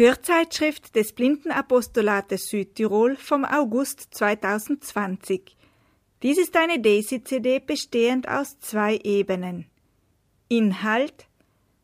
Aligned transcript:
Hörzeitschrift 0.00 0.96
des 0.96 1.12
Blindenapostolates 1.12 2.48
Südtirol 2.48 3.16
vom 3.16 3.44
August 3.44 4.14
2020. 4.14 5.58
Dies 6.22 6.38
ist 6.38 6.56
eine 6.56 6.80
Daisy-CD 6.80 7.58
bestehend 7.58 8.26
aus 8.26 8.58
zwei 8.60 8.96
Ebenen. 8.96 9.66
Inhalt 10.48 11.26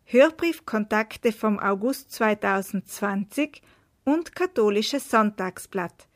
Hörbriefkontakte 0.04 1.30
vom 1.30 1.58
August 1.58 2.10
2020 2.12 3.60
und 4.04 4.34
Katholisches 4.34 5.10
Sonntagsblatt. 5.10 6.08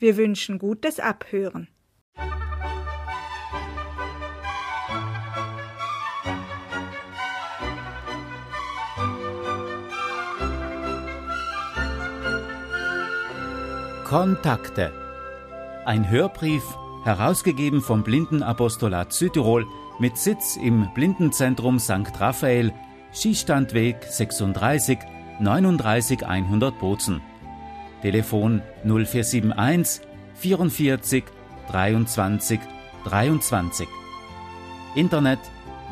Wir 0.00 0.16
wünschen 0.16 0.58
gutes 0.58 0.98
Abhören. 0.98 1.68
Kontakte. 14.14 14.92
Ein 15.84 16.08
Hörbrief, 16.08 16.62
herausgegeben 17.02 17.82
vom 17.82 18.04
Blindenapostolat 18.04 19.12
Südtirol 19.12 19.66
mit 19.98 20.16
Sitz 20.16 20.56
im 20.56 20.88
Blindenzentrum 20.94 21.80
St. 21.80 22.20
Raphael, 22.20 22.72
Schießstandweg 23.12 24.04
36 24.04 25.00
39 25.40 26.24
100 26.24 26.78
Bozen. 26.78 27.22
Telefon 28.02 28.62
0471 28.84 30.06
44 30.36 31.24
23 31.72 32.60
23. 33.06 33.88
Internet 34.94 35.40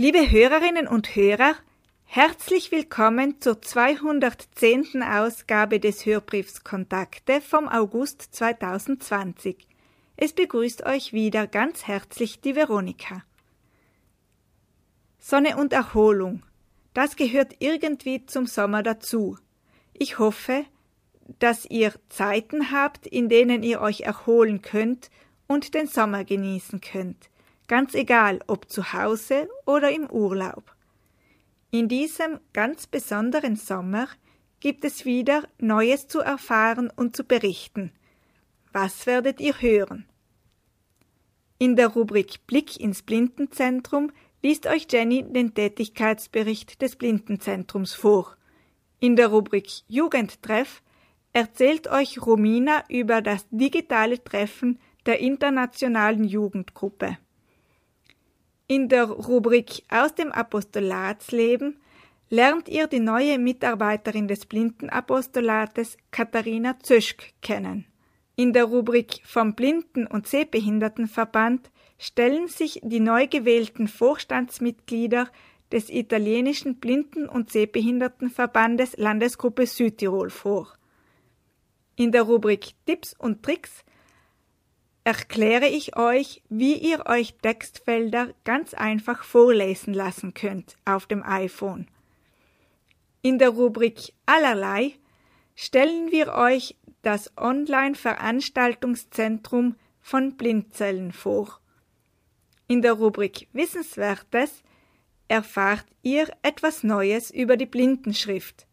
Liebe 0.00 0.30
Hörerinnen 0.30 0.86
und 0.86 1.16
Hörer, 1.16 1.56
herzlich 2.04 2.70
willkommen 2.70 3.40
zur 3.40 3.60
210. 3.60 5.02
Ausgabe 5.02 5.80
des 5.80 6.06
Hörbriefs 6.06 6.62
Kontakte 6.62 7.40
vom 7.40 7.66
August 7.68 8.22
2020. 8.30 9.66
Es 10.16 10.34
begrüßt 10.34 10.86
euch 10.86 11.12
wieder 11.12 11.48
ganz 11.48 11.88
herzlich 11.88 12.40
die 12.40 12.54
Veronika. 12.54 13.24
Sonne 15.18 15.56
und 15.56 15.72
Erholung, 15.72 16.44
das 16.94 17.16
gehört 17.16 17.56
irgendwie 17.58 18.24
zum 18.24 18.46
Sommer 18.46 18.84
dazu. 18.84 19.36
Ich 19.94 20.20
hoffe, 20.20 20.64
dass 21.40 21.64
ihr 21.64 21.92
Zeiten 22.08 22.70
habt, 22.70 23.08
in 23.08 23.28
denen 23.28 23.64
ihr 23.64 23.80
euch 23.80 24.02
erholen 24.02 24.62
könnt 24.62 25.10
und 25.48 25.74
den 25.74 25.88
Sommer 25.88 26.22
genießen 26.22 26.80
könnt 26.80 27.30
ganz 27.68 27.94
egal 27.94 28.40
ob 28.46 28.68
zu 28.68 28.92
Hause 28.92 29.48
oder 29.66 29.92
im 29.92 30.10
Urlaub. 30.10 30.74
In 31.70 31.88
diesem 31.88 32.40
ganz 32.52 32.86
besonderen 32.86 33.56
Sommer 33.56 34.08
gibt 34.60 34.84
es 34.84 35.04
wieder 35.04 35.44
Neues 35.58 36.08
zu 36.08 36.20
erfahren 36.20 36.90
und 36.94 37.14
zu 37.14 37.24
berichten. 37.24 37.92
Was 38.72 39.06
werdet 39.06 39.40
ihr 39.40 39.60
hören? 39.60 40.06
In 41.58 41.76
der 41.76 41.88
Rubrik 41.88 42.46
Blick 42.46 42.80
ins 42.80 43.02
Blindenzentrum 43.02 44.12
liest 44.42 44.66
euch 44.66 44.86
Jenny 44.90 45.24
den 45.24 45.54
Tätigkeitsbericht 45.54 46.80
des 46.80 46.96
Blindenzentrums 46.96 47.94
vor. 47.94 48.36
In 49.00 49.16
der 49.16 49.28
Rubrik 49.28 49.68
Jugendtreff 49.88 50.82
erzählt 51.32 51.88
euch 51.88 52.24
Romina 52.24 52.84
über 52.88 53.20
das 53.22 53.46
digitale 53.50 54.22
Treffen 54.22 54.78
der 55.06 55.20
internationalen 55.20 56.24
Jugendgruppe. 56.24 57.18
In 58.70 58.90
der 58.90 59.04
Rubrik 59.04 59.82
Aus 59.88 60.14
dem 60.14 60.30
Apostolatsleben 60.30 61.80
lernt 62.28 62.68
ihr 62.68 62.86
die 62.86 63.00
neue 63.00 63.38
Mitarbeiterin 63.38 64.28
des 64.28 64.44
Blindenapostolates 64.44 65.96
Katharina 66.10 66.78
Zöschk 66.80 67.32
kennen. 67.40 67.86
In 68.36 68.52
der 68.52 68.64
Rubrik 68.64 69.22
vom 69.24 69.54
Blinden- 69.54 70.06
und 70.06 70.26
Sehbehindertenverband 70.26 71.70
stellen 71.96 72.48
sich 72.48 72.78
die 72.82 73.00
neu 73.00 73.26
gewählten 73.26 73.88
Vorstandsmitglieder 73.88 75.30
des 75.72 75.88
italienischen 75.88 76.78
Blinden- 76.78 77.26
und 77.26 77.50
Sehbehindertenverbandes 77.50 78.98
Landesgruppe 78.98 79.66
Südtirol 79.66 80.28
vor. 80.28 80.74
In 81.96 82.12
der 82.12 82.24
Rubrik 82.24 82.74
Tipps 82.84 83.14
und 83.18 83.42
Tricks 83.42 83.82
erkläre 85.08 85.66
ich 85.66 85.96
euch, 85.96 86.42
wie 86.50 86.74
ihr 86.74 87.06
euch 87.06 87.32
Textfelder 87.40 88.34
ganz 88.44 88.74
einfach 88.74 89.24
vorlesen 89.24 89.94
lassen 89.94 90.34
könnt 90.34 90.76
auf 90.84 91.06
dem 91.06 91.22
iPhone. 91.22 91.88
In 93.22 93.38
der 93.38 93.48
Rubrik 93.48 94.12
Allerlei 94.26 94.96
stellen 95.56 96.12
wir 96.12 96.34
euch 96.34 96.76
das 97.00 97.32
Online-Veranstaltungszentrum 97.38 99.76
von 100.02 100.36
Blindzellen 100.36 101.12
vor. 101.12 101.58
In 102.66 102.82
der 102.82 102.92
Rubrik 102.92 103.48
Wissenswertes 103.54 104.62
erfahrt 105.26 105.86
ihr 106.02 106.28
etwas 106.42 106.82
Neues 106.82 107.30
über 107.30 107.56
die 107.56 107.64
Blindenschrift. 107.64 108.66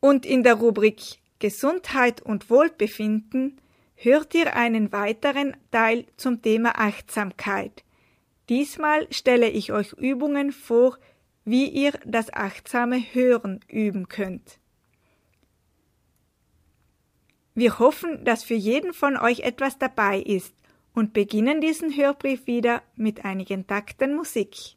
Und 0.00 0.24
in 0.24 0.44
der 0.44 0.54
Rubrik 0.54 1.18
Gesundheit 1.40 2.22
und 2.22 2.48
Wohlbefinden 2.48 3.60
hört 4.02 4.34
ihr 4.34 4.56
einen 4.56 4.92
weiteren 4.92 5.56
Teil 5.70 6.06
zum 6.16 6.40
Thema 6.40 6.78
Achtsamkeit. 6.78 7.84
Diesmal 8.48 9.06
stelle 9.12 9.50
ich 9.50 9.72
euch 9.72 9.92
Übungen 9.92 10.52
vor, 10.52 10.98
wie 11.44 11.68
ihr 11.68 11.92
das 12.06 12.32
achtsame 12.32 12.98
Hören 13.12 13.60
üben 13.68 14.08
könnt. 14.08 14.58
Wir 17.54 17.78
hoffen, 17.78 18.24
dass 18.24 18.42
für 18.42 18.54
jeden 18.54 18.94
von 18.94 19.18
euch 19.18 19.40
etwas 19.40 19.76
dabei 19.78 20.18
ist 20.18 20.54
und 20.94 21.12
beginnen 21.12 21.60
diesen 21.60 21.94
Hörbrief 21.94 22.46
wieder 22.46 22.82
mit 22.96 23.26
einigen 23.26 23.66
Takten 23.66 24.16
Musik. 24.16 24.76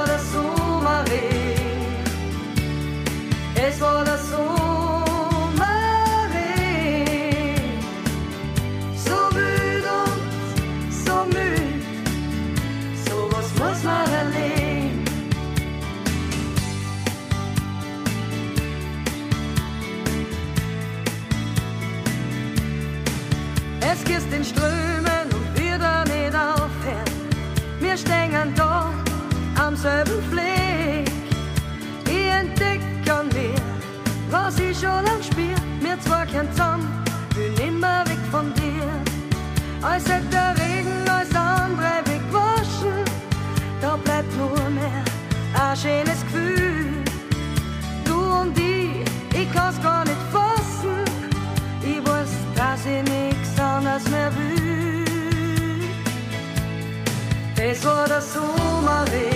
Es 57.81 57.87
war 57.87 58.07
das 58.07 58.33
Sommerweh, 58.33 59.31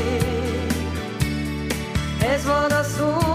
es 2.32 2.48
war 2.48 2.70
das 2.70 2.96
Sommerweh. 2.96 3.35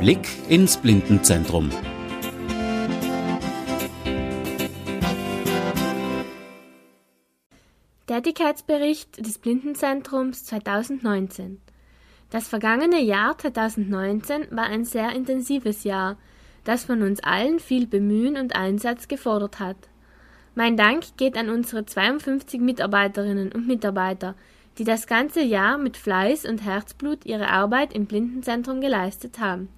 Blick 0.00 0.26
ins 0.48 0.78
Blindenzentrum. 0.78 1.68
Tätigkeitsbericht 8.06 9.26
des 9.26 9.36
Blindenzentrums 9.36 10.46
2019. 10.46 11.60
Das 12.30 12.48
vergangene 12.48 13.02
Jahr 13.02 13.36
2019 13.36 14.46
war 14.52 14.64
ein 14.64 14.86
sehr 14.86 15.12
intensives 15.14 15.84
Jahr, 15.84 16.16
das 16.64 16.86
von 16.86 17.02
uns 17.02 17.22
allen 17.22 17.58
viel 17.58 17.86
Bemühen 17.86 18.38
und 18.38 18.56
Einsatz 18.56 19.06
gefordert 19.06 19.60
hat. 19.60 19.76
Mein 20.54 20.78
Dank 20.78 21.18
geht 21.18 21.36
an 21.36 21.50
unsere 21.50 21.84
52 21.84 22.58
Mitarbeiterinnen 22.58 23.52
und 23.52 23.66
Mitarbeiter, 23.66 24.34
die 24.78 24.84
das 24.84 25.06
ganze 25.06 25.42
Jahr 25.42 25.76
mit 25.76 25.98
Fleiß 25.98 26.46
und 26.46 26.64
Herzblut 26.64 27.26
ihre 27.26 27.48
Arbeit 27.48 27.92
im 27.92 28.06
Blindenzentrum 28.06 28.80
geleistet 28.80 29.40
haben. 29.40 29.68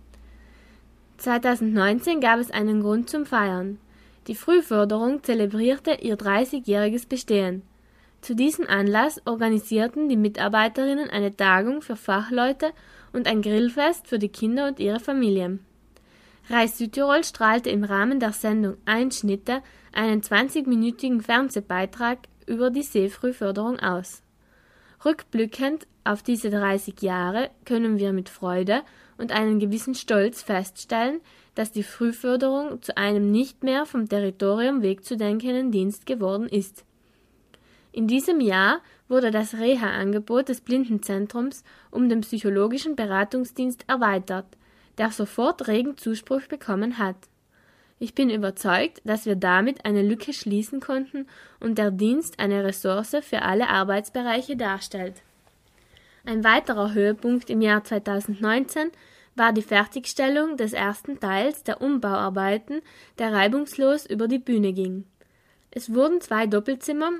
2019 1.22 2.20
gab 2.20 2.40
es 2.40 2.50
einen 2.50 2.82
Grund 2.82 3.08
zum 3.08 3.26
Feiern. 3.26 3.78
Die 4.26 4.34
Frühförderung 4.34 5.22
zelebrierte 5.22 5.98
ihr 6.00 6.16
30-jähriges 6.16 7.08
Bestehen. 7.08 7.62
Zu 8.20 8.34
diesem 8.34 8.66
Anlass 8.69 9.20
organisierten 9.24 10.08
die 10.08 10.16
Mitarbeiterinnen 10.16 11.10
eine 11.10 11.36
Tagung 11.36 11.80
für 11.80 11.96
Fachleute 11.96 12.72
und 13.12 13.28
ein 13.28 13.40
Grillfest 13.40 14.08
für 14.08 14.19
die 14.19 14.30
Kinder 14.30 14.66
und 14.66 14.80
ihre 14.80 14.98
Familien. 14.98 15.60
Reis 16.48 16.78
Südtirol 16.78 17.22
strahlte 17.22 17.70
im 17.70 17.84
Rahmen 17.84 18.18
der 18.18 18.32
Sendung 18.32 18.76
Einschnitte 18.84 19.62
einen 19.92 20.22
20-minütigen 20.22 21.22
Fernsehbeitrag 21.22 22.18
über 22.46 22.70
die 22.70 22.82
Seefrühförderung 22.82 23.78
aus. 23.78 24.22
Rückblickend 25.04 25.86
auf 26.02 26.22
diese 26.25 26.50
30 26.50 27.00
Jahre 27.00 27.50
können 27.64 27.98
wir 27.98 28.12
mit 28.12 28.28
Freude 28.28 28.82
und 29.19 29.32
einem 29.32 29.59
gewissen 29.59 29.94
Stolz 29.94 30.43
feststellen, 30.43 31.20
dass 31.55 31.73
die 31.73 31.82
Frühförderung 31.82 32.82
zu 32.82 32.97
einem 32.97 33.31
nicht 33.31 33.62
mehr 33.62 33.87
vom 33.87 34.09
Territorium 34.09 34.82
wegzudenkenden 34.82 35.70
Dienst 35.70 36.06
geworden 36.06 36.49
ist. 36.49 36.85
In 37.93 38.06
diesem 38.06 38.41
Jahr 38.41 38.81
wurde 39.09 39.31
das 39.31 39.55
Reha-Angebot 39.55 40.49
des 40.49 40.62
Blindenzentrums 40.62 41.62
um 41.91 42.09
den 42.09 42.23
psychologischen 42.23 42.97
Beratungsdienst 42.97 43.85
erweitert, 43.87 44.47
der 44.97 45.11
sofort 45.11 45.69
regen 45.69 45.99
Zuspruch 45.99 46.47
bekommen 46.49 46.97
hat. 46.97 47.17
Ich 47.99 48.14
bin 48.14 48.31
überzeugt, 48.31 49.00
dass 49.05 49.26
wir 49.26 49.37
damit 49.37 49.85
eine 49.85 50.03
Lücke 50.03 50.32
schließen 50.32 50.81
konnten 50.81 51.26
und 51.61 51.79
der 51.79 51.91
Dienst 51.91 52.41
eine 52.41 52.64
Ressource 52.64 53.17
für 53.20 53.43
alle 53.43 53.69
Arbeitsbereiche 53.69 54.56
darstellt. 54.56 55.23
Ein 56.24 56.44
weiterer 56.44 56.94
Höhepunkt 56.94 57.50
im 57.50 57.60
Jahr 57.60 57.82
2019 57.82 58.90
war 59.34 59.52
die 59.52 59.62
Fertigstellung 59.62 60.56
des 60.56 60.72
ersten 60.72 61.19
Teils 61.19 61.64
der 61.64 61.80
Umbauarbeiten, 61.80 62.80
der 63.19 63.32
reibungslos 63.32 64.06
über 64.06 64.28
die 64.28 64.38
Bühne 64.38 64.72
ging. 64.72 65.04
Es 65.70 65.92
wurden 65.92 66.20
zwei 66.20 66.46
Doppelzimmer, 66.46 67.10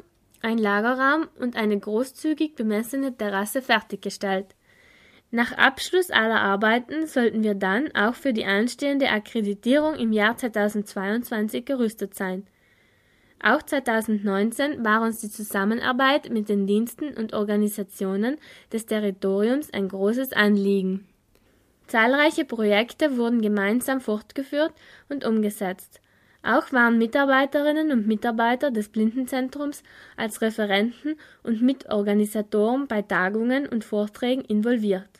ein 0.41 0.59
Lagerraum 0.59 1.29
und 1.39 1.57
eine 1.57 1.79
großzügig 1.79 2.55
bemessene 2.55 3.17
Terrasse 3.17 3.63
fertiggestellt. 3.63 4.55
Nach 5.31 5.53
Abschluss 5.53 6.11
aller 6.11 6.41
Arbeiten 6.41 7.07
sollten 7.07 7.43
wir 7.43 7.55
dann 7.55 7.93
auch 7.95 8.15
für 8.15 8.35
die 8.35 8.45
anstehende 8.45 9.09
Akkreditierung 9.09 9.95
im 9.95 10.13
Jahr 10.13 10.37
2022 10.37 11.65
gerüstet 11.65 12.15
sein. 12.15 12.47
Auch 13.43 13.61
2019 13.61 14.85
war 14.85 15.03
uns 15.03 15.21
die 15.21 15.31
Zusammenarbeit 15.31 16.31
mit 16.31 16.49
den 16.49 16.69
Diensten 16.69 17.13
und 17.15 17.35
Organisationen 17.35 18.37
des 18.73 18.87
Territoriums 18.87 19.73
ein 19.73 19.89
großes 19.89 20.33
Anliegen. 20.33 21.09
Zahlreiche 21.89 22.45
Projekte 22.45 23.17
wurden 23.17 23.43
gemeinsam 23.43 24.01
fortgeführt 24.01 24.73
und 25.09 25.25
umgesetzt. 25.25 26.01
Auch 26.45 26.73
waren 26.73 26.99
Mitarbeiterinnen 26.99 27.91
und 27.91 28.07
Mitarbeiter 28.07 28.71
des 28.71 28.89
Blindenzentrums 28.89 29.83
als 30.17 30.41
Referenten 30.41 31.17
und 31.43 31.63
Mitorganisatoren 31.63 32.87
bei 32.87 33.03
Tagungen 33.03 33.69
und 33.69 33.85
Vorträgen 33.85 34.43
involviert. 34.43 35.12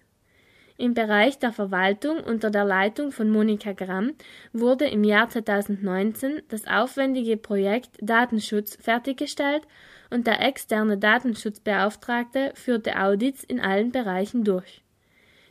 Im 0.83 0.95
Bereich 0.95 1.39
der 1.39 1.53
Verwaltung 1.53 2.19
unter 2.25 2.51
der 2.51 2.65
Leitung 2.65 3.13
von 3.13 3.31
Monika 3.31 3.71
Gramm 3.71 4.15
wurde 4.53 4.87
im 4.87 5.05
Jahr 5.05 5.29
2019 5.29 6.43
das 6.49 6.67
aufwendige 6.67 7.37
Projekt 7.37 7.91
Datenschutz 8.01 8.79
fertiggestellt 8.81 9.63
und 10.11 10.27
der 10.27 10.41
externe 10.45 10.99
Datenschutzbeauftragte 10.99 12.51
führte 12.57 13.01
Audits 13.01 13.45
in 13.45 13.61
allen 13.61 13.93
Bereichen 13.93 14.43
durch. 14.43 14.83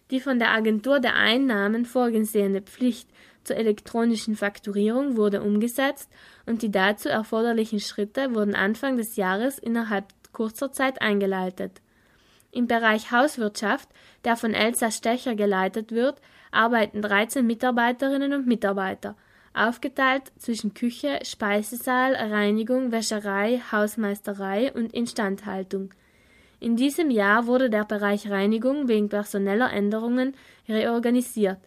Die 0.10 0.20
von 0.20 0.38
der 0.38 0.52
Agentur 0.52 1.00
der 1.00 1.16
Einnahmen 1.16 1.86
vorgesehene 1.86 2.62
Pflicht 2.62 3.10
zur 3.46 3.56
elektronischen 3.56 4.36
Fakturierung 4.36 5.16
wurde 5.16 5.42
umgesetzt 5.42 6.12
und 6.46 6.62
die 6.62 6.72
dazu 6.72 7.08
erforderlichen 7.08 7.80
Schritte 7.80 8.36
wurden 8.36 8.54
Anfang 8.54 8.98
des 8.98 9.16
Jahres 9.16 9.60
innerhalb 9.60 10.08
kurzer 10.34 10.74
Zeit 10.74 11.02
eingeleitet. 11.02 11.80
Im 12.51 12.67
Bereich 12.67 13.12
Hauswirtschaft, 13.12 13.89
der 14.25 14.36
von 14.36 14.53
Elsa 14.53 14.91
Stecher 14.91 15.36
geleitet 15.36 15.91
wird, 15.91 16.22
arbeiten 16.51 17.01
13 17.01 17.48
Mitarbeiterinnen 17.48 18.34
und 18.34 18.48
Mitarbeiter, 18.48 19.15
aufgeteilt 19.53 20.31
zwischen 20.38 20.74
Küche, 20.74 21.20
Speisesaal, 21.24 22.13
Reinigung, 22.13 22.91
Wäscherei, 22.91 23.62
Hausmeisterei 23.72 24.74
und 24.74 24.93
Instandhaltung. 24.93 25.93
In 26.60 26.75
diesem 26.75 27.10
Jahr 27.10 27.48
wurde 27.48 27.70
der 27.70 27.86
Bereich 27.86 28.29
Reinigung 28.29 28.88
wegen 28.88 29.10
personeller 29.10 29.72
Änderungen 29.72 30.36
reorganisiert. 30.67 31.58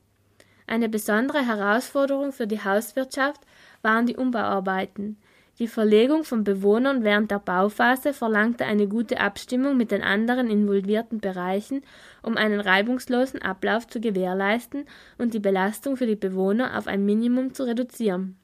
Eine 0.67 0.89
besondere 0.89 1.45
Herausforderung 1.45 2.33
für 2.33 2.47
die 2.47 2.63
Hauswirtschaft 2.63 3.41
waren 3.83 4.07
die 4.07 4.17
Umbauarbeiten. 4.17 5.19
Die 5.61 5.69
Verlegung 5.69 6.25
von 6.25 6.43
Bewohnern 6.43 7.05
während 7.05 7.31
der 7.31 7.39
Bauphase 7.39 8.13
verlangte 8.13 8.65
eine 8.65 8.89
gute 8.89 9.21
Abstimmung 9.21 9.77
mit 9.77 9.93
den 9.93 10.03
anderen 10.03 10.51
involvierten 10.51 11.21
Bereichen, 11.21 11.83
um 12.23 12.37
einen 12.37 12.59
reibungslosen 12.59 13.41
Ablauf 13.41 13.87
zu 13.87 14.01
gewährleisten 14.01 14.85
und 15.17 15.33
die 15.33 15.39
Belastung 15.39 15.97
für 15.97 16.07
die 16.07 16.17
Bewohner 16.17 16.77
auf 16.77 16.89
ein 16.89 17.05
Minimum 17.05 17.55
zu 17.55 17.63
reduzieren. 17.63 18.37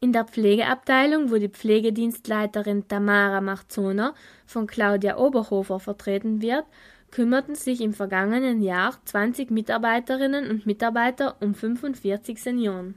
In 0.00 0.12
der 0.12 0.24
Pflegeabteilung, 0.24 1.30
wo 1.30 1.36
die 1.36 1.48
Pflegedienstleiterin 1.48 2.88
Tamara 2.88 3.40
Marzoner 3.40 4.14
von 4.46 4.66
Claudia 4.66 5.18
Oberhofer 5.18 5.78
vertreten 5.78 6.42
wird, 6.42 6.64
kümmerten 7.12 7.54
sich 7.54 7.80
im 7.80 7.92
vergangenen 7.92 8.60
Jahr 8.60 8.94
20 9.04 9.50
Mitarbeiterinnen 9.50 10.50
und 10.50 10.66
Mitarbeiter 10.66 11.36
um 11.40 11.54
45 11.54 12.42
Senioren. 12.42 12.94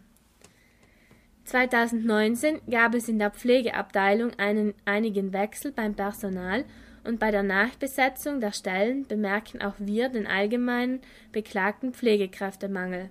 2019 1.45 2.61
gab 2.69 2.95
es 2.95 3.09
in 3.09 3.19
der 3.19 3.31
Pflegeabteilung 3.31 4.31
einen, 4.37 4.73
einigen 4.85 5.33
Wechsel 5.33 5.71
beim 5.71 5.93
Personal 5.93 6.65
und 7.03 7.19
bei 7.19 7.31
der 7.31 7.43
Nachbesetzung 7.43 8.39
der 8.39 8.53
Stellen 8.53 9.05
bemerken 9.05 9.61
auch 9.61 9.75
wir 9.77 10.09
den 10.09 10.25
allgemeinen 10.25 11.01
beklagten 11.31 11.93
Pflegekräftemangel. 11.93 13.09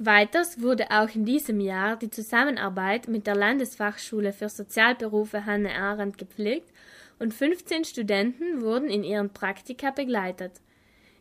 Weiters 0.00 0.60
wurde 0.60 0.90
auch 0.90 1.12
in 1.14 1.24
diesem 1.24 1.60
Jahr 1.60 1.96
die 1.96 2.10
Zusammenarbeit 2.10 3.08
mit 3.08 3.26
der 3.26 3.34
Landesfachschule 3.34 4.32
für 4.32 4.48
Sozialberufe 4.48 5.44
Hanne 5.44 5.74
Arendt 5.74 6.18
gepflegt 6.18 6.72
und 7.18 7.34
15 7.34 7.84
Studenten 7.84 8.62
wurden 8.62 8.90
in 8.90 9.02
ihren 9.02 9.30
Praktika 9.30 9.90
begleitet. 9.90 10.52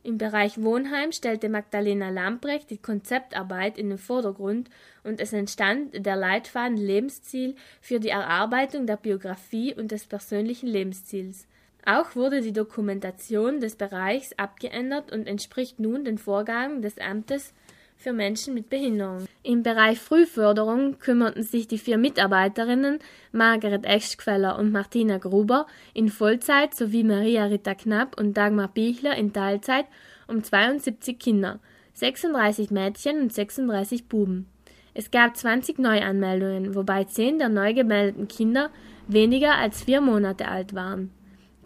Im 0.08 0.18
Bereich 0.18 0.64
Wohnheim 0.64 1.12
stellte 1.12 1.50
Magdalena 1.50 2.10
Lamprecht 2.10 2.70
die 2.70 2.78
Konzeptarbeit 2.78 3.78
in 3.78 3.90
den 3.90 3.98
Vordergrund 3.98 4.70
und 5.04 5.20
es 5.20 5.34
entstand 5.34 6.06
der 6.06 6.16
Leitfaden 6.16 6.78
Lebensziel 6.78 7.56
für 7.82 8.00
die 8.00 8.08
Erarbeitung 8.08 8.88
der 8.88 8.96
Biografie 8.96 9.76
und 9.76 9.92
des 9.92 10.06
persönlichen 10.06 10.68
Lebensziels. 10.68 11.46
Auch 11.86 12.16
wurde 12.16 12.40
die 12.40 12.54
Dokumentation 12.54 13.60
des 13.60 13.76
Bereichs 13.76 14.32
abgeändert 14.38 15.12
und 15.12 15.28
entspricht 15.28 15.78
nun 15.78 16.06
den 16.06 16.18
Vorgaben 16.18 16.82
des 16.82 17.00
Amtes 17.00 17.54
für 17.98 18.14
Menschen 18.14 18.54
mit 18.54 18.70
Behinderung. 18.70 19.26
Im 19.44 19.64
Bereich 19.64 20.00
Frühförderung 20.00 21.00
kümmerten 21.00 21.44
sich 21.44 21.68
die 21.68 21.80
vier 21.80 21.98
Mitarbeiterinnen 21.98 23.00
Margaret 23.32 23.86
Eschqueller 23.86 24.58
und 24.58 24.72
Martina 24.72 25.18
Gruber 25.18 25.66
in 25.94 26.10
Vollzeit 26.10 26.76
sowie 26.76 27.04
Maria 27.04 27.46
Ritter 27.46 27.76
Knapp 27.76 28.20
und 28.20 28.38
Dagmar 28.38 28.70
Bichler 28.70 29.16
in 29.16 29.34
Teilzeit 29.34 29.86
um 30.28 30.44
72 30.44 31.18
Kinder, 31.18 31.60
36 31.94 32.70
Mädchen 32.70 33.22
und 33.22 33.34
36 33.34 34.06
Buben. 34.08 34.48
Es 34.94 35.12
gab 35.12 35.36
20 35.36 35.80
Neuanmeldungen, 35.80 36.76
wobei 36.76 37.04
10 37.04 37.40
der 37.40 37.50
neu 37.50 37.74
gemeldeten 37.74 38.28
Kinder 38.28 38.70
weniger 39.08 39.56
als 39.56 39.84
vier 39.84 40.02
Monate 40.02 40.48
alt 40.48 40.74
waren. 40.74 41.12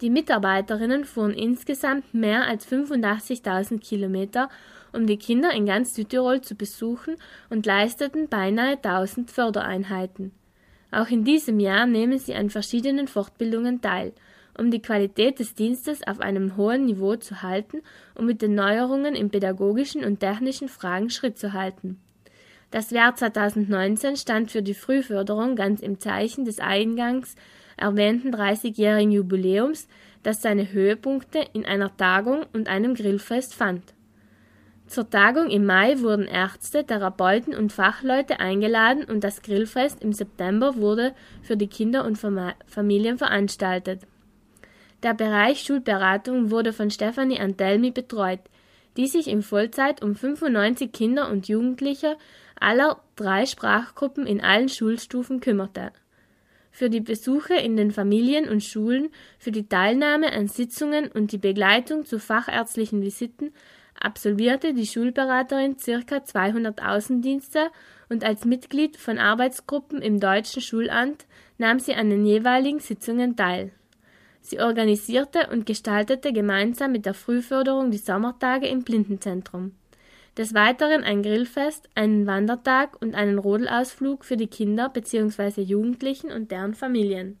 Die 0.02 0.10
Mitarbeiterinnen 0.10 1.04
fuhren 1.04 1.32
insgesamt 1.32 2.12
mehr 2.12 2.46
als 2.46 2.66
85.000 2.66 3.78
Kilometer 3.78 4.48
um 4.92 5.06
die 5.06 5.16
Kinder 5.16 5.52
in 5.52 5.66
ganz 5.66 5.94
Südtirol 5.94 6.40
zu 6.40 6.54
besuchen 6.54 7.16
und 7.50 7.66
leisteten 7.66 8.28
beinahe 8.28 8.76
1000 8.76 9.30
Fördereinheiten. 9.30 10.32
Auch 10.90 11.08
in 11.08 11.24
diesem 11.24 11.58
Jahr 11.58 11.86
nehmen 11.86 12.18
sie 12.18 12.34
an 12.34 12.50
verschiedenen 12.50 13.08
Fortbildungen 13.08 13.80
teil, 13.80 14.12
um 14.58 14.70
die 14.70 14.82
Qualität 14.82 15.38
des 15.38 15.54
Dienstes 15.54 16.06
auf 16.06 16.20
einem 16.20 16.56
hohen 16.56 16.84
Niveau 16.84 17.16
zu 17.16 17.42
halten 17.42 17.80
und 18.14 18.26
mit 18.26 18.42
den 18.42 18.54
Neuerungen 18.54 19.14
in 19.14 19.30
pädagogischen 19.30 20.04
und 20.04 20.20
technischen 20.20 20.68
Fragen 20.68 21.08
Schritt 21.08 21.38
zu 21.38 21.54
halten. 21.54 21.98
Das 22.70 22.90
Jahr 22.90 23.14
2019 23.14 24.16
stand 24.16 24.50
für 24.50 24.62
die 24.62 24.74
Frühförderung 24.74 25.56
ganz 25.56 25.80
im 25.80 26.00
Zeichen 26.00 26.44
des 26.44 26.58
eingangs 26.58 27.36
erwähnten 27.76 28.34
30-jährigen 28.34 29.12
Jubiläums, 29.12 29.88
das 30.22 30.42
seine 30.42 30.72
Höhepunkte 30.72 31.44
in 31.52 31.64
einer 31.64 31.96
Tagung 31.96 32.44
und 32.52 32.68
einem 32.68 32.94
Grillfest 32.94 33.54
fand. 33.54 33.94
Zur 34.92 35.08
Tagung 35.08 35.48
im 35.48 35.64
Mai 35.64 36.00
wurden 36.00 36.26
Ärzte, 36.26 36.84
Therapeuten 36.84 37.54
und 37.54 37.72
Fachleute 37.72 38.40
eingeladen 38.40 39.04
und 39.04 39.24
das 39.24 39.40
Grillfest 39.40 40.04
im 40.04 40.12
September 40.12 40.76
wurde 40.76 41.14
für 41.40 41.56
die 41.56 41.68
Kinder 41.68 42.04
und 42.04 42.18
Familien 42.18 43.16
veranstaltet. 43.16 44.02
Der 45.02 45.14
Bereich 45.14 45.60
Schulberatung 45.62 46.50
wurde 46.50 46.74
von 46.74 46.90
Stefanie 46.90 47.40
Antelmi 47.40 47.90
betreut, 47.90 48.40
die 48.98 49.06
sich 49.06 49.28
in 49.28 49.40
Vollzeit 49.40 50.02
um 50.02 50.14
95 50.14 50.92
Kinder 50.92 51.30
und 51.30 51.48
Jugendliche 51.48 52.18
aller 52.60 53.00
drei 53.16 53.46
Sprachgruppen 53.46 54.26
in 54.26 54.42
allen 54.42 54.68
Schulstufen 54.68 55.40
kümmerte. 55.40 55.92
Für 56.70 56.90
die 56.90 57.00
Besuche 57.00 57.54
in 57.54 57.78
den 57.78 57.92
Familien 57.92 58.46
und 58.46 58.62
Schulen, 58.62 59.08
für 59.38 59.52
die 59.52 59.70
Teilnahme 59.70 60.34
an 60.34 60.48
Sitzungen 60.48 61.10
und 61.10 61.32
die 61.32 61.38
Begleitung 61.38 62.04
zu 62.04 62.18
fachärztlichen 62.18 63.00
Visiten 63.00 63.54
absolvierte 64.04 64.74
die 64.74 64.86
Schulberaterin 64.86 65.78
circa 65.78 66.24
200 66.24 66.82
Außendienste 66.82 67.70
und 68.08 68.24
als 68.24 68.44
Mitglied 68.44 68.96
von 68.96 69.18
Arbeitsgruppen 69.18 70.02
im 70.02 70.20
Deutschen 70.20 70.62
Schulamt 70.62 71.26
nahm 71.58 71.78
sie 71.78 71.94
an 71.94 72.10
den 72.10 72.26
jeweiligen 72.26 72.80
Sitzungen 72.80 73.36
teil. 73.36 73.72
Sie 74.40 74.60
organisierte 74.60 75.48
und 75.50 75.66
gestaltete 75.66 76.32
gemeinsam 76.32 76.92
mit 76.92 77.06
der 77.06 77.14
Frühförderung 77.14 77.90
die 77.90 77.98
Sommertage 77.98 78.66
im 78.66 78.82
Blindenzentrum. 78.82 79.72
Des 80.36 80.52
Weiteren 80.54 81.04
ein 81.04 81.22
Grillfest, 81.22 81.88
einen 81.94 82.26
Wandertag 82.26 83.00
und 83.00 83.14
einen 83.14 83.38
Rodelausflug 83.38 84.24
für 84.24 84.36
die 84.36 84.46
Kinder 84.46 84.88
bzw. 84.88 85.62
Jugendlichen 85.62 86.32
und 86.32 86.50
deren 86.50 86.74
Familien. 86.74 87.38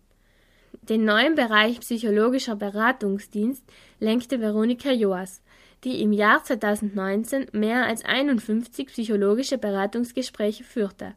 Den 0.82 1.04
neuen 1.04 1.34
Bereich 1.34 1.80
psychologischer 1.80 2.56
Beratungsdienst 2.56 3.64
lenkte 3.98 4.40
Veronika 4.40 4.92
Joas 4.92 5.41
die 5.84 6.00
im 6.00 6.12
Jahr 6.12 6.44
2019 6.44 7.48
mehr 7.52 7.86
als 7.86 8.04
51 8.04 8.86
psychologische 8.86 9.58
Beratungsgespräche 9.58 10.64
führte. 10.64 11.14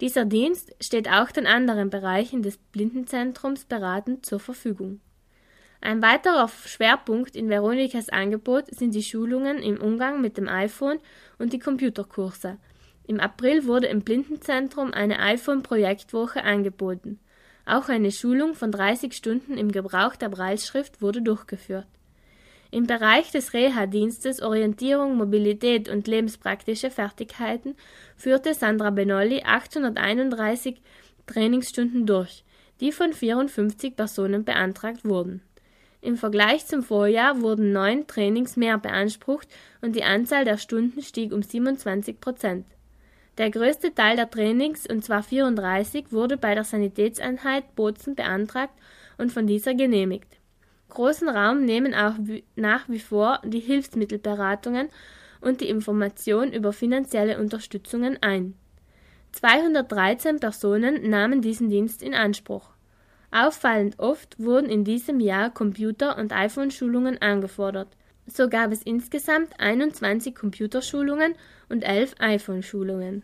Dieser 0.00 0.24
Dienst 0.24 0.74
steht 0.80 1.08
auch 1.08 1.30
den 1.30 1.46
anderen 1.46 1.90
Bereichen 1.90 2.42
des 2.42 2.56
Blindenzentrums 2.56 3.64
beratend 3.64 4.24
zur 4.24 4.40
Verfügung. 4.40 5.00
Ein 5.80 6.02
weiterer 6.02 6.48
Schwerpunkt 6.48 7.36
in 7.36 7.48
Veronikas 7.48 8.08
Angebot 8.08 8.66
sind 8.68 8.94
die 8.94 9.02
Schulungen 9.02 9.58
im 9.58 9.80
Umgang 9.80 10.20
mit 10.20 10.36
dem 10.36 10.48
iPhone 10.48 10.98
und 11.38 11.52
die 11.52 11.58
Computerkurse. 11.58 12.58
Im 13.06 13.20
April 13.20 13.66
wurde 13.66 13.86
im 13.86 14.02
Blindenzentrum 14.02 14.92
eine 14.92 15.20
iPhone-Projektwoche 15.20 16.42
angeboten. 16.42 17.20
Auch 17.64 17.88
eine 17.88 18.10
Schulung 18.10 18.54
von 18.54 18.72
30 18.72 19.12
Stunden 19.12 19.56
im 19.56 19.70
Gebrauch 19.70 20.16
der 20.16 20.28
Breitschrift 20.28 21.00
wurde 21.00 21.22
durchgeführt. 21.22 21.86
Im 22.70 22.86
Bereich 22.86 23.30
des 23.30 23.54
Reha-Dienstes 23.54 24.42
Orientierung, 24.42 25.16
Mobilität 25.16 25.88
und 25.88 26.06
lebenspraktische 26.06 26.90
Fertigkeiten 26.90 27.76
führte 28.16 28.52
Sandra 28.52 28.90
Benolli 28.90 29.42
831 29.42 30.82
Trainingsstunden 31.26 32.04
durch, 32.04 32.44
die 32.80 32.92
von 32.92 33.14
54 33.14 33.96
Personen 33.96 34.44
beantragt 34.44 35.04
wurden. 35.04 35.40
Im 36.02 36.16
Vergleich 36.16 36.66
zum 36.66 36.82
Vorjahr 36.82 37.40
wurden 37.40 37.72
neun 37.72 38.06
Trainings 38.06 38.56
mehr 38.56 38.76
beansprucht 38.78 39.48
und 39.80 39.96
die 39.96 40.04
Anzahl 40.04 40.44
der 40.44 40.58
Stunden 40.58 41.02
stieg 41.02 41.32
um 41.32 41.42
27 41.42 42.20
Prozent. 42.20 42.66
Der 43.38 43.50
größte 43.50 43.94
Teil 43.94 44.16
der 44.16 44.30
Trainings, 44.30 44.86
und 44.86 45.04
zwar 45.04 45.22
34, 45.22 46.12
wurde 46.12 46.36
bei 46.36 46.54
der 46.54 46.64
Sanitätseinheit 46.64 47.74
Bozen 47.76 48.14
beantragt 48.14 48.74
und 49.16 49.32
von 49.32 49.46
dieser 49.46 49.74
genehmigt. 49.74 50.37
Großen 50.90 51.28
Raum 51.28 51.64
nehmen 51.64 51.94
auch 51.94 52.14
nach 52.56 52.88
wie 52.88 52.98
vor 52.98 53.40
die 53.44 53.60
Hilfsmittelberatungen 53.60 54.88
und 55.40 55.60
die 55.60 55.68
Information 55.68 56.52
über 56.52 56.72
finanzielle 56.72 57.38
Unterstützungen 57.38 58.18
ein. 58.22 58.54
213 59.32 60.40
Personen 60.40 61.08
nahmen 61.08 61.42
diesen 61.42 61.68
Dienst 61.68 62.02
in 62.02 62.14
Anspruch. 62.14 62.70
Auffallend 63.30 63.98
oft 63.98 64.38
wurden 64.38 64.70
in 64.70 64.84
diesem 64.84 65.20
Jahr 65.20 65.50
Computer- 65.50 66.16
und 66.16 66.32
iPhone-Schulungen 66.32 67.20
angefordert. 67.20 67.88
So 68.26 68.48
gab 68.48 68.72
es 68.72 68.82
insgesamt 68.82 69.60
21 69.60 70.34
Computerschulungen 70.34 71.34
und 71.68 71.82
11 71.82 72.14
iPhone-Schulungen. 72.18 73.22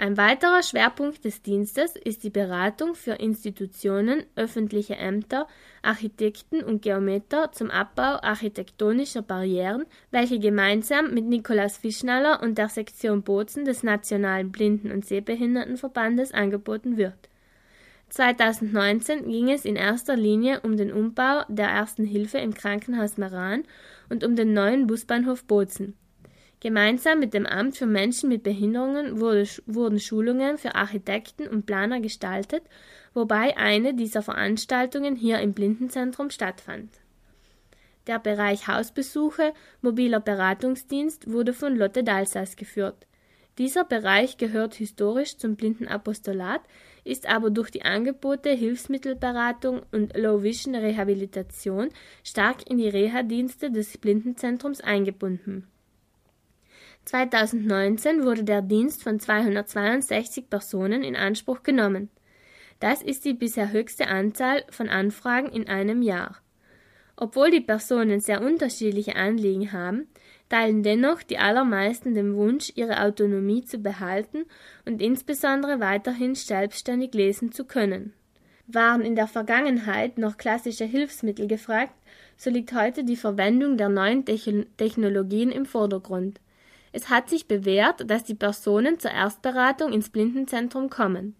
Ein 0.00 0.16
weiterer 0.16 0.62
Schwerpunkt 0.62 1.24
des 1.24 1.42
Dienstes 1.42 1.96
ist 1.96 2.22
die 2.22 2.30
Beratung 2.30 2.94
für 2.94 3.14
Institutionen, 3.14 4.22
öffentliche 4.36 4.94
Ämter, 4.94 5.48
Architekten 5.82 6.62
und 6.62 6.82
Geometer 6.82 7.50
zum 7.50 7.68
Abbau 7.68 8.20
architektonischer 8.22 9.22
Barrieren, 9.22 9.86
welche 10.12 10.38
gemeinsam 10.38 11.12
mit 11.14 11.24
Nikolaus 11.24 11.78
Fischnaller 11.78 12.40
und 12.44 12.58
der 12.58 12.68
Sektion 12.68 13.24
Bozen 13.24 13.64
des 13.64 13.82
Nationalen 13.82 14.52
Blinden- 14.52 14.92
und 14.92 15.04
Sehbehindertenverbandes 15.04 16.30
angeboten 16.30 16.96
wird. 16.96 17.28
2019 18.10 19.26
ging 19.28 19.50
es 19.50 19.64
in 19.64 19.74
erster 19.74 20.14
Linie 20.14 20.60
um 20.60 20.76
den 20.76 20.92
Umbau 20.92 21.42
der 21.48 21.70
Ersten 21.70 22.04
Hilfe 22.04 22.38
im 22.38 22.54
Krankenhaus 22.54 23.16
Meran 23.16 23.64
und 24.10 24.22
um 24.22 24.36
den 24.36 24.52
neuen 24.52 24.86
Busbahnhof 24.86 25.42
Bozen. 25.42 25.96
Gemeinsam 26.60 27.20
mit 27.20 27.34
dem 27.34 27.46
Amt 27.46 27.76
für 27.76 27.86
Menschen 27.86 28.28
mit 28.28 28.42
Behinderungen 28.42 29.20
wurde, 29.20 29.46
wurden 29.66 30.00
Schulungen 30.00 30.58
für 30.58 30.74
Architekten 30.74 31.46
und 31.46 31.66
Planer 31.66 32.00
gestaltet, 32.00 32.64
wobei 33.14 33.56
eine 33.56 33.94
dieser 33.94 34.22
Veranstaltungen 34.22 35.14
hier 35.14 35.38
im 35.38 35.52
Blindenzentrum 35.52 36.30
stattfand. 36.30 36.90
Der 38.08 38.18
Bereich 38.18 38.66
Hausbesuche, 38.66 39.52
mobiler 39.82 40.18
Beratungsdienst 40.18 41.30
wurde 41.30 41.52
von 41.52 41.76
Lotte 41.76 42.02
Dalsas 42.02 42.56
geführt. 42.56 43.06
Dieser 43.58 43.84
Bereich 43.84 44.36
gehört 44.36 44.74
historisch 44.74 45.36
zum 45.36 45.56
Blindenapostolat, 45.56 46.62
ist 47.04 47.28
aber 47.28 47.50
durch 47.50 47.70
die 47.70 47.82
Angebote 47.82 48.50
Hilfsmittelberatung 48.50 49.82
und 49.92 50.16
Low 50.16 50.42
Vision 50.42 50.74
Rehabilitation 50.74 51.90
stark 52.24 52.68
in 52.68 52.78
die 52.78 52.88
Reha-Dienste 52.88 53.70
des 53.70 53.98
Blindenzentrums 53.98 54.80
eingebunden. 54.80 55.66
2019 57.08 58.24
wurde 58.24 58.44
der 58.44 58.60
Dienst 58.60 59.02
von 59.02 59.18
262 59.18 60.50
Personen 60.50 61.02
in 61.02 61.16
Anspruch 61.16 61.62
genommen. 61.62 62.10
Das 62.80 63.00
ist 63.02 63.24
die 63.24 63.32
bisher 63.32 63.72
höchste 63.72 64.08
Anzahl 64.08 64.62
von 64.68 64.90
Anfragen 64.90 65.48
in 65.48 65.68
einem 65.68 66.02
Jahr. 66.02 66.36
Obwohl 67.16 67.50
die 67.50 67.62
Personen 67.62 68.20
sehr 68.20 68.42
unterschiedliche 68.42 69.16
Anliegen 69.16 69.72
haben, 69.72 70.08
teilen 70.50 70.82
dennoch 70.82 71.22
die 71.22 71.38
allermeisten 71.38 72.14
den 72.14 72.36
Wunsch, 72.36 72.72
ihre 72.74 73.00
Autonomie 73.00 73.64
zu 73.64 73.78
behalten 73.78 74.44
und 74.84 75.00
insbesondere 75.00 75.80
weiterhin 75.80 76.34
selbstständig 76.34 77.14
lesen 77.14 77.52
zu 77.52 77.64
können. 77.64 78.12
Waren 78.66 79.00
in 79.00 79.16
der 79.16 79.28
Vergangenheit 79.28 80.18
noch 80.18 80.36
klassische 80.36 80.84
Hilfsmittel 80.84 81.48
gefragt, 81.48 81.94
so 82.36 82.50
liegt 82.50 82.74
heute 82.74 83.02
die 83.02 83.16
Verwendung 83.16 83.78
der 83.78 83.88
neuen 83.88 84.26
Technologien 84.26 85.50
im 85.50 85.64
Vordergrund. 85.64 86.38
Es 86.98 87.10
hat 87.10 87.30
sich 87.30 87.46
bewährt, 87.46 88.10
dass 88.10 88.24
die 88.24 88.34
Personen 88.34 88.98
zur 88.98 89.12
Erstberatung 89.12 89.92
ins 89.92 90.10
Blindenzentrum 90.10 90.90
kommen. 90.90 91.36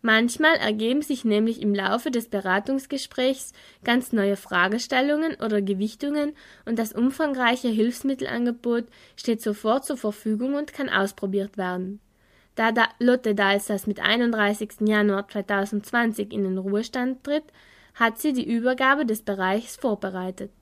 Manchmal 0.00 0.54
ergeben 0.56 1.02
sich 1.02 1.22
nämlich 1.22 1.60
im 1.60 1.74
Laufe 1.74 2.10
des 2.10 2.30
Beratungsgesprächs 2.30 3.52
ganz 3.84 4.14
neue 4.14 4.36
Fragestellungen 4.36 5.34
oder 5.34 5.60
Gewichtungen 5.60 6.32
und 6.64 6.78
das 6.78 6.94
umfangreiche 6.94 7.68
Hilfsmittelangebot 7.68 8.86
steht 9.16 9.42
sofort 9.42 9.84
zur 9.84 9.98
Verfügung 9.98 10.54
und 10.54 10.72
kann 10.72 10.88
ausprobiert 10.88 11.58
werden. 11.58 12.00
Da, 12.54 12.72
Lotte 12.98 13.34
Dalsas 13.34 13.86
mit 13.86 14.00
31. 14.00 14.76
Januar 14.80 15.28
2020 15.28 16.32
in 16.32 16.44
den 16.44 16.56
Ruhestand 16.56 17.22
tritt, 17.22 17.44
hat 17.96 18.16
sie 18.16 18.32
die 18.32 18.50
Übergabe 18.50 19.04
des 19.04 19.20
Bereichs 19.20 19.76
vorbereitet. 19.76 20.52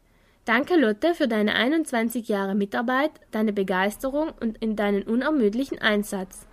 Danke 0.44 0.76
Lotte 0.76 1.14
für 1.14 1.26
deine 1.26 1.54
21 1.54 2.28
Jahre 2.28 2.54
Mitarbeit, 2.54 3.12
deine 3.30 3.54
Begeisterung 3.54 4.30
und 4.40 4.58
in 4.58 4.76
deinen 4.76 5.04
unermüdlichen 5.04 5.78
Einsatz. 5.78 6.46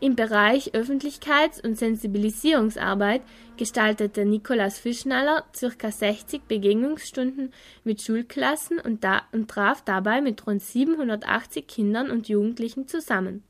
Im 0.00 0.16
Bereich 0.16 0.74
Öffentlichkeits- 0.74 1.64
und 1.64 1.78
Sensibilisierungsarbeit 1.78 3.22
gestaltete 3.56 4.24
Nikolaus 4.24 4.78
Fischnaller 4.78 5.44
ca. 5.52 5.90
60 5.92 6.42
Begegnungsstunden 6.48 7.52
mit 7.84 8.02
Schulklassen 8.02 8.80
und, 8.80 9.04
da 9.04 9.22
und 9.30 9.48
traf 9.48 9.82
dabei 9.82 10.20
mit 10.20 10.44
rund 10.48 10.60
780 10.60 11.68
Kindern 11.68 12.10
und 12.10 12.28
Jugendlichen 12.28 12.88
zusammen. 12.88 13.44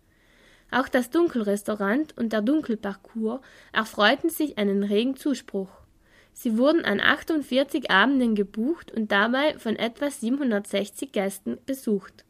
Auch 0.71 0.89
das 0.89 1.09
Dunkelrestaurant 1.09 2.17
und 2.19 2.35
der 2.35 2.43
Dunkelparcours 2.43 3.41
erfreuten 3.73 4.29
sich 4.29 4.59
einen 4.59 4.83
regen 4.83 5.17
Zuspruch. 5.17 5.71
Sie 6.41 6.57
wurden 6.57 6.85
an 6.85 7.01
48 7.01 7.91
Abenden 7.91 8.37
gebucht 8.37 8.93
und 8.93 9.11
dabei 9.11 9.59
von 9.59 9.75
etwa 9.75 10.09
760 10.09 11.11
Gästen 11.11 11.59
besucht. 11.67 12.25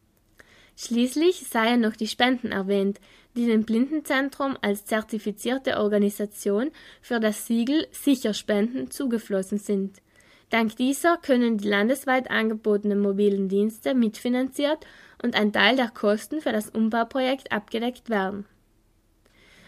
Schließlich 0.79 1.47
seien 1.47 1.83
noch 1.83 1.95
die 1.95 2.07
Spenden 2.07 2.51
erwähnt, 2.51 3.01
die 3.37 3.45
dem 3.45 3.65
Blindenzentrum 3.65 4.57
als 4.63 4.87
zertifizierte 4.87 5.77
Organisation 5.77 6.71
für 7.03 7.21
das 7.21 7.47
Siegel 7.47 7.87
Sicherspenden 7.91 8.91
zugeflossen 8.91 9.59
sind. 9.59 9.99
Dank 10.49 10.77
dieser 10.77 11.19
können 11.19 11.59
die 11.59 11.69
landesweit 11.69 12.31
angebotenen 12.31 13.01
mobilen 13.01 13.51
Dienste 13.51 13.93
mitfinanziert 13.93 14.87
und 15.23 15.35
ein 15.35 15.53
Teil 15.53 15.77
der 15.77 15.91
Kosten 15.91 16.41
für 16.41 16.53
das 16.53 16.71
Umbauprojekt 16.71 17.53
abgedeckt 17.53 18.09
werden. 18.09 18.47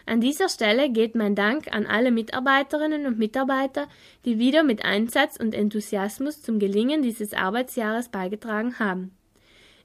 An 0.06 0.20
dieser 0.20 0.48
Stelle 0.48 0.90
geht 0.90 1.14
mein 1.14 1.34
Dank 1.34 1.72
an 1.72 1.86
alle 1.86 2.10
Mitarbeiterinnen 2.10 3.06
und 3.06 3.18
Mitarbeiter, 3.18 3.88
die 4.24 4.38
wieder 4.38 4.62
mit 4.62 4.84
Einsatz 4.84 5.36
und 5.36 5.54
Enthusiasmus 5.54 6.42
zum 6.42 6.58
Gelingen 6.58 7.02
dieses 7.02 7.34
Arbeitsjahres 7.34 8.08
beigetragen 8.08 8.78
haben. 8.78 9.12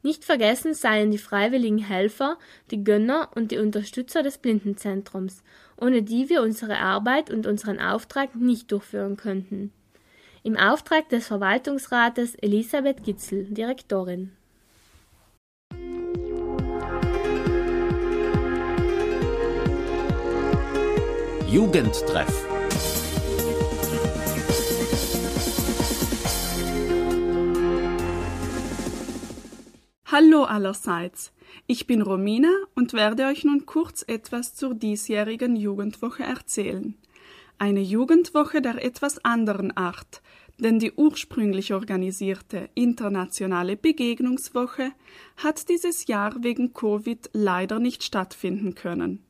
Nicht 0.06 0.24
vergessen 0.24 0.76
seien 0.76 1.10
die 1.10 1.18
freiwilligen 1.18 1.80
Helfer, 1.80 2.38
die 2.70 2.84
Gönner 2.84 3.30
und 3.34 3.50
die 3.52 3.58
Unterstützer 3.58 4.22
des 4.22 4.38
Blindenzentrums, 4.38 5.42
ohne 5.82 6.04
die 6.04 6.30
wir 6.30 6.44
unsere 6.44 6.78
Arbeit 6.78 7.32
und 7.32 7.48
unseren 7.48 7.80
Auftrag 7.80 8.36
nicht 8.36 8.72
durchführen 8.72 9.18
könnten. 9.18 9.72
Im 10.44 10.58
Auftrag 10.58 11.10
des 11.10 11.26
Verwaltungsrates 11.26 12.36
Elisabeth 12.36 13.04
Gitzel, 13.04 13.46
Direktorin. 13.46 14.32
Jugendtreff 21.56 22.46
Hallo 30.08 30.44
allerseits, 30.44 31.32
ich 31.66 31.88
bin 31.88 32.02
Romina 32.02 32.50
und 32.76 32.92
werde 32.92 33.28
euch 33.28 33.46
nun 33.46 33.66
kurz 33.66 34.04
etwas 34.06 34.54
zur 34.56 34.76
diesjährigen 34.76 35.56
Jugendwoche 35.56 36.24
erzählen. 36.24 36.98
Eine 37.58 37.80
Jugendwoche 37.80 38.62
der 38.62 38.84
etwas 38.84 39.24
anderen 39.24 39.78
Art, 39.78 40.22
denn 40.60 40.80
die 40.80 40.92
ursprünglich 40.92 41.74
organisierte 41.74 42.70
internationale 42.74 43.78
Begegnungswoche 43.78 44.92
hat 45.38 45.70
dieses 45.70 46.08
Jahr 46.08 46.36
wegen 46.44 46.74
Covid 46.74 47.30
leider 47.32 47.80
nicht 47.80 48.04
stattfinden 48.04 48.76
können. 48.76 49.25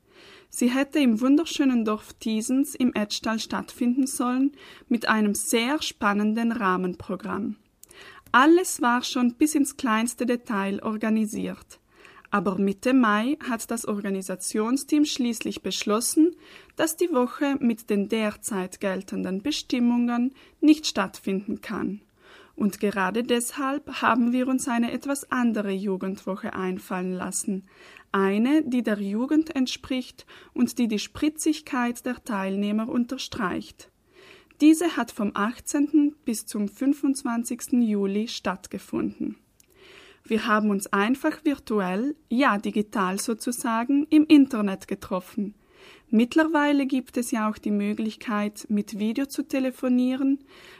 Sie 0.49 0.69
hätte 0.69 0.99
im 0.99 1.19
wunderschönen 1.21 1.85
Dorf 1.85 2.13
Thiesens 2.13 2.75
im 2.75 2.93
Edstall 2.93 3.39
stattfinden 3.39 4.07
sollen 4.07 4.53
mit 4.87 5.07
einem 5.07 5.35
sehr 5.35 5.81
spannenden 5.81 6.51
Rahmenprogramm. 6.51 7.57
Alles 8.31 8.81
war 8.81 9.03
schon 9.03 9.35
bis 9.35 9.55
ins 9.55 9.77
kleinste 9.77 10.25
Detail 10.25 10.83
organisiert. 10.83 11.79
Aber 12.31 12.57
Mitte 12.57 12.93
Mai 12.93 13.37
hat 13.49 13.71
das 13.71 13.87
Organisationsteam 13.87 15.05
schließlich 15.05 15.61
beschlossen, 15.61 16.35
dass 16.75 16.97
die 16.97 17.11
Woche 17.13 17.55
mit 17.59 17.89
den 17.89 18.09
derzeit 18.09 18.81
geltenden 18.81 19.41
Bestimmungen 19.41 20.33
nicht 20.59 20.85
stattfinden 20.85 21.61
kann. 21.61 22.01
Und 22.55 22.79
gerade 22.79 23.23
deshalb 23.23 24.01
haben 24.01 24.31
wir 24.31 24.47
uns 24.47 24.67
eine 24.67 24.91
etwas 24.91 25.29
andere 25.29 25.71
Jugendwoche 25.71 26.53
einfallen 26.53 27.11
lassen, 27.11 27.67
eine, 28.11 28.63
die 28.63 28.81
der 28.81 28.99
Jugend 28.99 29.53
entspricht 29.55 30.25
und 30.53 30.77
die 30.77 30.87
die 30.87 30.99
Spritzigkeit 30.99 32.05
der 32.05 32.23
Teilnehmer 32.23 32.87
unterstreicht. 32.87 33.91
Diese 34.61 34.95
hat 34.95 35.11
vom 35.11 35.31
18. 35.33 36.15
bis 36.23 36.45
zum 36.45 36.69
25. 36.69 37.73
Juli 37.73 38.29
stattgefunden. 38.29 39.35
Wir 40.23 40.47
haben 40.47 40.69
uns 40.69 40.87
einfach 40.87 41.43
virtuell, 41.43 42.15
ja 42.29 42.57
digital 42.57 43.19
sozusagen, 43.19 44.07
im 44.09 44.25
Internet 44.25 44.87
getroffen. 44.87 45.55
Mittlerweile 46.15 46.85
gibt 46.85 47.17
es 47.17 47.31
ja 47.31 47.49
auch 47.49 47.57
die 47.57 47.71
Möglichkeit, 47.71 48.67
mit 48.69 48.99
Video 48.99 49.25
zu 49.25 49.45
telefonieren, 49.45 50.39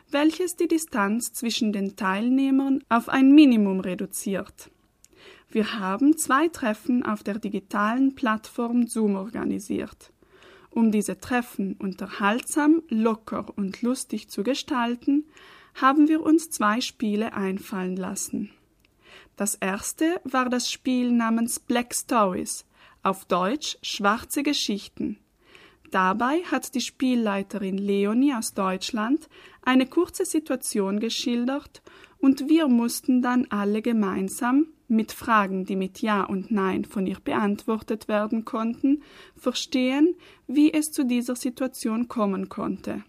welches 0.10 0.56
die 0.56 0.70
Distanz 0.70 1.34
zwischen 1.34 1.74
den 1.74 1.98
Teilnehmern 1.98 2.82
auf 2.88 3.10
ein 3.10 3.36
Minimum 3.36 3.82
reduziert. 3.82 4.72
Wir 5.50 5.78
haben 5.78 6.16
zwei 6.16 6.48
Treffen 6.48 7.06
auf 7.06 7.22
der 7.22 7.38
digitalen 7.38 8.16
Plattform 8.16 8.88
Zoom 8.88 9.18
organisiert. 9.18 10.14
Um 10.70 10.90
diese 10.90 11.20
Treffen 11.20 11.74
unterhaltsam, 11.80 12.82
locker 12.88 13.52
und 13.58 13.82
lustig 13.82 14.30
zu 14.30 14.42
gestalten, 14.42 15.26
haben 15.74 16.08
wir 16.08 16.24
uns 16.24 16.50
zwei 16.50 16.80
Spiele 16.80 17.34
einfallen 17.34 17.98
lassen. 17.98 18.52
Das 19.36 19.56
erste 19.56 20.22
war 20.24 20.48
das 20.48 20.72
Spiel 20.72 21.12
namens 21.12 21.60
Black 21.60 21.94
Stories, 21.94 22.64
auf 23.04 23.26
Deutsch 23.26 23.78
Schwarze 23.82 24.42
Geschichten. 24.42 25.20
Dabei 25.92 26.40
hat 26.52 26.76
die 26.76 26.82
Spielleiterin 26.82 27.78
Leonie 27.78 28.34
aus 28.34 28.54
Deutschland 28.54 29.30
eine 29.62 29.86
kurze 29.86 30.26
Situation 30.26 31.00
geschildert 31.00 31.82
und 32.20 32.50
wir 32.50 32.68
mussten 32.68 33.22
dann 33.22 33.46
alle 33.50 33.82
gemeinsam 33.82 34.68
mit 34.88 35.12
Fragen, 35.12 35.66
die 35.66 35.76
mit 35.76 36.02
Ja 36.02 36.24
und 36.24 36.52
Nein 36.52 36.86
von 36.86 37.08
ihr 37.08 37.20
beantwortet 37.20 38.08
werden 38.08 38.46
konnten, 38.46 39.04
verstehen, 39.36 40.16
wie 40.48 40.74
es 40.74 40.92
zu 40.92 41.06
dieser 41.06 41.36
Situation 41.36 42.08
kommen 42.08 42.50
konnte. 42.50 43.04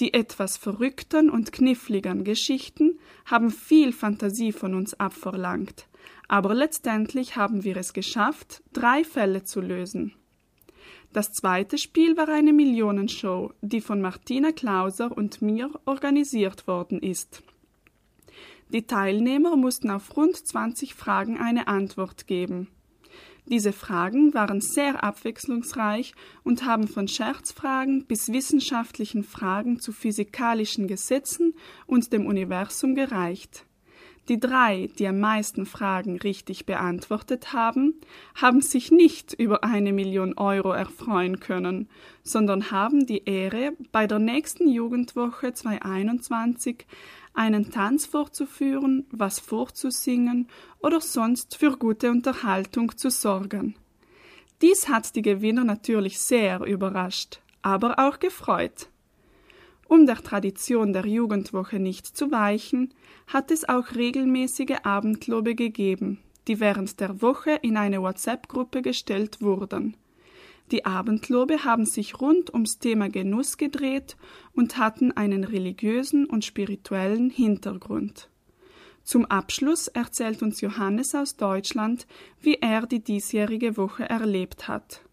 Die 0.00 0.12
etwas 0.12 0.56
verrückten 0.56 1.30
und 1.30 1.52
kniffligen 1.52 2.24
Geschichten 2.24 2.98
haben 3.24 3.50
viel 3.50 3.92
Fantasie 3.92 4.52
von 4.52 4.74
uns 4.74 4.94
abverlangt, 4.94 5.88
aber 6.28 6.54
letztendlich 6.54 7.36
haben 7.36 7.64
wir 7.64 7.76
es 7.76 7.92
geschafft, 7.94 8.62
drei 8.72 9.04
Fälle 9.04 9.44
zu 9.44 9.60
lösen. 9.60 10.14
Das 11.16 11.32
zweite 11.32 11.78
Spiel 11.78 12.18
war 12.18 12.28
eine 12.28 12.52
Millionenshow, 12.52 13.54
die 13.62 13.80
von 13.80 14.02
Martina 14.02 14.52
Klauser 14.52 15.16
und 15.16 15.40
mir 15.40 15.70
organisiert 15.86 16.66
worden 16.66 17.00
ist. 17.00 17.42
Die 18.68 18.82
Teilnehmer 18.82 19.56
mussten 19.56 19.90
auf 19.90 20.14
rund 20.14 20.36
20 20.36 20.94
Fragen 20.94 21.38
eine 21.38 21.68
Antwort 21.68 22.26
geben. 22.26 22.68
Diese 23.46 23.72
Fragen 23.72 24.34
waren 24.34 24.60
sehr 24.60 25.02
abwechslungsreich 25.02 26.12
und 26.44 26.66
haben 26.66 26.86
von 26.86 27.08
Scherzfragen 27.08 28.04
bis 28.04 28.30
wissenschaftlichen 28.30 29.24
Fragen 29.24 29.80
zu 29.80 29.92
physikalischen 29.92 30.86
Gesetzen 30.86 31.54
und 31.86 32.12
dem 32.12 32.26
Universum 32.26 32.94
gereicht. 32.94 33.64
Die 34.28 34.40
drei, 34.40 34.88
die 34.98 35.06
am 35.06 35.20
meisten 35.20 35.66
Fragen 35.66 36.18
richtig 36.18 36.66
beantwortet 36.66 37.52
haben, 37.52 37.94
haben 38.34 38.60
sich 38.60 38.90
nicht 38.90 39.32
über 39.34 39.62
eine 39.62 39.92
Million 39.92 40.36
Euro 40.36 40.72
erfreuen 40.72 41.38
können, 41.38 41.88
sondern 42.24 42.72
haben 42.72 43.06
die 43.06 43.24
Ehre, 43.24 43.74
bei 43.92 44.08
der 44.08 44.18
nächsten 44.18 44.68
Jugendwoche 44.68 45.52
2021 45.52 46.86
einen 47.34 47.70
Tanz 47.70 48.06
vorzuführen, 48.06 49.06
was 49.12 49.38
vorzusingen 49.38 50.48
oder 50.80 51.00
sonst 51.00 51.56
für 51.56 51.76
gute 51.76 52.10
Unterhaltung 52.10 52.96
zu 52.96 53.10
sorgen. 53.10 53.76
Dies 54.60 54.88
hat 54.88 55.14
die 55.14 55.22
Gewinner 55.22 55.64
natürlich 55.64 56.18
sehr 56.18 56.60
überrascht, 56.62 57.40
aber 57.62 57.98
auch 57.98 58.18
gefreut. 58.18 58.88
Um 59.88 60.06
der 60.06 60.16
Tradition 60.16 60.92
der 60.92 61.06
Jugendwoche 61.06 61.78
nicht 61.78 62.06
zu 62.06 62.32
weichen, 62.32 62.92
hat 63.28 63.50
es 63.50 63.68
auch 63.68 63.94
regelmäßige 63.94 64.78
Abendlobe 64.82 65.54
gegeben, 65.54 66.18
die 66.48 66.58
während 66.58 66.98
der 66.98 67.22
Woche 67.22 67.52
in 67.62 67.76
eine 67.76 68.02
WhatsApp-Gruppe 68.02 68.82
gestellt 68.82 69.40
wurden. 69.40 69.96
Die 70.72 70.84
Abendlobe 70.84 71.64
haben 71.64 71.86
sich 71.86 72.20
rund 72.20 72.52
ums 72.52 72.80
Thema 72.80 73.08
Genuss 73.08 73.56
gedreht 73.56 74.16
und 74.52 74.78
hatten 74.78 75.12
einen 75.12 75.44
religiösen 75.44 76.26
und 76.26 76.44
spirituellen 76.44 77.30
Hintergrund. 77.30 78.28
Zum 79.04 79.24
Abschluss 79.26 79.86
erzählt 79.86 80.42
uns 80.42 80.60
Johannes 80.60 81.14
aus 81.14 81.36
Deutschland, 81.36 82.08
wie 82.40 82.54
er 82.54 82.86
die 82.86 83.04
diesjährige 83.04 83.76
Woche 83.76 84.08
erlebt 84.08 84.66
hat. 84.66 85.05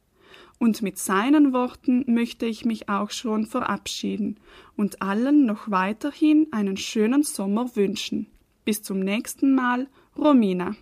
Und 0.63 0.82
mit 0.82 0.97
seinen 0.97 1.52
Worten 1.52 2.06
möchte 2.08 2.45
ich 2.45 2.63
mich 2.63 2.88
auch 2.88 3.10
schon 3.10 3.45
verabschieden 3.45 4.39
und 4.78 5.02
allen 5.02 5.45
noch 5.45 5.69
weiterhin 5.69 6.47
einen 6.54 6.78
schönen 6.78 7.23
Sommer 7.23 7.76
wünschen. 7.76 8.28
Bis 8.63 8.82
zum 8.82 9.02
nächsten 9.02 9.56
Mal, 9.56 9.88
Romina. 10.17 10.76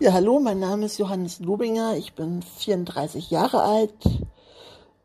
Ja, 0.00 0.12
hallo, 0.12 0.40
mein 0.40 0.58
Name 0.58 0.86
ist 0.86 0.98
Johannes 0.98 1.38
Lobinger, 1.38 1.96
ich 1.96 2.14
bin 2.14 2.42
34 2.42 3.30
Jahre 3.30 3.62
alt, 3.62 3.94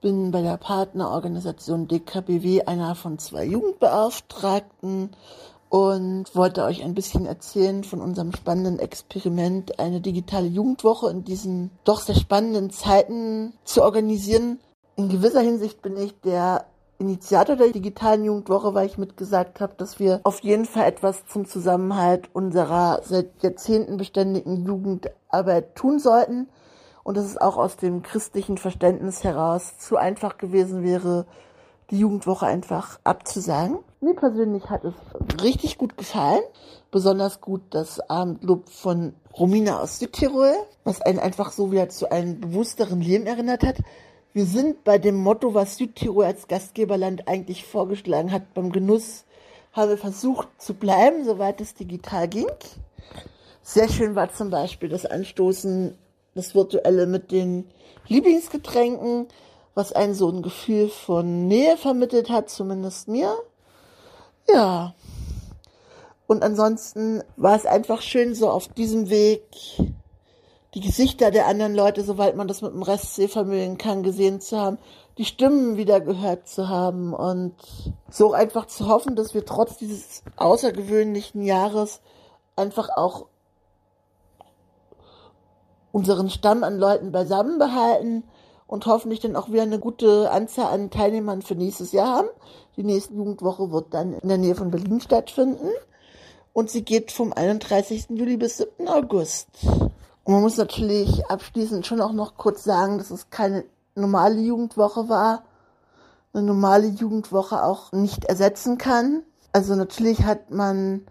bin 0.02 0.32
bei 0.32 0.42
der 0.42 0.58
Partnerorganisation 0.58 1.88
DKBW 1.88 2.64
einer 2.64 2.96
von 2.96 3.20
zwei 3.20 3.46
Jugendbeauftragten 3.46 5.12
und 5.70 6.34
wollte 6.34 6.64
euch 6.64 6.84
ein 6.84 6.94
bisschen 6.94 7.26
erzählen 7.26 7.84
von 7.84 8.02
unserem 8.02 8.32
spannenden 8.32 8.80
Experiment, 8.80 9.80
eine 9.80 10.02
digitale 10.02 10.48
Jugendwoche 10.48 11.10
in 11.10 11.24
diesen 11.24 11.72
doch 11.84 12.02
sehr 12.02 12.16
spannenden 12.16 12.70
Zeiten 12.70 13.54
zu 13.66 13.84
organisieren. 13.84 14.60
In 14.96 15.10
gewisser 15.10 15.42
Hinsicht 15.42 15.82
bin 15.82 15.98
ich 15.98 16.20
der 16.22 16.66
Initiator 17.00 17.56
der 17.56 17.72
digitalen 17.72 18.24
Jugendwoche, 18.24 18.74
weil 18.74 18.88
ich 18.88 18.98
mitgesagt 18.98 19.60
habe, 19.60 19.76
dass 19.78 20.00
wir 20.00 20.22
auf 20.24 20.40
jeden 20.40 20.66
Fall 20.66 20.86
etwas 20.88 21.28
zum 21.28 21.46
Zusammenhalt 21.46 22.30
unserer 22.34 23.02
seit 23.04 23.44
Jahrzehnten 23.44 23.98
beständigen 23.98 24.66
Jugendarbeit 24.66 25.76
tun 25.76 26.00
sollten 26.00 26.48
und 27.04 27.16
dass 27.16 27.26
es 27.26 27.38
auch 27.38 27.58
aus 27.58 27.78
dem 27.78 28.02
christlichen 28.02 28.58
Verständnis 28.58 29.24
heraus 29.24 29.78
zu 29.78 29.98
einfach 29.98 30.38
gewesen 30.38 30.84
wäre, 30.84 31.26
die 31.92 32.00
Jugendwoche 32.00 32.46
einfach 32.46 33.00
abzusagen. 33.04 33.80
Mir 34.02 34.16
persönlich 34.16 34.70
hat 34.70 34.84
es 34.84 34.94
richtig 35.42 35.78
gut 35.78 35.98
gefallen. 35.98 36.44
Besonders 36.92 37.42
gut 37.42 37.62
das 37.72 38.00
Abendlob 38.10 38.70
von 38.70 39.14
Romina 39.34 39.82
aus 39.82 40.00
Südtirol, 40.00 40.54
was 40.84 41.02
einen 41.02 41.20
einfach 41.20 41.52
so 41.52 41.72
wieder 41.72 41.90
zu 41.90 42.12
einem 42.12 42.40
bewussteren 42.40 43.02
Leben 43.02 43.26
erinnert 43.26 43.64
hat. 43.64 43.78
Wir 44.34 44.46
sind 44.46 44.84
bei 44.84 44.98
dem 44.98 45.16
Motto, 45.16 45.54
was 45.54 45.78
Südtirol 45.78 46.26
als 46.26 46.48
Gastgeberland 46.48 47.28
eigentlich 47.28 47.66
vorgeschlagen 47.66 48.32
hat, 48.32 48.54
beim 48.54 48.72
Genuss, 48.72 49.26
haben 49.74 49.90
wir 49.90 49.98
versucht 49.98 50.48
zu 50.58 50.74
bleiben, 50.74 51.24
soweit 51.26 51.62
es 51.62 51.76
digital 51.76 52.28
ging. 52.28 52.48
Sehr 53.62 53.90
schön 53.90 54.16
war 54.16 54.34
zum 54.34 54.50
Beispiel 54.50 54.90
das 54.90 55.06
Anstoßen, 55.06 55.98
das 56.36 56.56
Virtuelle 56.56 57.06
mit 57.06 57.32
den 57.32 57.66
Lieblingsgetränken, 58.08 59.28
was 59.78 59.94
einen 59.94 60.16
so 60.16 60.28
ein 60.28 60.42
Gefühl 60.42 60.90
von 60.90 61.48
Nähe 61.48 61.78
vermittelt 61.78 62.32
hat, 62.32 62.50
zumindest 62.50 63.08
mir. 63.08 63.38
Ja. 64.50 64.96
Und 66.26 66.44
ansonsten 66.44 67.24
war 67.36 67.56
es 67.56 67.68
einfach 67.68 68.02
schön, 68.02 68.34
so 68.34 68.50
auf 68.50 68.68
diesem 68.70 69.12
Weg 69.12 69.44
die 70.74 70.80
Gesichter 70.80 71.30
der 71.30 71.46
anderen 71.46 71.76
Leute, 71.76 72.04
soweit 72.04 72.36
man 72.36 72.48
das 72.48 72.64
mit 72.64 72.74
dem 72.74 72.82
Rest 72.82 73.14
sehen 73.16 73.78
kann, 73.78 74.02
gesehen 74.02 74.42
zu 74.42 74.58
haben, 74.58 74.80
die 75.20 75.26
Stimmen 75.26 75.78
wieder 75.78 76.02
gehört 76.02 76.48
zu 76.48 76.70
haben 76.70 77.14
und 77.14 77.54
so 78.10 78.34
einfach 78.34 78.66
zu 78.66 78.88
hoffen, 78.88 79.16
dass 79.16 79.36
wir 79.36 79.46
trotz 79.46 79.78
dieses 79.78 80.24
außergewöhnlichen 80.38 81.44
Jahres 81.44 82.02
einfach 82.56 82.90
auch 82.96 83.28
unseren 85.92 86.32
Stamm 86.32 86.64
an 86.64 86.80
Leuten 86.80 87.12
beisammen 87.12 87.60
behalten 87.60 88.24
und 88.68 88.86
hoffentlich 88.86 89.22
dann 89.22 89.36
auch 89.36 89.50
wieder 89.50 89.64
eine 89.64 89.80
gute 89.80 90.30
Anzahl 90.30 90.74
an 90.74 90.90
Teilnehmern 90.90 91.42
für 91.42 91.56
nächstes 91.56 91.94
Jahr 91.94 92.18
haben. 92.18 92.30
Die 92.76 92.84
nächste 92.84 93.14
Jugendwoche 93.14 93.72
wird 93.72 93.94
dann 93.94 94.14
in 94.14 94.28
der 94.28 94.38
Nähe 94.38 94.56
von 94.56 94.70
Berlin 94.70 95.02
stattfinden 95.02 95.70
und 96.54 96.70
sie 96.70 96.84
geht 96.84 97.12
vom 97.12 97.34
31. 97.34 98.10
Juli 98.10 98.38
bis 98.38 98.58
7. 98.58 98.88
August. 98.88 99.48
Und 99.64 100.34
man 100.34 100.42
muss 100.42 100.58
natürlich 100.58 101.26
abschließend 101.30 101.86
schon 101.88 102.02
auch 102.02 102.12
noch 102.12 102.36
kurz 102.36 102.64
sagen, 102.64 102.98
dass 102.98 103.12
es 103.12 103.30
keine 103.30 103.64
normale 103.96 104.40
Jugendwoche 104.40 105.08
war, 105.08 105.44
eine 106.34 106.44
normale 106.44 106.88
Jugendwoche 106.88 107.64
auch 107.64 107.92
nicht 107.94 108.26
ersetzen 108.26 108.78
kann. 108.78 109.24
Also 109.54 109.76
natürlich 109.76 110.24
hat 110.24 110.52
man 110.52 111.06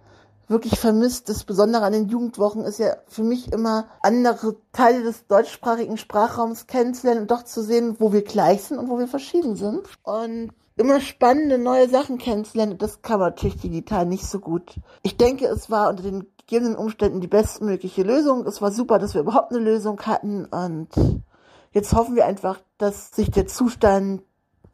wirklich 0.48 0.78
vermisst. 0.78 1.28
Das 1.28 1.44
Besondere 1.44 1.82
an 1.82 1.92
den 1.92 2.08
Jugendwochen 2.08 2.64
ist 2.64 2.78
ja 2.78 2.96
für 3.06 3.22
mich 3.22 3.52
immer, 3.52 3.86
andere 4.02 4.56
Teile 4.72 5.02
des 5.02 5.26
deutschsprachigen 5.26 5.96
Sprachraums 5.96 6.66
kennenzulernen 6.66 7.22
und 7.22 7.30
doch 7.30 7.44
zu 7.44 7.62
sehen, 7.62 7.96
wo 7.98 8.12
wir 8.12 8.22
gleich 8.22 8.64
sind 8.64 8.78
und 8.78 8.88
wo 8.88 8.98
wir 8.98 9.08
verschieden 9.08 9.56
sind. 9.56 9.82
Und 10.02 10.52
immer 10.76 11.00
spannende 11.00 11.58
neue 11.58 11.88
Sachen 11.88 12.18
kennenzulernen, 12.18 12.78
das 12.78 13.02
kann 13.02 13.18
man 13.18 13.30
natürlich 13.30 13.60
digital 13.60 14.06
nicht 14.06 14.26
so 14.26 14.38
gut. 14.38 14.76
Ich 15.02 15.16
denke, 15.16 15.46
es 15.46 15.70
war 15.70 15.88
unter 15.88 16.02
den 16.02 16.26
gegebenen 16.36 16.76
Umständen 16.76 17.20
die 17.20 17.26
bestmögliche 17.26 18.02
Lösung. 18.02 18.46
Es 18.46 18.62
war 18.62 18.70
super, 18.70 18.98
dass 18.98 19.14
wir 19.14 19.22
überhaupt 19.22 19.52
eine 19.52 19.60
Lösung 19.60 20.00
hatten 20.02 20.44
und 20.44 20.88
jetzt 21.72 21.92
hoffen 21.92 22.14
wir 22.14 22.26
einfach, 22.26 22.60
dass 22.78 23.10
sich 23.10 23.30
der 23.30 23.46
Zustand 23.46 24.22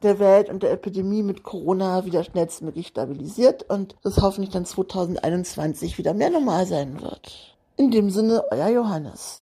der 0.03 0.19
Welt 0.19 0.49
und 0.49 0.63
der 0.63 0.71
Epidemie 0.71 1.23
mit 1.23 1.43
Corona 1.43 2.05
wieder 2.05 2.23
schnellstmöglich 2.23 2.87
stabilisiert 2.87 3.63
und 3.63 3.95
das 4.03 4.21
hoffentlich 4.21 4.51
dann 4.51 4.65
2021 4.65 5.97
wieder 5.97 6.13
mehr 6.13 6.29
normal 6.29 6.65
sein 6.65 7.01
wird. 7.01 7.55
In 7.77 7.91
dem 7.91 8.09
Sinne, 8.09 8.43
euer 8.51 8.69
Johannes. 8.69 9.41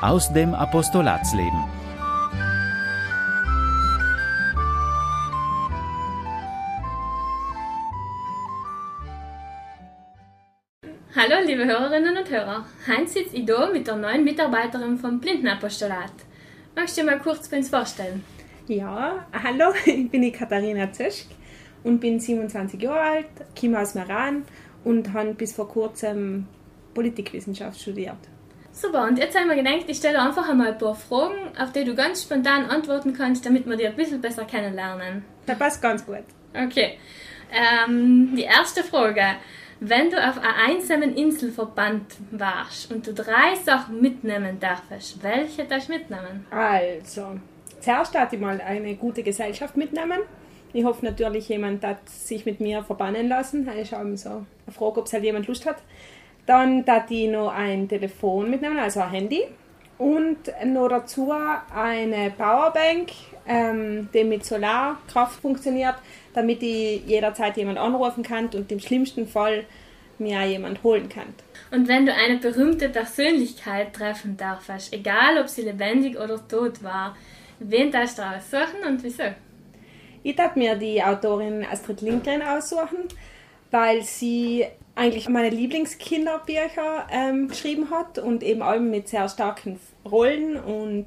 Aus 0.00 0.32
dem 0.32 0.54
Apostolatsleben. 0.54 1.83
Hallo 11.16 11.36
liebe 11.46 11.64
Hörerinnen 11.64 12.16
und 12.16 12.28
Hörer, 12.28 12.66
Heinz 12.88 13.14
sitzt 13.14 13.34
ich 13.34 13.44
da 13.44 13.70
mit 13.70 13.86
der 13.86 13.94
neuen 13.94 14.24
Mitarbeiterin 14.24 14.98
vom 14.98 15.20
Blindenapostolat. 15.20 16.10
Magst 16.74 16.96
du 16.96 17.02
dir 17.02 17.06
mal 17.06 17.20
kurz 17.20 17.46
für 17.46 17.54
uns 17.54 17.68
vorstellen? 17.68 18.24
Ja, 18.66 19.24
hallo, 19.32 19.72
ich 19.84 20.10
bin 20.10 20.22
die 20.22 20.32
Katharina 20.32 20.90
Zeschk 20.90 21.28
und 21.84 22.00
bin 22.00 22.18
27 22.18 22.82
Jahre 22.82 22.98
alt, 22.98 23.26
komme 23.56 23.78
aus 23.80 23.94
Meran 23.94 24.42
und 24.82 25.12
habe 25.12 25.34
bis 25.34 25.54
vor 25.54 25.68
kurzem 25.68 26.48
Politikwissenschaft 26.94 27.80
studiert. 27.80 28.18
Super, 28.72 29.04
und 29.04 29.16
jetzt 29.16 29.38
haben 29.38 29.48
wir 29.48 29.54
gedacht, 29.54 29.84
ich 29.86 29.98
stelle 29.98 30.20
einfach 30.20 30.48
einmal 30.48 30.72
ein 30.72 30.78
paar 30.78 30.96
Fragen, 30.96 31.56
auf 31.56 31.70
die 31.70 31.84
du 31.84 31.94
ganz 31.94 32.24
spontan 32.24 32.64
antworten 32.66 33.14
kannst, 33.16 33.46
damit 33.46 33.68
wir 33.68 33.76
dich 33.76 33.86
ein 33.86 33.94
bisschen 33.94 34.20
besser 34.20 34.46
kennenlernen. 34.46 35.24
Das 35.46 35.56
passt 35.56 35.80
ganz 35.80 36.04
gut. 36.04 36.24
Okay, 36.52 36.98
ähm, 37.52 38.34
die 38.34 38.42
erste 38.42 38.82
Frage. 38.82 39.36
Wenn 39.86 40.08
du 40.08 40.16
auf 40.16 40.38
einer 40.38 40.54
einsamen 40.66 41.14
Insel 41.14 41.52
verbannt 41.52 42.16
warst 42.30 42.90
und 42.90 43.06
du 43.06 43.12
drei 43.12 43.54
Sachen 43.54 44.00
mitnehmen 44.00 44.58
darfst, 44.58 45.22
welche 45.22 45.64
darfst 45.66 45.90
du 45.90 45.92
mitnehmen? 45.92 46.46
Also, 46.50 47.38
zuerst 47.80 48.14
darf 48.14 48.32
ich 48.32 48.40
mal 48.40 48.62
eine 48.62 48.94
gute 48.94 49.22
Gesellschaft 49.22 49.76
mitnehmen. 49.76 50.20
Ich 50.72 50.84
hoffe 50.84 51.04
natürlich, 51.04 51.50
jemand 51.50 51.84
hat 51.84 52.08
sich 52.08 52.46
mit 52.46 52.60
mir 52.60 52.82
verbannen 52.82 53.28
lassen. 53.28 53.68
Ist 53.68 53.92
eben 53.92 54.16
so 54.16 54.30
eine 54.30 54.72
Frage, 54.74 55.00
ob 55.00 55.06
es 55.06 55.12
halt 55.12 55.22
jemand 55.22 55.48
Lust 55.48 55.66
hat. 55.66 55.82
Dann 56.46 56.86
darf 56.86 57.10
ich 57.10 57.28
noch 57.28 57.52
ein 57.52 57.86
Telefon 57.86 58.48
mitnehmen, 58.48 58.78
also 58.78 59.00
ein 59.00 59.10
Handy. 59.10 59.42
Und 59.98 60.38
noch 60.64 60.88
dazu 60.88 61.32
eine 61.74 62.30
Powerbank, 62.30 63.10
ähm, 63.46 64.08
die 64.12 64.24
mit 64.24 64.44
Solarkraft 64.44 65.40
funktioniert, 65.40 65.94
damit 66.32 66.62
ich 66.62 67.04
jederzeit 67.06 67.56
jemand 67.56 67.78
anrufen 67.78 68.22
kann 68.22 68.48
und 68.48 68.70
im 68.72 68.80
schlimmsten 68.80 69.28
Fall 69.28 69.64
mir 70.18 70.44
jemand 70.44 70.82
holen 70.82 71.08
kann. 71.08 71.34
Und 71.70 71.88
wenn 71.88 72.06
du 72.06 72.14
eine 72.14 72.38
berühmte 72.38 72.88
Persönlichkeit 72.88 73.92
treffen 73.94 74.36
darfst, 74.36 74.92
egal 74.92 75.38
ob 75.40 75.48
sie 75.48 75.62
lebendig 75.62 76.18
oder 76.18 76.46
tot 76.46 76.82
war, 76.82 77.16
wen 77.58 77.90
darfst 77.90 78.18
du 78.18 78.22
aussuchen 78.22 78.86
und 78.86 79.02
wieso? 79.02 79.24
Ich 80.22 80.36
darf 80.36 80.56
mir 80.56 80.74
die 80.76 81.02
Autorin 81.02 81.66
Astrid 81.70 82.00
Lindgren 82.00 82.42
aussuchen, 82.42 83.08
weil 83.70 84.02
sie 84.02 84.66
eigentlich 84.94 85.28
meine 85.28 85.50
Lieblingskinderbücher 85.50 87.06
ähm, 87.10 87.48
geschrieben 87.48 87.90
hat 87.90 88.18
und 88.18 88.42
eben 88.42 88.62
allem 88.62 88.90
mit 88.90 89.08
sehr 89.08 89.28
starken 89.28 89.80
Rollen 90.04 90.56
und 90.56 91.06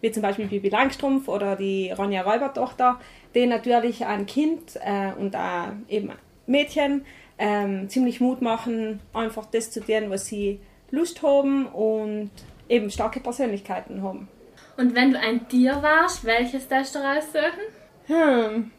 wie 0.00 0.10
zum 0.10 0.22
Beispiel 0.22 0.46
Bibi 0.46 0.68
Langstrumpf 0.68 1.28
oder 1.28 1.56
die 1.56 1.90
Ronja 1.90 2.22
Räubertochter, 2.22 3.00
die 3.34 3.46
natürlich 3.46 4.04
ein 4.06 4.26
Kind 4.26 4.76
äh, 4.76 5.12
und 5.18 5.34
auch 5.36 5.68
eben 5.88 6.12
Mädchen 6.46 7.04
ähm, 7.38 7.88
ziemlich 7.88 8.20
Mut 8.20 8.42
machen, 8.42 9.00
einfach 9.12 9.46
das 9.46 9.70
zu 9.70 9.80
tun, 9.80 10.10
was 10.10 10.26
sie 10.26 10.60
Lust 10.90 11.22
haben 11.22 11.66
und 11.66 12.30
eben 12.68 12.90
starke 12.90 13.20
Persönlichkeiten 13.20 14.02
haben. 14.02 14.28
Und 14.76 14.94
wenn 14.94 15.12
du 15.12 15.18
ein 15.18 15.48
Tier 15.48 15.82
warst, 15.82 16.24
welches 16.24 16.68
darfst 16.68 16.94
du 16.94 17.00
raussuchen? 17.00 17.64
Hm, 18.06 18.70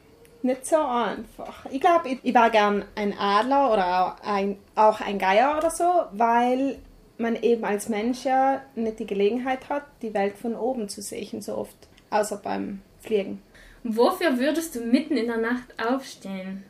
nicht 0.44 0.66
so 0.66 0.78
einfach. 0.78 1.66
Ich 1.72 1.82
glaube, 1.82 2.10
ich, 2.10 2.20
ich 2.24 2.34
wäre 2.34 2.52
gern 2.52 2.86
ein 2.96 3.14
Adler 3.18 3.72
oder 3.72 4.06
auch 4.06 4.24
ein, 4.28 4.58
auch 4.76 5.02
ein 5.02 5.20
Geier 5.20 5.58
oder 5.58 5.70
so, 5.70 5.84
weil 6.12 6.80
man 7.18 7.36
eben 7.36 7.66
als 7.66 7.90
Mensch 7.90 8.24
ja 8.24 8.62
nicht 8.76 9.00
die 9.00 9.06
Gelegenheit 9.06 9.70
hat, 9.70 9.84
die 10.02 10.14
Welt 10.14 10.38
von 10.38 10.56
oben 10.56 10.88
zu 10.88 11.02
sehen, 11.02 11.42
so 11.42 11.58
oft, 11.58 11.76
außer 12.10 12.38
beim 12.38 12.82
Fliegen. 13.02 13.42
Wofür 13.84 14.38
würdest 14.40 14.76
du 14.76 14.82
mitten 14.82 15.18
in 15.18 15.28
der 15.28 15.38
Nacht 15.38 15.74
aufstehen? 15.78 16.64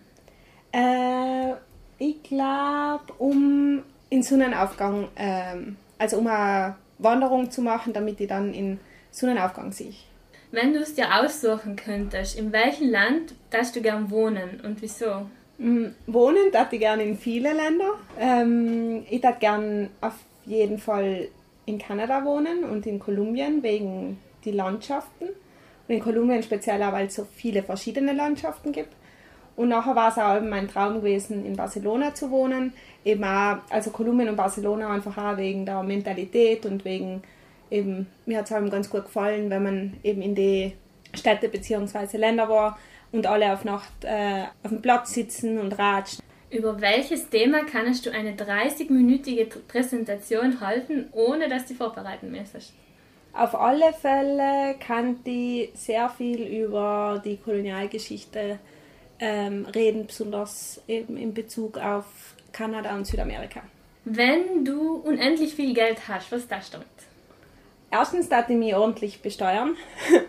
Äh, 0.72 1.54
ich 1.98 2.22
glaube, 2.24 3.14
um 3.18 3.84
in 4.10 4.24
Sonnenaufgang, 4.24 5.10
ähm, 5.16 5.78
also 5.98 6.18
um 6.18 6.28
eine 6.28 6.76
Wanderung 6.98 7.52
zu 7.52 7.62
machen, 7.62 7.94
damit 7.94 8.20
ich 8.20 8.28
dann 8.28 8.54
in 8.54 8.80
Sonnenaufgang 9.12 9.72
sehe. 9.72 9.94
Wenn 10.52 10.74
du 10.74 10.80
es 10.80 10.96
dir 10.96 11.08
aussuchen 11.20 11.76
könntest, 11.76 12.38
in 12.38 12.52
welchem 12.52 12.90
Land 12.90 13.36
darfst 13.52 13.76
du 13.76 13.82
gern 13.82 14.10
wohnen 14.10 14.62
und 14.64 14.82
wieso? 14.82 15.28
Mm, 15.60 15.88
Wohnen 16.08 16.52
darf 16.52 16.74
ich 16.74 16.80
gerne 16.80 17.04
in 17.04 17.18
viele 17.18 17.54
Länder. 17.54 17.92
Ähm, 18.20 19.06
ich 19.10 19.22
darf 19.22 19.40
gern 19.40 19.90
auf 20.02 20.16
jeden 20.46 20.80
Fall 20.80 21.28
in 21.66 21.78
Kanada 21.78 22.26
wohnen 22.26 22.64
und 22.64 22.88
in 22.88 22.98
Kolumbien 22.98 23.62
wegen 23.62 24.18
die 24.44 24.52
Landschaften. 24.52 25.26
Und 25.88 25.96
in 25.96 26.02
Kolumbien 26.02 26.42
speziell 26.42 26.82
auch, 26.82 26.94
weil 26.94 27.08
es 27.08 27.16
so 27.16 27.28
viele 27.36 27.62
verschiedene 27.62 28.14
Landschaften 28.14 28.72
gibt. 28.72 28.96
Und 29.56 29.70
nachher 29.70 29.96
war 29.96 30.10
es 30.10 30.18
auch 30.18 30.42
mein 30.42 30.68
Traum 30.68 30.96
gewesen, 30.96 31.46
in 31.46 31.56
Barcelona 31.56 32.16
zu 32.16 32.32
wohnen. 32.32 32.74
Eben 33.06 33.24
auch, 33.24 33.58
also 33.70 33.92
Kolumbien 33.92 34.30
und 34.30 34.36
Barcelona 34.36 34.90
einfach 34.90 35.18
auch 35.18 35.38
wegen 35.38 35.66
der 35.66 35.84
Mentalität 35.84 36.66
und 36.66 36.86
wegen 36.86 37.22
eben, 37.72 38.08
mir 38.26 38.40
hat 38.40 38.46
es 38.46 38.52
allem 38.52 38.70
ganz 38.70 38.90
gut 38.90 39.06
gefallen, 39.06 39.50
wenn 39.50 39.64
man 39.64 39.98
eben 40.04 40.22
in 40.22 40.36
die 40.36 40.74
Städte 41.14 41.50
bzw. 41.50 42.18
Länder 42.18 42.50
war 42.50 42.78
und 43.12 43.26
alle 43.28 43.54
auf 43.54 43.66
Nacht 43.66 44.04
äh, 44.04 44.44
auf 44.64 44.70
dem 44.70 44.82
Platz 44.82 45.14
sitzen 45.14 45.60
und 45.60 45.78
ratschen. 45.78 46.24
Über 46.52 46.82
welches 46.82 47.30
Thema 47.30 47.64
kannst 47.64 48.06
du 48.06 48.12
eine 48.12 48.34
30-minütige 48.34 49.48
Präsentation 49.68 50.62
halten, 50.62 51.08
ohne 51.12 51.48
dass 51.48 51.68
du 51.68 51.76
vorbereiten 51.76 52.32
müsstest? 52.32 52.74
Auf 53.34 53.54
alle 53.54 53.94
Fälle 53.94 54.76
kann 54.80 55.24
die 55.24 55.70
sehr 55.76 56.10
viel 56.10 56.42
über 56.42 57.22
die 57.24 57.38
Kolonialgeschichte 57.38 58.58
ähm, 59.20 59.66
reden, 59.76 60.08
besonders 60.08 60.82
eben 60.88 61.18
in 61.18 61.36
Bezug 61.36 61.78
auf 61.78 62.06
Kanada 62.52 62.96
und 62.96 63.06
Südamerika. 63.06 63.62
Wenn 64.06 64.66
du 64.66 64.96
unendlich 64.96 65.54
viel 65.54 65.76
Geld 65.76 66.08
hast, 66.08 66.32
was 66.32 66.48
du 66.48 66.56
damit? 66.72 66.88
Erstens 67.92 68.30
darf 68.30 68.50
ich 68.50 68.58
mich 68.58 68.76
ordentlich 68.76 69.22
besteuern, 69.22 69.76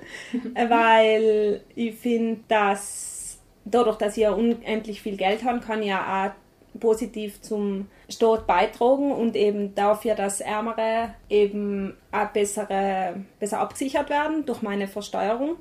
weil 0.68 1.62
ich 1.74 1.94
finde, 1.94 2.40
dass 2.48 3.38
dadurch, 3.64 3.96
dass 3.96 4.16
ich 4.16 4.22
ja 4.22 4.32
unendlich 4.32 5.02
viel 5.02 5.16
Geld 5.16 5.44
habe, 5.44 5.60
kann 5.60 5.82
ich 5.82 5.88
ja 5.88 6.26
auch 6.26 6.78
positiv 6.78 7.40
zum 7.42 7.88
Staat 8.08 8.46
beitragen 8.46 9.12
und 9.12 9.36
eben 9.36 9.74
dafür, 9.74 10.14
dass 10.14 10.40
Ärmere 10.40 11.14
eben 11.28 11.96
auch 12.12 12.28
bessere, 12.28 13.24
besser 13.38 13.58
abgesichert 13.58 14.08
werden 14.08 14.46
durch 14.46 14.62
meine 14.62 14.88
Versteuerung. 14.88 15.56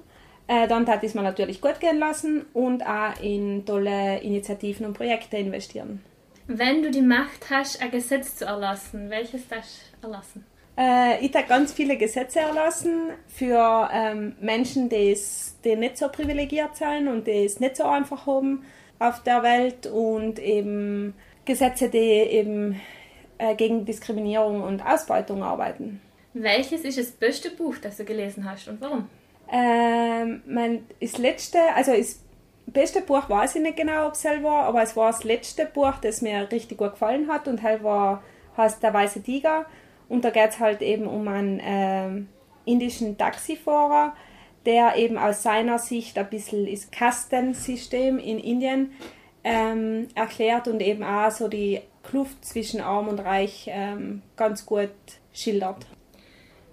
Äh, 0.48 0.68
dann 0.68 0.86
darf 0.86 1.04
ich 1.04 1.10
es 1.10 1.16
mir 1.16 1.22
natürlich 1.22 1.62
gut 1.62 1.80
gehen 1.80 2.00
lassen 2.00 2.46
und 2.54 2.86
auch 2.86 3.20
in 3.22 3.66
tolle 3.66 4.20
Initiativen 4.20 4.86
und 4.86 4.94
Projekte 4.94 5.38
investieren. 5.38 6.04
Wenn 6.48 6.82
du 6.82 6.90
die 6.90 7.04
Macht 7.04 7.50
hast, 7.52 7.82
ein 7.82 7.92
Gesetz 7.92 8.38
zu 8.38 8.46
erlassen, 8.46 9.10
welches 9.12 9.48
du 9.48 9.56
erlassen? 10.02 10.46
Äh, 10.80 11.26
ich 11.26 11.32
darf 11.32 11.48
ganz 11.48 11.74
viele 11.74 11.98
Gesetze 11.98 12.40
erlassen 12.40 13.10
für 13.28 13.90
ähm, 13.92 14.36
Menschen, 14.40 14.88
die, 14.88 15.18
nicht 15.76 15.98
so 15.98 16.08
privilegiert 16.08 16.78
sind 16.78 17.10
und 17.10 17.28
die 17.28 17.44
es 17.44 17.60
nicht 17.60 17.76
so 17.76 17.84
einfach 17.84 18.26
haben 18.26 18.64
auf 18.98 19.22
der 19.24 19.44
Welt 19.44 19.88
und 19.88 20.40
eben 20.40 21.14
Gesetze, 21.44 21.90
die 21.90 21.98
eben 21.98 22.80
äh, 23.40 23.56
gegen 23.56 23.84
Diskriminierung 23.84 24.62
und 24.64 24.82
Ausbeutung 24.82 25.44
arbeiten. 25.44 26.00
Welches 26.34 26.86
ist 26.86 26.98
das 26.98 27.12
beste 27.12 27.50
Buch, 27.52 27.76
das 27.82 27.98
du 27.98 28.06
gelesen 28.06 28.50
hast 28.50 28.70
und 28.70 28.80
warum? 28.80 29.10
Ähm, 29.52 30.44
mein, 30.48 30.86
das 31.02 31.18
letzte, 31.18 31.60
also 31.76 31.92
das 31.92 32.22
beste 32.68 33.02
Buch 33.02 33.30
weiß 33.30 33.56
ich 33.56 33.62
nicht 33.62 33.76
genau, 33.76 34.08
ob 34.08 34.14
es 34.14 34.24
war, 34.24 34.64
aber 34.64 34.84
es 34.84 34.96
war 34.96 35.12
das 35.12 35.26
letzte 35.26 35.66
Buch, 35.66 35.96
das 36.02 36.22
mir 36.22 36.50
richtig 36.50 36.78
gut 36.78 36.92
gefallen 36.92 37.28
hat 37.28 37.50
und 37.50 37.64
halt 37.64 37.84
war, 37.84 38.24
heißt 38.56 38.82
Der 38.82 38.94
Weiße 38.94 39.22
Tiger 39.22 39.66
und 40.10 40.26
da 40.26 40.32
geht 40.32 40.50
es 40.50 40.60
halt 40.60 40.82
eben 40.82 41.08
um 41.08 41.28
einen 41.28 41.62
ähm, 41.64 42.28
indischen 42.66 43.18
Taxifahrer, 43.18 44.16
der 44.66 44.96
eben 44.98 45.18
aus 45.18 45.44
seiner 45.44 45.80
Sicht 45.80 46.18
ein 46.18 46.30
bisschen 46.30 46.70
das 46.70 46.92
Kastensystem 46.92 48.18
in 48.18 48.40
Indien 48.40 48.92
ähm, 49.44 50.08
erklärt 50.16 50.68
und 50.68 50.82
eben 50.82 51.04
auch 51.04 51.32
so 51.32 51.48
die 51.48 51.82
Kluft 52.04 52.44
zwischen 52.44 52.82
Arm 52.82 53.08
und 53.08 53.20
Reich 53.20 53.70
ähm, 53.72 54.22
ganz 54.36 54.66
gut 54.66 54.90
schildert. 55.32 55.86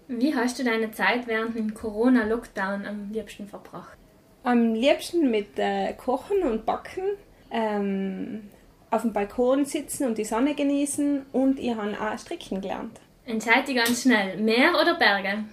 Wie 0.08 0.34
hast 0.34 0.58
du 0.58 0.64
deine 0.64 0.90
Zeit 0.92 1.26
während 1.26 1.56
dem 1.56 1.74
Corona-Lockdown 1.74 2.86
am 2.86 3.12
liebsten 3.12 3.48
verbracht? 3.48 3.96
Am 4.44 4.74
liebsten 4.74 5.30
mit 5.30 5.58
äh, 5.58 5.92
Kochen 5.94 6.42
und 6.42 6.64
Backen, 6.64 7.02
ähm, 7.50 8.50
auf 8.90 9.02
dem 9.02 9.12
Balkon 9.12 9.64
sitzen 9.64 10.06
und 10.06 10.18
die 10.18 10.24
Sonne 10.24 10.54
genießen 10.54 11.26
und 11.32 11.58
ich 11.58 11.74
habe 11.74 11.96
auch 12.00 12.18
stricken 12.18 12.60
gelernt. 12.60 13.00
Entscheide 13.26 13.66
dich 13.66 13.76
ganz 13.76 14.02
schnell. 14.02 14.36
Meer 14.36 14.70
oder 14.80 14.94
Berge? 14.94 15.44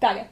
Berge. 0.00 0.26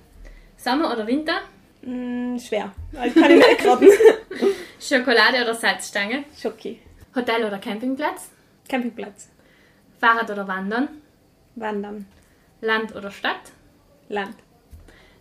Sommer 0.56 0.92
oder 0.92 1.06
Winter? 1.06 1.40
Mm, 1.82 2.36
schwer. 2.38 2.72
Ich 3.04 3.14
kann 3.14 3.30
ich 3.30 3.36
nicht 3.36 3.64
raten. 3.64 3.88
Schokolade 4.80 5.42
oder 5.42 5.54
Salzstange? 5.54 6.24
Schoki. 6.36 6.80
Hotel 7.14 7.44
oder 7.44 7.58
Campingplatz? 7.58 8.30
Campingplatz. 8.68 9.28
Fahrrad 10.00 10.28
oder 10.28 10.48
Wandern? 10.48 10.88
Wandern. 11.54 12.06
Land 12.60 12.96
oder 12.96 13.12
Stadt? 13.12 13.52
Land. 14.08 14.34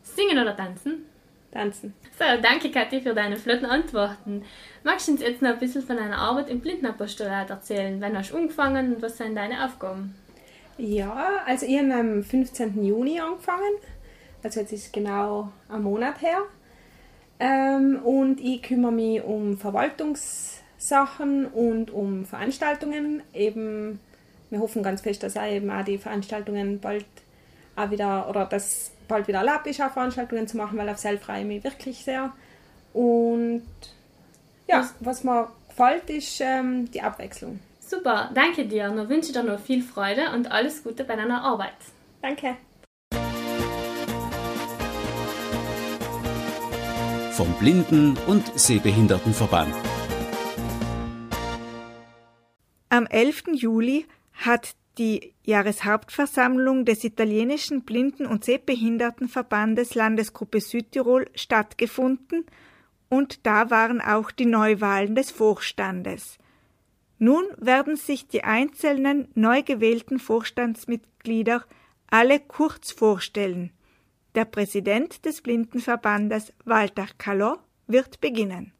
Singen 0.02 0.40
oder 0.40 0.58
tanzen? 0.58 1.06
Tanzen. 1.52 1.94
So, 2.18 2.26
danke 2.42 2.72
Kathi 2.72 3.02
für 3.02 3.14
deine 3.14 3.38
flotten 3.38 3.68
Antworten. 3.68 4.44
Magst 4.84 5.08
du 5.08 5.12
uns 5.12 5.22
jetzt 5.22 5.44
noch 5.44 5.52
ein 5.52 5.60
bisschen 5.60 5.84
von 5.84 5.98
deiner 5.98 6.18
Arbeit 6.18 6.50
im 6.50 6.60
Blindenapostolat 6.60 7.52
erzählen? 7.52 8.02
Wann 8.02 8.18
hast 8.18 8.32
du 8.32 8.38
angefangen 8.38 8.96
und 8.96 9.02
was 9.04 9.18
sind 9.18 9.36
deine 9.36 9.64
Aufgaben? 9.64 10.16
Ja, 10.78 11.42
also 11.46 11.66
ich 11.66 11.80
habe 11.80 11.94
am 11.94 12.24
15. 12.24 12.84
Juni 12.84 13.20
angefangen. 13.20 13.76
Also 14.44 14.60
jetzt 14.60 14.74
ist 14.74 14.94
genau 14.94 15.52
ein 15.70 15.84
Monat 15.84 16.22
her. 16.22 16.44
Ähm, 17.40 18.00
und 18.04 18.40
ich 18.42 18.62
kümmere 18.62 18.92
mich 18.92 19.24
um 19.24 19.58
Verwaltungssachen 19.58 21.46
und 21.48 21.92
um 21.92 22.26
Veranstaltungen. 22.26 23.24
Eben, 23.34 24.00
wir 24.50 24.60
hoffen 24.60 24.84
ganz 24.84 25.02
fest, 25.02 25.24
dass 25.24 25.38
auch 25.38 25.50
eben 25.50 25.70
auch 25.70 25.84
die 25.84 25.98
Veranstaltungen 25.98 26.80
bald 26.80 27.06
auch 27.76 27.92
wieder, 27.92 28.30
oder 28.30 28.46
dass 28.46 28.92
bald 29.08 29.28
wieder 29.28 29.40
erlaubt 29.40 29.68
ist, 29.68 29.82
auch 29.82 29.92
Veranstaltungen 29.92 30.48
zu 30.48 30.58
machen, 30.58 30.78
weil 30.78 30.90
auf 30.90 30.98
Self 30.98 31.22
freue 31.22 31.42
ich 31.42 31.48
mich 31.48 31.64
wirklich 31.64 32.04
sehr. 32.04 32.32
Und 32.94 33.64
ja, 34.68 34.90
was 35.00 35.24
mir 35.24 35.50
gefällt, 35.68 36.10
ist 36.10 36.40
ähm, 36.42 36.90
die 36.92 37.02
Abwechslung. 37.02 37.60
Super, 37.88 38.32
danke 38.34 38.66
dir. 38.66 38.90
Nur 38.90 39.10
wünsche 39.10 39.32
dir 39.32 39.44
noch 39.44 39.60
viel 39.60 39.84
Freude 39.84 40.32
und 40.34 40.52
alles 40.52 40.84
Gute 40.84 41.04
bei 41.04 41.16
deiner 41.16 41.44
Arbeit. 41.44 41.76
Danke. 42.20 42.58
Vom 47.34 47.54
Blinden- 47.60 48.18
und 48.26 48.58
Sehbehindertenverband. 48.58 49.76
Am 52.90 53.06
11. 53.06 53.54
Juli 53.54 54.08
hat 54.34 54.76
die 54.98 55.36
Jahreshauptversammlung 55.44 56.86
des 56.86 57.04
italienischen 57.04 57.84
Blinden- 57.84 58.26
und 58.26 58.46
Sehbehindertenverbandes 58.46 59.94
Landesgruppe 59.94 60.60
Südtirol 60.60 61.28
stattgefunden 61.36 62.46
und 63.10 63.46
da 63.46 63.70
waren 63.70 64.02
auch 64.02 64.32
die 64.32 64.48
Neuwahlen 64.48 65.14
des 65.14 65.30
Vorstandes. 65.30 66.40
Nun 67.18 67.46
werden 67.58 67.96
sich 67.96 68.28
die 68.28 68.44
einzelnen 68.44 69.30
neu 69.36 69.64
gewählten 69.64 70.20
Vorstandsmitglieder 70.20 71.64
alle 72.08 72.40
kurz 72.40 72.92
vorstellen. 72.92 73.72
Der 74.36 74.44
Präsident 74.44 75.24
des 75.26 75.42
Blindenverbandes 75.42 76.52
Walter 76.66 77.08
Callot 77.18 77.60
wird 77.88 78.20
beginnen. 78.20 78.74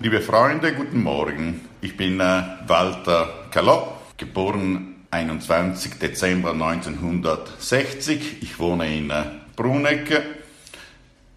Liebe 0.00 0.22
Freunde, 0.22 0.72
guten 0.72 1.02
Morgen. 1.02 1.60
Ich 1.82 1.96
bin 1.96 2.20
äh, 2.20 2.42
Walter 2.66 3.48
Callot, 3.50 4.16
geboren 4.16 5.04
21. 5.10 5.98
Dezember 5.98 6.52
1960. 6.52 8.42
Ich 8.42 8.58
wohne 8.58 8.96
in 8.96 9.10
äh, 9.10 9.24
Brunecke. 9.56 10.22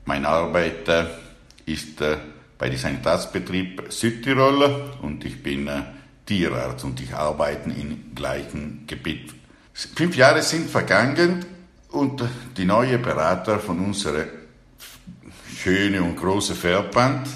Meine 0.05 0.29
Arbeit 0.29 0.87
äh, 0.87 1.05
ist 1.65 2.03
bei 2.57 2.69
dem 2.69 2.77
Sanitätsbetrieb 2.77 3.83
Südtirol 3.89 4.91
und 5.01 5.25
ich 5.25 5.41
bin 5.41 5.69
Tierarzt 6.25 6.83
und 6.83 6.99
ich 7.01 7.13
arbeite 7.13 7.69
im 7.69 8.13
gleichen 8.15 8.85
Gebiet. 8.87 9.33
Fünf 9.73 10.15
Jahre 10.15 10.41
sind 10.41 10.69
vergangen 10.69 11.45
Und 11.91 12.23
die 12.55 12.65
neue 12.65 12.97
Berater 12.99 13.59
von 13.59 13.79
unserer 13.79 14.25
schöne 15.57 16.01
und 16.01 16.15
große 16.15 16.55
Verband 16.55 17.27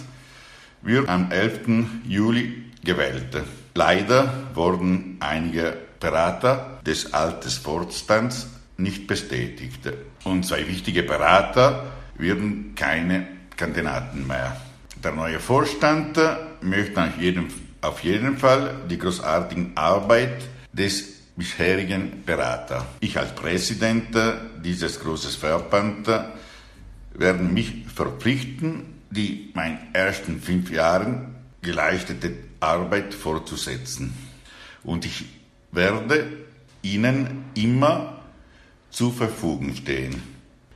wird 0.82 1.10
am 1.10 1.30
11. 1.30 1.62
Juli 2.08 2.64
gewählt. 2.84 3.44
Leider 3.74 4.48
wurden 4.54 5.18
einige 5.20 5.78
Berater 6.00 6.80
des 6.86 7.14
alten 7.14 7.50
Vorstands 7.50 8.48
nicht 8.78 9.08
bestätigt. 9.08 9.82
Und 10.24 10.46
zwei 10.46 10.66
wichtige 10.68 11.04
Berater 11.04 11.92
werden 12.18 12.76
keine 12.76 13.28
Kandidaten 13.58 14.26
mehr. 14.26 14.56
Der 15.04 15.12
neue 15.12 15.40
Vorstand 15.40 16.18
möchte 16.62 17.04
auf 17.04 17.18
jeden, 17.20 17.48
auf 17.86 18.04
jeden 18.04 18.38
Fall 18.38 18.76
die 18.90 18.98
großartige 18.98 19.72
Arbeit 19.76 20.48
des 20.74 21.04
bisherigen 21.36 22.24
Beraters. 22.26 22.84
Ich 23.00 23.18
als 23.18 23.36
Präsident 23.36 24.18
dieses 24.64 25.00
großen 25.00 25.32
Verbands 25.32 26.10
werde 27.14 27.44
mich 27.44 27.86
verpflichten, 27.94 28.84
die 29.10 29.52
meinen 29.54 29.94
ersten 29.94 30.42
fünf 30.42 30.72
Jahren 30.72 31.36
geleistete 31.62 32.34
Arbeit 32.60 33.14
fortzusetzen. 33.14 34.14
Und 34.84 35.06
ich 35.06 35.26
werde 35.72 36.28
Ihnen 36.82 37.46
immer 37.56 38.22
zur 38.90 39.14
Verfügung 39.14 39.76
stehen. 39.76 40.22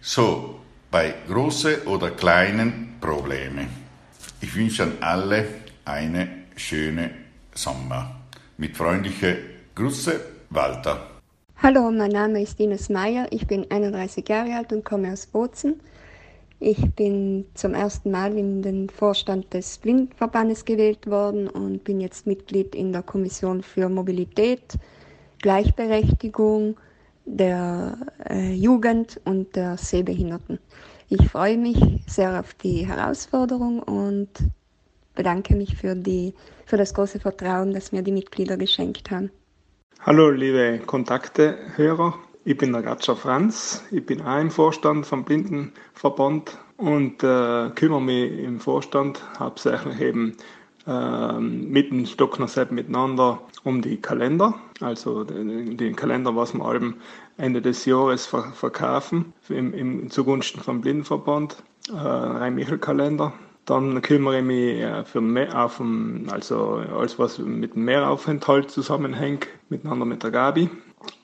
So, 0.01 0.61
bei 0.91 1.13
großen 1.27 1.83
oder 1.83 2.11
kleinen 2.11 2.95
Problemen. 2.99 3.67
Ich 4.41 4.55
wünsche 4.55 4.83
an 4.83 4.93
alle 5.01 5.47
eine 5.85 6.38
schöne 6.59 7.11
Sommer. 7.55 8.15
Mit 8.57 8.75
freundlichen 8.75 9.37
Grüße, 9.75 10.19
Walter. 10.49 11.07
Hallo, 11.57 11.89
mein 11.91 12.11
Name 12.11 12.41
ist 12.41 12.59
Ines 12.59 12.89
Meyer. 12.89 13.27
Ich 13.31 13.47
bin 13.47 13.69
31 13.69 14.27
Jahre 14.27 14.55
alt 14.55 14.73
und 14.73 14.83
komme 14.83 15.11
aus 15.11 15.25
Bozen. 15.25 15.79
Ich 16.59 16.93
bin 16.95 17.45
zum 17.53 17.73
ersten 17.73 18.11
Mal 18.11 18.37
in 18.37 18.61
den 18.61 18.89
Vorstand 18.89 19.53
des 19.53 19.77
Blindenverbandes 19.77 20.65
gewählt 20.65 21.07
worden 21.07 21.47
und 21.47 21.85
bin 21.85 22.01
jetzt 22.01 22.27
Mitglied 22.27 22.75
in 22.75 22.91
der 22.91 23.03
Kommission 23.03 23.63
für 23.63 23.87
Mobilität, 23.87 24.77
Gleichberechtigung 25.41 26.75
der 27.23 27.97
äh, 28.29 28.51
Jugend 28.53 29.21
und 29.23 29.55
der 29.55 29.77
Sehbehinderten. 29.77 30.59
Ich 31.07 31.29
freue 31.29 31.57
mich 31.57 31.79
sehr 32.07 32.39
auf 32.39 32.53
die 32.55 32.85
Herausforderung 32.85 33.79
und 33.81 34.29
bedanke 35.19 35.53
mich 35.53 35.75
für, 35.75 35.95
die, 35.95 36.33
für 36.65 36.77
das 36.77 36.93
große 36.93 37.19
Vertrauen, 37.19 37.73
das 37.73 37.91
mir 37.91 38.01
die 38.01 38.13
Mitglieder 38.13 38.55
geschenkt 38.55 39.11
haben. 39.11 39.29
Hallo 39.99 40.29
liebe 40.29 40.79
Kontakte-Hörer, 40.85 42.13
ich 42.45 42.57
bin 42.57 42.71
der 42.71 42.83
Gatscher 42.83 43.17
Franz, 43.17 43.83
ich 43.91 44.05
bin 44.05 44.21
auch 44.21 44.39
im 44.39 44.49
Vorstand 44.49 45.05
vom 45.05 45.25
Blindenverband 45.25 46.57
und 46.77 47.21
äh, 47.21 47.69
kümmere 47.75 48.01
mich 48.01 48.39
im 48.39 48.61
Vorstand 48.61 49.21
hauptsächlich 49.37 49.99
eben 49.99 50.37
äh, 50.87 51.37
mit 51.37 51.91
dem 51.91 52.05
Stockner 52.05 52.47
Sepp 52.47 52.71
miteinander 52.71 53.41
um 53.65 53.81
die 53.81 53.97
Kalender, 53.97 54.53
also 54.79 55.25
den, 55.25 55.97
Kalender, 55.97 56.33
was 56.37 56.53
wir 56.53 56.73
eben 56.73 56.95
Ende 57.35 57.61
des 57.61 57.83
Jahres 57.83 58.25
ver 58.25 58.53
verkaufen, 58.53 59.33
im, 59.49 59.73
im, 59.73 60.09
zugunsten 60.09 60.61
vom 60.61 60.79
Blindenverband, 60.79 61.61
äh, 61.89 61.97
Rhein-Michel-Kalender. 61.97 63.33
Dann 63.69 64.01
kümmere 64.01 64.39
ich 64.39 64.43
mich 64.43 64.81
äh, 64.81 65.05
für 65.05 65.21
mehr 65.21 65.63
auf 65.63 65.77
dem, 65.77 66.25
also 66.31 66.81
alles, 66.91 67.19
was 67.19 67.37
mit 67.37 67.75
dem 67.75 67.85
Mehraufenthalt 67.85 68.71
zusammenhängt, 68.71 69.47
miteinander 69.69 70.05
mit 70.05 70.23
der 70.23 70.31
Gabi. 70.31 70.71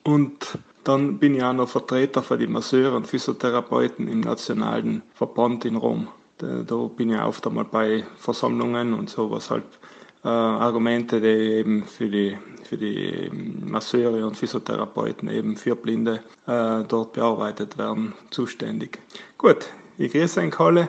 Und 0.04 0.56
dann 0.84 1.18
bin 1.18 1.34
ich 1.34 1.42
auch 1.42 1.52
noch 1.52 1.68
Vertreter 1.68 2.22
für 2.22 2.38
die 2.38 2.46
Masseure 2.46 2.94
und 2.94 3.08
Physiotherapeuten 3.08 4.06
im 4.06 4.20
Nationalen 4.20 5.02
Verband 5.14 5.64
in 5.64 5.74
Rom. 5.74 6.06
Da, 6.38 6.62
da 6.62 6.76
bin 6.86 7.10
ich 7.10 7.20
oft 7.20 7.44
einmal 7.48 7.64
bei 7.64 8.04
Versammlungen 8.16 8.94
und 8.94 9.10
so, 9.10 9.28
was 9.28 9.50
halt 9.50 9.64
äh, 10.22 10.28
Argumente, 10.28 11.20
die 11.20 11.26
eben 11.26 11.84
für 11.84 12.08
die, 12.08 12.38
für 12.62 12.76
die 12.76 13.28
Masseure 13.32 14.24
und 14.24 14.36
Physiotherapeuten 14.36 15.28
eben 15.30 15.56
für 15.56 15.74
Blinde 15.74 16.22
äh, 16.46 16.84
dort 16.84 17.14
bearbeitet 17.14 17.76
werden, 17.76 18.14
zuständig. 18.30 19.00
Gut, 19.36 19.66
ich 19.98 20.12
grüße 20.12 20.42
euch 20.42 20.60
alle 20.60 20.88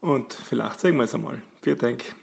und 0.00 0.32
vielleicht 0.32 0.80
sehen 0.80 0.96
wir 0.96 1.04
es 1.04 1.14
einmal. 1.14 1.42
Vielen 1.62 1.78
Dank. 1.78 2.14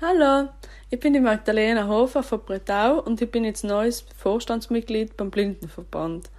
Hallo, 0.00 0.48
ich 0.90 1.00
bin 1.00 1.12
die 1.12 1.20
Magdalena 1.20 1.88
Hofer 1.88 2.22
von 2.22 2.40
Bretau 2.40 3.00
und 3.00 3.20
ich 3.20 3.30
bin 3.30 3.44
jetzt 3.44 3.64
neues 3.64 4.04
Vorstandsmitglied 4.16 5.16
beim 5.16 5.30
Blindenverband. 5.30 6.30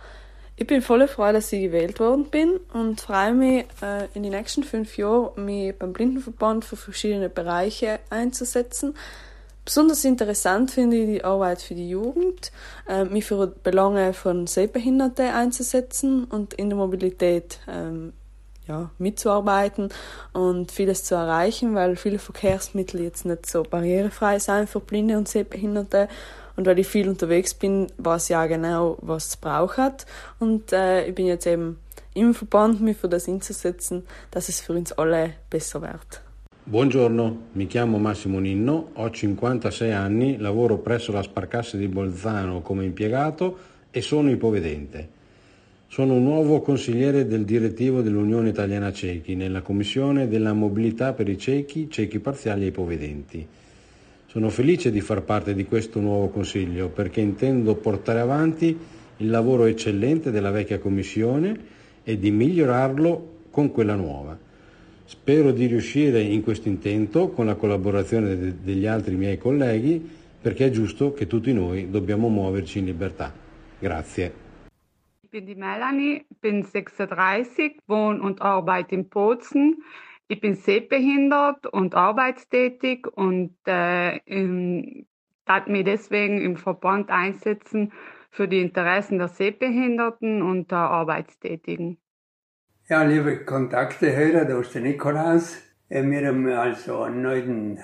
Ich 0.56 0.68
bin 0.68 0.82
voll 0.82 1.08
froh, 1.08 1.32
dass 1.32 1.54
ich 1.54 1.62
gewählt 1.62 2.00
worden 2.00 2.26
bin 2.26 2.60
und 2.74 3.00
freue 3.00 3.34
mich, 3.34 3.66
äh, 3.82 4.08
in 4.14 4.24
den 4.24 4.34
nächsten 4.34 4.64
fünf 4.64 4.98
Jahren 4.98 5.46
mich 5.46 5.78
beim 5.78 5.94
Blindenverband 5.94 6.66
für 6.66 6.76
verschiedene 6.76 7.30
Bereiche 7.30 8.00
einzusetzen. 8.10 8.94
Besonders 9.64 10.04
interessant 10.04 10.72
finde 10.72 10.98
ich 10.98 11.06
die 11.06 11.24
Arbeit 11.24 11.62
für 11.62 11.76
die 11.76 11.90
Jugend, 11.90 12.52
äh, 12.88 13.06
mich 13.06 13.26
für 13.26 13.48
Belange 13.48 14.14
von 14.14 14.48
Sehbehinderten 14.48 15.28
einzusetzen 15.28 16.26
und 16.26 16.56
in 16.56 16.70
der 16.70 16.78
Mobilität 16.78 17.60
ähm, 17.68 18.14
ja, 18.70 18.92
mitzuarbeiten 19.00 19.90
und 20.32 20.72
vieles 20.72 21.04
zu 21.04 21.16
erreichen, 21.16 21.76
weil 21.76 21.96
viele 21.96 22.20
Verkehrsmittel 22.20 23.02
jetzt 23.02 23.26
nicht 23.26 23.46
so 23.46 23.64
barrierefrei 23.64 24.40
sind 24.40 24.70
für 24.70 24.80
Blinde 24.80 25.18
und 25.18 25.28
Sehbehinderte 25.28 26.08
und 26.56 26.66
weil 26.66 26.80
ich 26.80 26.88
viel 26.88 27.10
unterwegs 27.10 27.54
bin, 27.54 27.88
weiß 27.98 28.26
ich 28.26 28.30
ja 28.30 28.46
genau, 28.46 28.98
was 29.02 29.28
es 29.28 29.38
braucht. 29.38 30.06
Und 30.40 30.72
äh, 30.72 31.08
ich 31.08 31.16
bin 31.16 31.26
jetzt 31.26 31.48
eben 31.48 31.80
im 32.14 32.34
Verband, 32.34 32.82
mich 32.82 32.98
für 32.98 33.08
das 33.08 33.28
einzusetzen, 33.28 34.04
dass 34.30 34.50
es 34.50 34.60
für 34.62 34.74
uns 34.74 34.92
alle 34.92 35.36
besser 35.50 35.82
wird. 35.82 36.22
Buongiorno, 36.66 37.38
mi 37.54 37.66
chiamo 37.66 37.98
Massimo 37.98 38.40
Ninno, 38.40 38.90
ho 38.94 39.10
56 39.10 39.92
anni, 39.92 40.38
lavoro 40.38 40.78
presso 40.78 41.12
la 41.12 41.24
Sparcasse 41.24 41.78
di 41.78 41.88
Bolzano 41.88 42.62
come 42.62 42.86
impiegato 42.86 43.58
e 43.90 44.02
sono 44.02 44.30
ipovedente. 44.30 45.19
Sono 45.92 46.20
nuovo 46.20 46.62
consigliere 46.62 47.26
del 47.26 47.46
direttivo 47.46 48.04
dell'Unione 48.04 48.50
Italiana 48.50 48.94
Cechi 48.94 49.34
nella 49.34 49.62
Commissione 49.62 50.28
della 50.28 50.54
Mobilità 50.54 51.14
per 51.14 51.28
i 51.28 51.36
ciechi, 51.36 51.90
ciechi 51.90 52.20
parziali 52.20 52.66
e 52.66 52.68
ipovedenti. 52.68 53.44
Sono 54.28 54.50
felice 54.50 54.92
di 54.92 55.02
far 55.02 55.24
parte 55.24 55.56
di 55.56 55.66
questo 55.66 56.00
nuovo 56.00 56.28
Consiglio 56.28 56.90
perché 56.90 57.22
intendo 57.22 57.74
portare 57.74 58.20
avanti 58.20 58.78
il 59.18 59.30
lavoro 59.32 59.66
eccellente 59.66 60.30
della 60.30 60.52
vecchia 60.52 60.78
Commissione 60.78 61.58
e 62.04 62.20
di 62.20 62.30
migliorarlo 62.30 63.38
con 63.50 63.72
quella 63.72 63.96
nuova. 63.96 64.38
Spero 65.06 65.52
di 65.52 65.66
riuscire 65.66 66.22
in 66.22 66.44
questo 66.44 66.68
intento 66.68 67.30
con 67.30 67.48
la 67.48 67.56
collaborazione 67.56 68.38
de- 68.38 68.54
degli 68.62 68.86
altri 68.86 69.16
miei 69.16 69.40
colleghi 69.40 70.08
perché 70.40 70.68
è 70.68 70.70
giusto 70.70 71.14
che 71.14 71.26
tutti 71.26 71.52
noi 71.52 71.90
dobbiamo 71.90 72.30
muoverci 72.30 72.78
in 72.78 72.86
libertà. 72.86 73.34
Grazie. 73.80 74.49
Ich 75.30 75.32
bin 75.32 75.46
die 75.46 75.54
Melanie, 75.54 76.26
bin 76.42 76.64
36, 76.64 77.82
wohne 77.86 78.20
und 78.20 78.42
arbeite 78.42 78.96
in 78.96 79.10
Bozen. 79.10 79.84
Ich 80.28 80.42
bin 80.42 80.56
sehbehindert 80.56 81.68
und 81.68 81.94
arbeitstätig 81.94 83.06
und 83.06 83.56
äh, 83.66 84.20
darf 85.46 85.68
mich 85.68 85.86
deswegen 85.86 86.42
im 86.42 86.58
Verband 86.58 87.12
einsetzen 87.12 87.94
für 88.32 88.48
die 88.48 88.60
Interessen 88.60 89.20
der 89.20 89.28
Sehbehinderten 89.28 90.42
und 90.42 90.72
der 90.72 90.80
Arbeitstätigen. 90.80 92.00
Ja, 92.88 93.04
liebe 93.04 93.46
Kontakte, 93.46 94.16
Hörer, 94.16 94.46
da 94.46 94.60
ist 94.60 94.74
der 94.74 94.82
Nikolaus. 94.82 95.62
Wir 95.90 96.28
haben 96.28 96.48
also 96.48 97.04
einen 97.04 97.22
neuen 97.22 97.80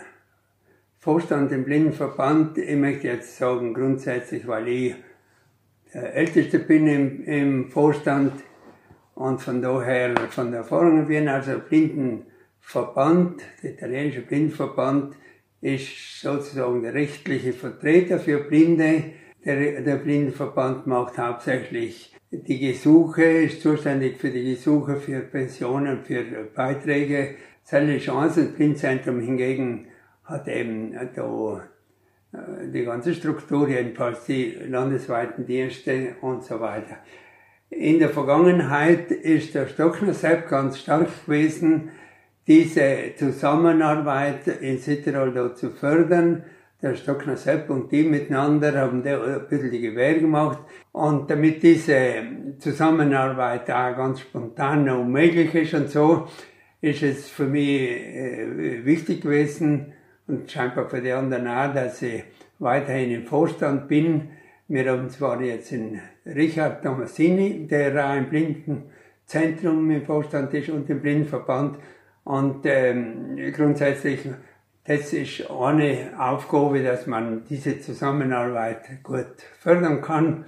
Vorstand 0.98 1.52
im 1.52 1.64
Blindenverband. 1.64 2.58
Ich 2.58 2.76
möchte 2.76 3.06
jetzt 3.06 3.38
sagen, 3.38 3.76
grundsätzlich, 3.76 4.48
weil 4.48 4.68
ich 4.68 4.96
Älteste 6.02 6.60
bin 6.60 6.88
im, 6.88 7.24
im 7.24 7.72
Vorstand 7.72 8.34
und 9.14 9.42
von 9.42 9.62
daher 9.62 10.16
von 10.30 10.52
der 10.52 10.62
Erfahrung 10.62 11.08
bin, 11.08 11.28
also 11.28 11.60
Blinden 11.60 12.26
Verband, 12.66 13.42
der 13.62 13.74
italienische 13.74 14.22
Blindenverband, 14.22 15.16
ist 15.62 16.22
sozusagen 16.22 16.82
der 16.82 16.96
rechtliche 16.96 17.54
Vertreter 17.54 18.20
für 18.20 18.40
Blinde. 18.40 19.04
Der, 19.46 19.82
der 19.82 19.96
Blindenverband 19.98 20.88
macht 20.88 21.18
hauptsächlich 21.20 22.16
die 22.32 22.60
Gesuche, 22.60 23.24
ist 23.24 23.62
zuständig 23.62 24.18
für 24.18 24.32
die 24.32 24.56
Gesuche 24.56 24.96
für 24.96 25.20
Pensionen, 25.20 26.04
für 26.04 26.24
Beiträge. 26.56 27.36
Zelle 27.64 28.00
Chance, 28.00 28.46
das 28.46 28.54
Blindzentrum 28.54 29.22
hingegen 29.22 29.88
hat 30.24 30.48
eben 30.48 30.94
da 31.16 31.58
äh, 31.58 31.75
die 32.74 32.84
ganze 32.84 33.14
Struktur, 33.14 33.68
jedenfalls 33.68 34.26
die 34.26 34.58
landesweiten 34.68 35.46
Dienste 35.46 36.16
und 36.22 36.44
so 36.44 36.60
weiter. 36.60 36.98
In 37.70 38.00
der 38.00 38.10
Vergangenheit 38.10 39.12
ist 39.12 39.56
der 39.56 39.68
Stockner 39.68 40.14
Sepp 40.14 40.50
ganz 40.50 40.80
stark 40.80 41.10
gewesen, 41.26 41.90
diese 42.48 43.14
Zusammenarbeit 43.18 44.48
in 44.48 44.78
Südtirol 44.78 45.56
zu 45.56 45.72
fördern. 45.72 46.44
der 46.82 46.96
Stockner 46.96 47.36
Sepp 47.36 47.70
und 47.72 47.92
die 47.92 48.04
miteinander 48.04 48.80
haben 48.80 49.02
da 49.02 49.20
ein 49.22 49.48
bisschen 49.50 49.72
die 49.72 49.82
Gewehr 49.82 50.20
gemacht. 50.20 50.60
Und 50.92 51.30
damit 51.32 51.64
diese 51.64 51.98
Zusammenarbeit 52.60 53.72
auch 53.72 53.96
ganz 53.96 54.20
spontan 54.22 54.88
und 54.90 55.12
möglich 55.12 55.56
ist 55.56 55.74
und 55.74 55.90
so, 55.90 56.28
ist 56.82 57.02
es 57.02 57.28
für 57.28 57.48
mich 57.48 57.90
äh, 57.90 58.86
wichtig 58.86 59.22
gewesen 59.22 59.95
und 60.28 60.52
scheinbar 60.52 60.90
für 60.90 61.02
die 61.02 61.12
anderen 61.12 61.48
auch, 61.48 61.74
dass 61.74 62.02
ich 62.02 62.24
weiterhin 62.60 63.12
im 63.12 63.26
Vorstand 63.26 63.88
bin. 63.88 64.30
Wir 64.68 64.92
haben 64.92 65.10
zwar 65.10 65.42
jetzt 65.42 65.72
den 65.72 66.02
Richard 66.26 66.84
Tomasini, 66.84 67.68
der 67.68 68.10
auch 68.10 68.16
im 68.16 68.30
Blindenzentrum 68.30 69.92
im 69.92 70.06
Vorstand 70.06 70.54
ist 70.54 70.70
und 70.70 70.90
im 70.90 71.02
Blindenverband. 71.02 71.78
Und 72.24 72.66
ähm, 72.66 73.38
grundsätzlich, 73.54 74.22
das 74.86 75.14
ist 75.14 75.50
eine 75.52 76.14
Aufgabe, 76.18 76.82
dass 76.82 77.06
man 77.06 77.44
diese 77.48 77.80
Zusammenarbeit 77.80 79.04
gut 79.04 79.36
fördern 79.60 80.02
kann. 80.02 80.46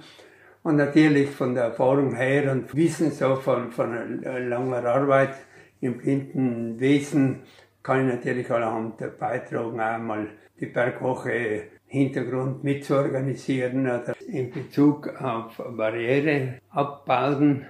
Und 0.64 0.76
natürlich 0.76 1.30
von 1.30 1.54
der 1.54 1.64
Erfahrung 1.64 2.16
her 2.16 2.50
und 2.50 2.74
Wissen 2.74 3.12
so 3.12 3.36
von, 3.36 3.70
von 3.70 4.22
langer 4.22 4.84
Arbeit 4.84 5.34
im 5.80 5.98
Blindenwesen 5.98 7.42
kann 7.88 8.06
ich 8.06 8.14
natürlich 8.16 8.50
allerhand 8.50 8.98
beitragen, 9.18 9.80
einmal 9.80 10.26
die 10.60 10.66
Bergwoche 10.66 11.62
Hintergrund 11.86 12.62
mitzuorganisieren 12.62 13.86
oder 13.86 14.14
in 14.30 14.50
Bezug 14.50 15.08
auf 15.18 15.56
Barriere 15.74 16.58
abbauen. 16.68 17.64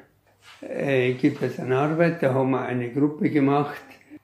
Äh, 0.60 1.12
gibt 1.12 1.40
es 1.42 1.60
eine 1.60 1.78
Arbeit, 1.78 2.20
da 2.20 2.34
haben 2.34 2.50
wir 2.50 2.62
eine 2.62 2.90
Gruppe 2.90 3.30
gemacht 3.30 3.80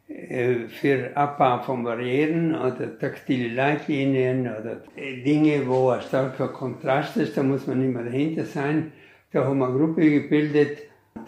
äh, 0.08 0.66
für 0.66 1.16
Abbau 1.16 1.62
von 1.62 1.84
Barrieren 1.84 2.56
oder 2.56 2.98
taktile 2.98 3.54
Leitlinien 3.54 4.48
oder 4.48 4.82
Dinge, 4.96 5.64
wo 5.64 5.90
ein 5.90 6.00
starker 6.00 6.48
Kontrast 6.48 7.18
ist, 7.18 7.36
da 7.36 7.44
muss 7.44 7.68
man 7.68 7.84
immer 7.84 8.02
dahinter 8.02 8.46
sein. 8.46 8.90
Da 9.30 9.44
haben 9.44 9.60
wir 9.60 9.68
eine 9.68 9.78
Gruppe 9.78 10.10
gebildet. 10.10 10.78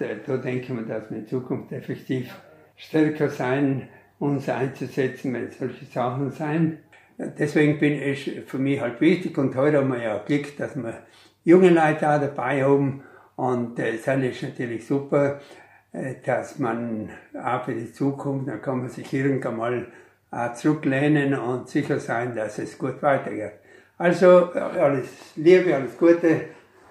Da, 0.01 0.07
da 0.27 0.37
denken 0.39 0.79
wir, 0.79 0.87
dass 0.93 1.09
wir 1.09 1.19
in 1.19 1.29
Zukunft 1.29 1.71
effektiv 1.71 2.35
stärker 2.77 3.29
sein, 3.29 3.89
uns 4.19 4.49
einzusetzen, 4.49 5.35
wenn 5.35 5.51
solche 5.51 5.85
Sachen 5.87 6.31
sein. 6.31 6.79
Deswegen 7.19 7.79
bin 7.79 8.01
ich 8.01 8.43
für 8.47 8.59
mich 8.59 8.81
halt 8.81 9.01
wichtig 9.01 9.37
und 9.39 9.55
heute 9.57 9.79
haben 9.79 9.93
wir 9.93 10.03
ja 10.03 10.19
Glück, 10.19 10.57
dass 10.59 10.77
wir 10.77 11.03
junge 11.45 11.71
Leute 11.71 12.09
auch 12.09 12.21
dabei 12.21 12.64
haben 12.64 13.03
und 13.37 13.79
äh, 13.79 13.93
das 13.93 14.07
ist 14.07 14.43
natürlich 14.43 14.87
super, 14.87 15.41
äh, 15.93 16.17
dass 16.25 16.59
man 16.59 17.11
auch 17.43 17.64
für 17.64 17.75
die 17.75 17.93
Zukunft, 17.93 18.49
dann 18.49 18.61
kann 18.61 18.81
man 18.81 18.89
sich 18.89 19.12
irgendwann 19.12 19.57
mal 19.57 19.87
auch 20.31 20.53
zurücklehnen 20.55 21.35
und 21.39 21.69
sicher 21.69 22.01
sein, 22.01 22.35
dass 22.35 22.59
es 22.59 22.77
gut 22.77 23.03
weitergeht. 23.03 23.53
Also 23.99 24.53
äh, 24.55 24.59
alles 24.59 25.09
Liebe, 25.37 25.75
alles 25.75 25.97
Gute 25.97 26.47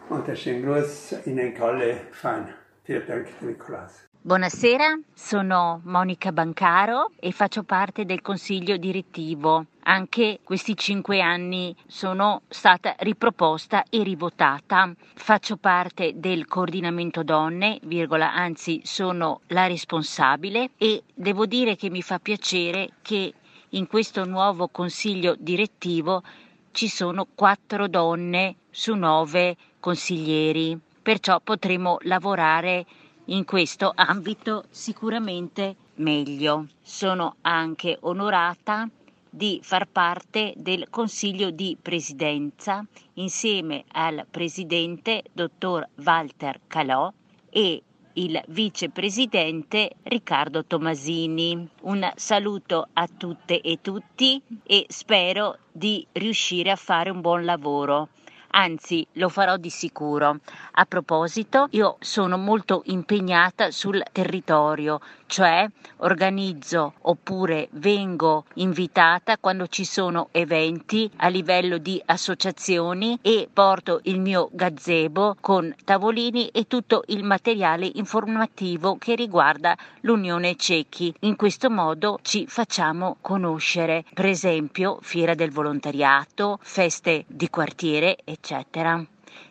und 0.09 0.28
ein 0.28 0.36
schönen 0.36 0.65
Gruß 0.65 1.15
in 1.26 1.36
den 1.36 1.53
Kalle 1.53 1.97
Fein. 2.11 2.47
Vielen 2.84 3.05
Dank, 3.07 3.28
Nikolaus. 3.41 4.14
Buonasera, 4.26 4.97
sono 5.13 5.82
Monica 5.84 6.32
Bancaro 6.32 7.11
e 7.19 7.32
faccio 7.32 7.61
parte 7.61 8.05
del 8.05 8.23
consiglio 8.23 8.76
direttivo. 8.76 9.67
Anche 9.84 10.39
questi 10.43 10.76
cinque 10.76 11.21
anni 11.21 11.76
sono 11.86 12.41
stata 12.47 12.95
riproposta 13.01 13.84
e 13.88 14.01
rivotata. 14.01 14.91
Faccio 15.13 15.57
parte 15.57 16.13
del 16.15 16.47
coordinamento 16.47 17.21
donne, 17.21 17.78
virgola, 17.84 18.34
anzi 18.34 18.82
sono 18.84 19.41
la 19.49 19.67
responsabile 19.67 20.71
e 20.76 21.03
devo 21.13 21.45
dire 21.45 21.76
che 21.76 21.91
mi 21.91 22.01
fa 22.01 22.17
piacere 22.17 22.93
che 23.03 23.32
in 23.69 23.86
questo 23.86 24.26
nuovo 24.26 24.69
consiglio 24.69 25.36
direttivo 25.38 26.23
ci 26.71 26.88
sono 26.88 27.28
quattro 27.36 27.88
donne 27.88 28.55
su 28.71 28.95
nove 28.95 29.55
consiglieri, 29.80 30.76
perciò 31.03 31.39
potremo 31.41 31.99
lavorare 32.01 32.88
in 33.26 33.45
questo 33.45 33.91
ambito 33.95 34.65
sicuramente 34.69 35.76
meglio. 35.95 36.67
Sono 36.82 37.36
anche 37.41 37.97
onorata 38.01 38.89
di 39.30 39.59
far 39.61 39.88
parte 39.88 40.53
del 40.55 40.88
Consiglio 40.89 41.49
di 41.49 41.78
Presidenza 41.82 42.86
insieme 43.15 43.84
al 43.91 44.26
Presidente 44.30 45.23
dottor 45.34 45.88
Walter 45.95 46.61
Calò 46.67 47.11
e 47.49 47.82
il 48.13 48.41
vicepresidente 48.47 49.95
Riccardo 50.03 50.63
Tomasini. 50.63 51.67
Un 51.82 52.11
saluto 52.15 52.88
a 52.93 53.07
tutte 53.07 53.59
e 53.59 53.80
tutti 53.82 54.41
e 54.63 54.86
spero 54.88 55.57
di 55.71 56.05
riuscire 56.13 56.71
a 56.71 56.78
fare 56.78 57.09
un 57.09 57.19
buon 57.19 57.43
lavoro 57.43 58.09
anzi 58.55 59.05
lo 59.13 59.29
farò 59.29 59.57
di 59.57 59.69
sicuro. 59.69 60.39
A 60.77 60.85
proposito, 60.85 61.67
io 61.71 61.97
sono 61.99 62.37
molto 62.37 62.81
impegnata 62.85 63.69
sul 63.71 64.01
territorio, 64.11 64.99
cioè 65.27 65.67
organizzo 65.97 66.93
oppure 67.01 67.67
vengo 67.71 68.45
invitata 68.55 69.37
quando 69.37 69.67
ci 69.67 69.85
sono 69.85 70.29
eventi 70.31 71.09
a 71.17 71.27
livello 71.27 71.77
di 71.77 72.01
associazioni 72.05 73.17
e 73.21 73.47
porto 73.51 73.99
il 74.03 74.19
mio 74.19 74.49
gazebo 74.51 75.35
con 75.41 75.73
tavolini 75.83 76.47
e 76.49 76.67
tutto 76.67 77.03
il 77.07 77.23
materiale 77.23 77.89
informativo 77.95 78.97
che 78.97 79.15
riguarda 79.15 79.75
l'Unione 80.01 80.55
Cechi. 80.55 81.13
In 81.21 81.35
questo 81.35 81.69
modo 81.69 82.19
ci 82.21 82.45
facciamo 82.47 83.17
conoscere, 83.21 84.03
per 84.13 84.25
esempio 84.25 84.99
fiera 85.01 85.33
del 85.33 85.51
volontariato, 85.51 86.59
feste 86.61 87.25
di 87.27 87.49
quartiere, 87.49 88.17
eccetera. 88.23 88.44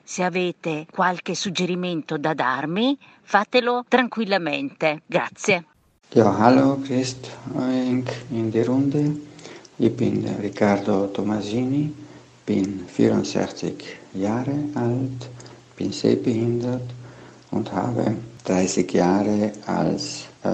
Se 0.04 0.22
avete 0.22 0.86
qualche 0.90 1.34
suggerimento 1.34 2.16
da 2.16 2.32
darmi, 2.32 2.96
fatelo 3.22 3.84
tranquillamente. 3.88 5.02
Grazie. 5.06 5.64
Ja, 6.12 6.38
hallo, 6.38 6.78
grüßt 6.78 7.30
euch 7.56 8.04
in 8.30 8.50
die 8.50 8.62
Runde. 8.62 9.16
Ich 9.78 9.90
bin 9.96 10.24
Riccardo 10.40 11.08
Tomasini, 11.08 11.92
bin 12.46 12.86
64 12.86 13.98
Jahre 14.12 14.68
alt, 14.74 15.28
bin 15.76 15.90
sehbehindert 15.90 16.88
und 17.50 17.72
habe 17.72 18.16
30 18.44 18.92
Jahre 18.92 19.52
als 19.66 20.24
äh, 20.44 20.50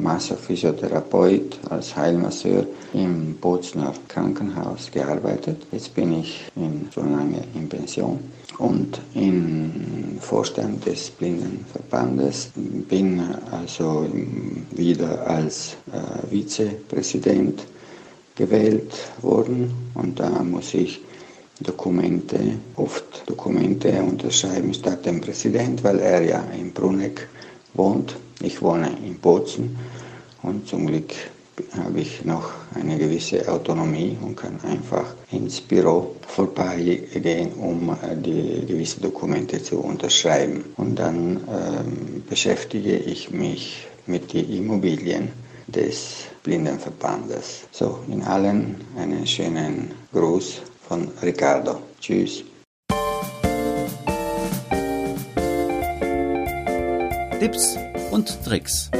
Massophysiotherapeut, 0.00 1.58
als 1.70 1.94
Heilmasseur 1.96 2.66
im 2.92 3.36
Bozner 3.36 3.94
Krankenhaus 4.08 4.90
gearbeitet. 4.90 5.64
Jetzt 5.70 5.94
bin 5.94 6.20
ich 6.20 6.44
in, 6.56 6.88
schon 6.92 7.12
lange 7.12 7.44
in 7.54 7.68
Pension 7.68 8.18
und 8.58 9.00
im 9.14 10.18
Vorstand 10.20 10.84
des 10.84 11.10
Blindenverbandes 11.10 12.50
bin 12.56 13.22
also 13.52 14.06
wieder 14.72 15.24
als 15.26 15.76
äh, 15.92 16.26
Vizepräsident 16.30 17.64
gewählt 18.34 18.92
worden 19.22 19.72
und 19.94 20.18
da 20.18 20.28
muss 20.42 20.74
ich 20.74 21.00
Dokumente, 21.60 22.38
oft 22.76 23.24
Dokumente 23.26 23.90
unterschreiben 24.02 24.72
statt 24.74 25.04
dem 25.06 25.20
Präsident, 25.20 25.82
weil 25.82 25.98
er 25.98 26.22
ja 26.22 26.44
in 26.58 26.72
Bruneck 26.72 27.28
wohnt. 27.74 28.16
Ich 28.40 28.62
wohne 28.62 28.90
in 29.04 29.18
Bozen 29.18 29.76
und 30.42 30.68
zum 30.68 30.86
Glück 30.86 31.12
habe 31.76 32.00
ich 32.00 32.24
noch 32.24 32.50
eine 32.74 32.96
gewisse 32.98 33.48
Autonomie 33.48 34.16
und 34.22 34.36
kann 34.36 34.60
einfach 34.62 35.14
ins 35.32 35.60
Büro 35.60 36.14
vorbeigehen, 36.26 37.52
um 37.54 37.90
äh, 37.90 38.14
die 38.16 38.64
gewisse 38.66 39.00
Dokumente 39.00 39.62
zu 39.62 39.78
unterschreiben. 39.80 40.64
Und 40.76 40.98
dann 40.98 41.40
ähm, 41.48 42.22
beschäftige 42.28 42.96
ich 42.96 43.30
mich 43.30 43.86
mit 44.06 44.32
den 44.32 44.48
Immobilien 44.50 45.30
des 45.66 46.24
Blindenverbandes. 46.42 47.64
So, 47.72 47.98
in 48.08 48.22
allen 48.22 48.76
einen 48.96 49.26
schönen 49.26 49.90
Gruß 50.12 50.62
von 50.88 51.08
Ricardo. 51.22 51.82
Tschüss. 52.00 52.44
Tipps 57.38 57.76
und 58.10 58.26
Tricks. 58.44 58.90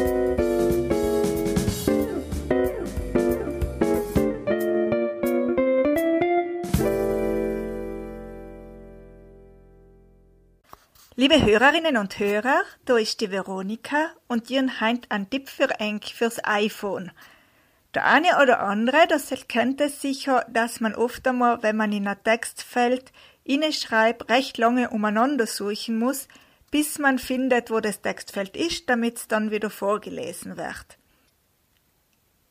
Liebe 11.17 11.45
Hörerinnen 11.45 11.97
und 11.97 12.19
Hörer, 12.21 12.63
da 12.85 12.97
ist 12.97 13.21
die 13.21 13.33
Veronika 13.33 14.11
und 14.29 14.51
ihren 14.51 14.81
heint 14.81 15.11
ein 15.11 15.29
Tipp 15.31 15.49
für 15.49 15.69
Enk 15.81 16.05
fürs 16.05 16.39
iPhone. 16.45 17.11
Der 17.95 18.05
eine 18.05 18.41
oder 18.43 18.61
andere, 18.61 19.07
das 19.09 19.33
kennt 19.49 19.81
es 19.81 20.03
sicher, 20.03 20.45
dass 20.51 20.81
man 20.81 20.95
oft 20.95 21.27
einmal, 21.27 21.63
wenn 21.63 21.77
man 21.77 21.93
in 21.93 22.07
ein 22.07 22.23
Textfeld 22.23 23.13
schreibt, 23.71 24.31
recht 24.31 24.59
lange 24.59 24.91
umeinander 24.91 25.47
suchen 25.47 25.99
muss, 25.99 26.29
bis 26.71 26.99
man 26.99 27.19
findet, 27.19 27.71
wo 27.71 27.81
das 27.81 28.03
Textfeld 28.03 28.57
ist, 28.57 28.91
damit 28.91 29.17
es 29.17 29.29
dann 29.29 29.51
wieder 29.51 29.71
vorgelesen 29.71 30.59
wird. 30.59 30.99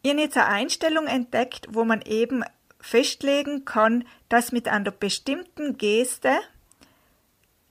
Ich 0.02 0.10
habe 0.10 0.22
jetzt 0.22 0.38
eine 0.38 0.48
Einstellung 0.48 1.06
entdeckt, 1.06 1.68
wo 1.70 1.84
man 1.84 2.02
eben 2.02 2.44
festlegen 2.80 3.66
kann, 3.66 4.08
dass 4.30 4.52
mit 4.52 4.68
einer 4.68 4.92
bestimmten 4.92 5.78
Geste 5.78 6.40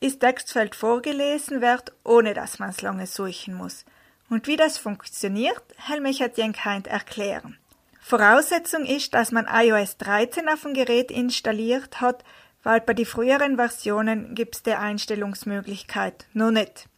ist 0.01 0.21
Textfeld 0.21 0.75
vorgelesen 0.75 1.61
wird, 1.61 1.93
ohne 2.05 2.35
dass 2.35 2.59
man 2.59 2.71
es 2.71 2.83
lange 2.83 3.07
suchen 3.07 3.55
muss. 3.55 3.85
Und 4.29 4.47
wie 4.47 4.57
das 4.57 4.79
funktioniert, 4.79 5.63
Helmich 5.77 6.21
hat 6.21 6.37
Jenkheint 6.37 6.87
erklären. 6.87 7.59
Voraussetzung 8.01 8.85
ist, 8.85 9.15
dass 9.15 9.33
man 9.33 9.49
iOS 9.53 9.97
13 9.99 10.49
auf 10.49 10.63
dem 10.63 10.75
Gerät 10.75 11.11
installiert 11.11 12.01
hat, 12.01 12.25
weil 12.63 12.81
bei 12.81 12.95
den 12.95 13.07
früheren 13.07 13.57
Versionen 13.57 14.35
gibt's 14.35 14.63
die 14.63 14.75
Einstellungsmöglichkeit 14.75 16.27
noch 16.33 16.51
nicht. 16.51 16.89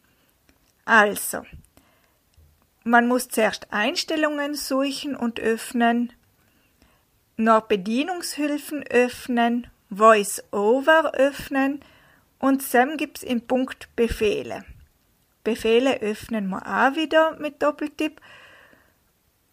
Also, 0.84 1.44
man 2.84 3.06
muss 3.06 3.28
zuerst 3.28 3.66
Einstellungen 3.70 4.54
suchen 4.54 5.14
und 5.14 5.40
öffnen, 5.40 6.12
nach 7.36 7.62
Bedienungshilfen 7.62 8.82
öffnen, 8.84 9.66
Voice-Over 9.90 11.12
öffnen 11.14 11.80
und 12.38 12.74
dann 12.74 12.96
gibt's 12.96 13.22
im 13.22 13.46
Punkt 13.46 13.94
Befehle. 13.94 14.64
Befehle 15.48 16.02
öffnen 16.02 16.50
wir 16.50 16.60
auch 16.66 16.94
wieder 16.94 17.38
mit 17.38 17.62
Doppeltipp 17.62 18.20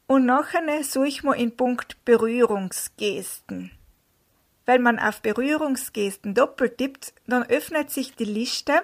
und 0.07 0.25
nachher 0.25 0.83
suchen 0.83 1.29
wir 1.29 1.35
in 1.37 1.55
Punkt 1.55 2.03
Berührungsgesten. 2.03 3.71
Wenn 4.65 4.81
man 4.81 4.99
auf 4.99 5.21
Berührungsgesten 5.21 6.33
doppeltippt, 6.33 7.13
dann 7.27 7.43
öffnet 7.43 7.91
sich 7.91 8.13
die 8.13 8.25
Liste 8.25 8.81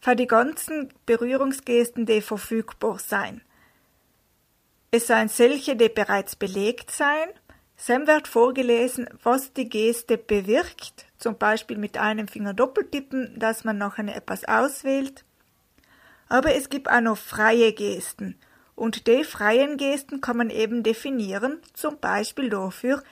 für 0.00 0.16
die 0.16 0.26
ganzen 0.26 0.88
Berührungsgesten, 1.04 2.06
die 2.06 2.22
verfügbar 2.22 2.98
sein. 2.98 3.42
Es 4.90 5.08
seien 5.08 5.28
solche, 5.28 5.76
die 5.76 5.90
bereits 5.90 6.34
belegt 6.34 6.90
seien. 6.90 7.28
Sam 7.76 8.06
wird 8.06 8.26
vorgelesen, 8.26 9.06
was 9.22 9.52
die 9.52 9.68
Geste 9.68 10.16
bewirkt, 10.16 11.04
zum 11.18 11.36
Beispiel 11.36 11.76
mit 11.76 11.98
einem 11.98 12.26
Finger 12.26 12.54
doppeltippen, 12.54 13.38
dass 13.38 13.64
man 13.64 13.76
nachher 13.76 14.16
etwas 14.16 14.46
auswählt. 14.46 15.26
Aber 16.28 16.54
es 16.54 16.68
gibt 16.68 16.90
auch 16.90 17.00
noch 17.00 17.18
freie 17.18 17.72
Gesten. 17.72 18.38
Und 18.74 19.06
die 19.06 19.24
freien 19.24 19.76
Gesten 19.76 20.20
kann 20.20 20.36
man 20.36 20.50
eben 20.50 20.82
definieren, 20.82 21.60
zum 21.74 21.98
Beispiel 21.98 22.50
dafür, 22.50 23.02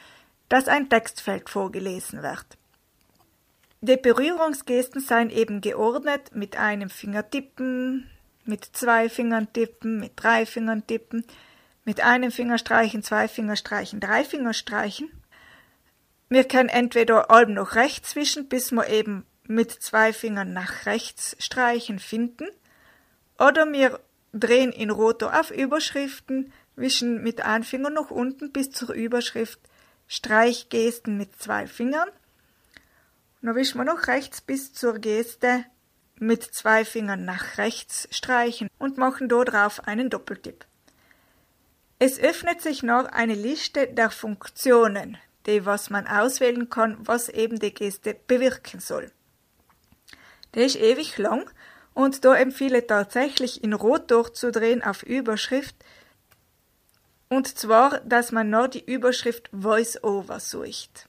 dass 0.48 0.68
ein 0.68 0.88
Textfeld 0.88 1.50
vorgelesen 1.50 2.22
wird. 2.22 2.46
Die 3.80 3.96
Berührungsgesten 3.96 5.00
seien 5.00 5.30
eben 5.30 5.60
geordnet 5.60 6.34
mit 6.34 6.56
einem 6.56 6.88
Finger 6.88 7.28
tippen, 7.28 8.08
mit 8.44 8.64
zwei 8.64 9.08
Fingern 9.08 9.52
tippen, 9.52 9.98
mit 9.98 10.12
drei 10.16 10.46
Fingern 10.46 10.86
tippen, 10.86 11.24
mit 11.84 12.00
einem 12.00 12.30
Finger 12.30 12.58
streichen, 12.58 13.02
zwei 13.02 13.28
Finger 13.28 13.56
streichen, 13.56 14.00
drei 14.00 14.24
Finger 14.24 14.54
streichen. 14.54 15.10
Wir 16.28 16.44
können 16.44 16.68
entweder 16.68 17.30
allem 17.30 17.54
noch 17.54 17.74
rechts 17.74 18.16
wischen, 18.16 18.48
bis 18.48 18.72
wir 18.72 18.88
eben 18.88 19.24
mit 19.46 19.70
zwei 19.70 20.12
Fingern 20.12 20.52
nach 20.52 20.86
rechts 20.86 21.36
streichen 21.38 21.98
finden, 21.98 22.46
oder 23.38 23.70
wir 23.72 24.00
drehen 24.32 24.72
in 24.72 24.90
Roto 24.90 25.28
auf 25.28 25.50
Überschriften, 25.50 26.52
wischen 26.76 27.22
mit 27.22 27.40
einem 27.40 27.64
Finger 27.64 27.90
nach 27.90 28.10
unten 28.10 28.52
bis 28.52 28.70
zur 28.70 28.90
Überschrift 28.90 29.58
Streichgesten 30.08 31.16
mit 31.16 31.34
zwei 31.40 31.66
Fingern. 31.66 32.08
dann 33.42 33.56
wischen 33.56 33.78
wir 33.78 33.84
noch 33.84 34.06
rechts 34.06 34.40
bis 34.40 34.72
zur 34.72 34.98
Geste 34.98 35.64
mit 36.18 36.42
zwei 36.42 36.84
Fingern 36.84 37.24
nach 37.24 37.58
rechts 37.58 38.08
streichen 38.10 38.68
und 38.78 38.98
machen 38.98 39.28
dort 39.28 39.52
drauf 39.52 39.86
einen 39.86 40.10
Doppeltipp. 40.10 40.64
Es 41.98 42.18
öffnet 42.18 42.60
sich 42.60 42.82
noch 42.82 43.06
eine 43.06 43.34
Liste 43.34 43.88
der 43.88 44.10
Funktionen, 44.10 45.16
die 45.46 45.64
was 45.64 45.90
man 45.90 46.06
auswählen 46.06 46.68
kann, 46.68 46.98
was 47.00 47.28
eben 47.28 47.58
die 47.58 47.72
Geste 47.72 48.14
bewirken 48.26 48.80
soll. 48.80 49.10
Der 50.54 50.66
ist 50.66 50.76
ewig 50.76 51.18
lang 51.18 51.50
und 51.96 52.26
da 52.26 52.34
empfehle 52.34 52.86
tatsächlich 52.86 53.64
in 53.64 53.72
Rot 53.72 54.10
durchzudrehen 54.10 54.82
auf 54.82 55.02
Überschrift 55.02 55.74
und 57.30 57.58
zwar, 57.58 58.00
dass 58.00 58.32
man 58.32 58.50
nur 58.50 58.68
die 58.68 58.84
Überschrift 58.84 59.48
Voice-Over 59.50 60.38
sucht. 60.38 61.08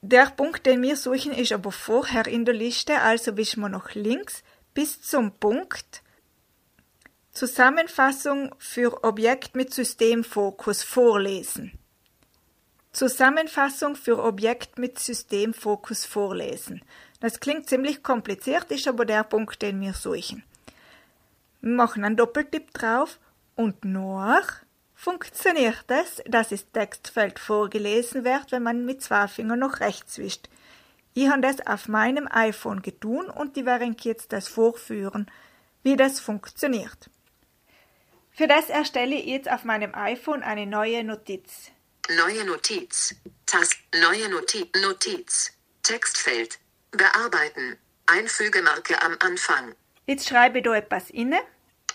Der 0.00 0.30
Punkt, 0.30 0.64
den 0.64 0.80
wir 0.80 0.96
suchen, 0.96 1.32
ist 1.32 1.52
aber 1.52 1.72
vorher 1.72 2.26
in 2.26 2.46
der 2.46 2.54
Liste, 2.54 3.00
also 3.00 3.36
wischen 3.36 3.60
wir 3.60 3.68
nach 3.68 3.94
links 3.94 4.42
bis 4.72 5.02
zum 5.02 5.32
Punkt 5.32 6.02
Zusammenfassung 7.32 8.54
für 8.58 9.04
Objekt 9.04 9.56
mit 9.56 9.74
Systemfokus 9.74 10.82
vorlesen. 10.82 11.78
Zusammenfassung 12.92 13.94
für 13.94 14.24
Objekt 14.24 14.78
mit 14.78 14.98
Systemfokus 14.98 16.06
vorlesen. 16.06 16.82
Das 17.20 17.40
klingt 17.40 17.68
ziemlich 17.68 18.02
kompliziert, 18.02 18.70
ist 18.70 18.86
aber 18.86 19.04
der 19.04 19.24
Punkt, 19.24 19.60
den 19.62 19.80
wir 19.80 19.92
suchen. 19.92 20.44
Wir 21.60 21.72
machen 21.74 22.04
einen 22.04 22.16
Doppeltipp 22.16 22.72
drauf 22.72 23.18
und 23.56 23.84
nach 23.84 24.62
funktioniert 24.94 25.84
es, 25.88 26.22
dass 26.26 26.50
das 26.50 26.70
Textfeld 26.72 27.38
vorgelesen 27.38 28.24
wird, 28.24 28.52
wenn 28.52 28.62
man 28.62 28.84
mit 28.84 29.02
zwei 29.02 29.26
Fingern 29.26 29.60
nach 29.60 29.80
rechts 29.80 30.18
wischt. 30.18 30.48
Ich 31.14 31.28
habe 31.28 31.40
das 31.40 31.66
auf 31.66 31.88
meinem 31.88 32.28
iPhone 32.30 32.82
getun 32.82 33.28
und 33.28 33.56
die 33.56 33.66
werden 33.66 33.96
jetzt 34.00 34.32
das 34.32 34.46
vorführen, 34.46 35.28
wie 35.82 35.96
das 35.96 36.20
funktioniert. 36.20 37.10
Für 38.30 38.46
das 38.46 38.68
erstelle 38.68 39.16
ich 39.16 39.26
jetzt 39.26 39.50
auf 39.50 39.64
meinem 39.64 39.94
iPhone 39.96 40.44
eine 40.44 40.66
neue 40.66 41.02
Notiz. 41.02 41.72
Neue 42.16 42.44
Notiz. 42.44 43.16
Tast. 43.46 43.76
Neue 44.00 44.28
Notiz. 44.28 44.68
Notiz. 44.80 45.52
Textfeld. 45.82 46.60
Bearbeiten. 46.90 47.76
Einfügemarke 48.06 49.00
am 49.02 49.16
Anfang. 49.20 49.74
Jetzt 50.06 50.28
schreibe 50.28 50.62
da 50.62 50.74
etwas 50.74 51.10
inne. 51.10 51.40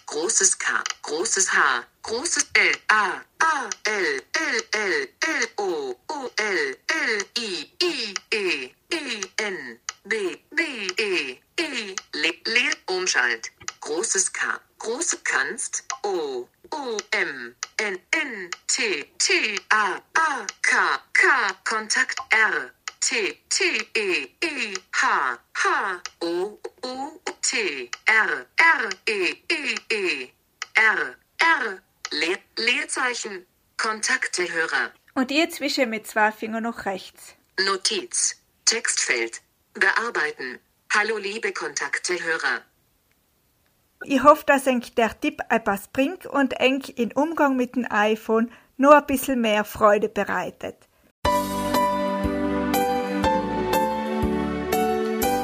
Großes 0.06 0.60
K, 0.60 0.84
großes 1.02 1.52
H, 1.54 1.84
großes 2.04 2.48
L, 2.54 2.72
A, 2.90 3.22
A, 3.40 3.70
L, 3.86 4.22
L, 4.34 4.64
L, 4.72 5.08
L, 5.22 5.48
O, 5.58 5.96
O, 6.10 6.30
L, 6.36 6.78
L, 6.88 7.26
I, 7.38 7.72
I, 7.82 8.14
E, 8.32 8.70
E, 8.92 9.22
N, 9.38 9.80
B, 10.04 10.38
B, 10.52 10.62
E, 10.98 11.40
E, 11.58 11.96
Le, 12.14 12.34
Le, 12.46 12.72
Umschalt. 12.88 13.50
Großes 13.80 14.32
K, 14.32 14.60
große 14.78 15.18
kannst, 15.24 15.84
O, 16.04 16.48
O, 16.72 16.98
M, 17.12 17.56
N, 17.78 18.00
N, 18.12 18.52
T, 18.68 19.06
T, 19.18 19.60
A, 19.70 19.96
A, 20.14 20.46
K, 20.62 21.00
K, 21.14 21.28
Kontakt 21.64 22.20
R, 22.30 22.70
T, 23.06 23.38
T, 23.50 23.64
E, 23.96 24.30
E, 24.42 24.74
H, 24.94 25.38
H, 25.56 26.02
O, 26.22 26.58
O, 26.84 27.20
T, 27.42 27.92
R, 28.06 28.46
R, 28.56 28.90
E, 29.06 29.36
E, 29.50 29.76
E, 29.90 30.32
R, 30.76 31.16
R, 31.38 31.82
Le 32.12 32.38
Leerzeichen, 32.56 33.46
Kontaktehörer. 33.76 34.94
Und 35.16 35.32
jetzt 35.32 35.60
wische 35.60 35.86
mit 35.86 36.08
zwei 36.08 36.32
Fingern 36.32 36.64
nach 36.64 36.86
rechts. 36.86 37.36
Notiz, 37.66 38.42
Textfeld, 38.64 39.42
bearbeiten. 39.74 40.60
Hallo 40.94 41.18
liebe 41.18 41.52
Kontaktehörer. 41.52 42.62
Ich 44.06 44.24
hoffe, 44.24 44.46
dass 44.46 44.66
euch 44.66 44.96
der 44.96 45.20
Tipp 45.20 45.42
etwas 45.50 45.90
bringt 45.90 46.26
und 46.26 46.58
euch 46.62 46.94
im 46.96 47.12
Umgang 47.12 47.58
mit 47.58 47.76
dem 47.76 47.86
iPhone 47.90 48.50
nur 48.78 48.96
ein 48.96 49.06
bisschen 49.06 49.42
mehr 49.42 49.66
Freude 49.66 50.08
bereitet. 50.08 50.78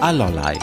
Allerlei. 0.01 0.57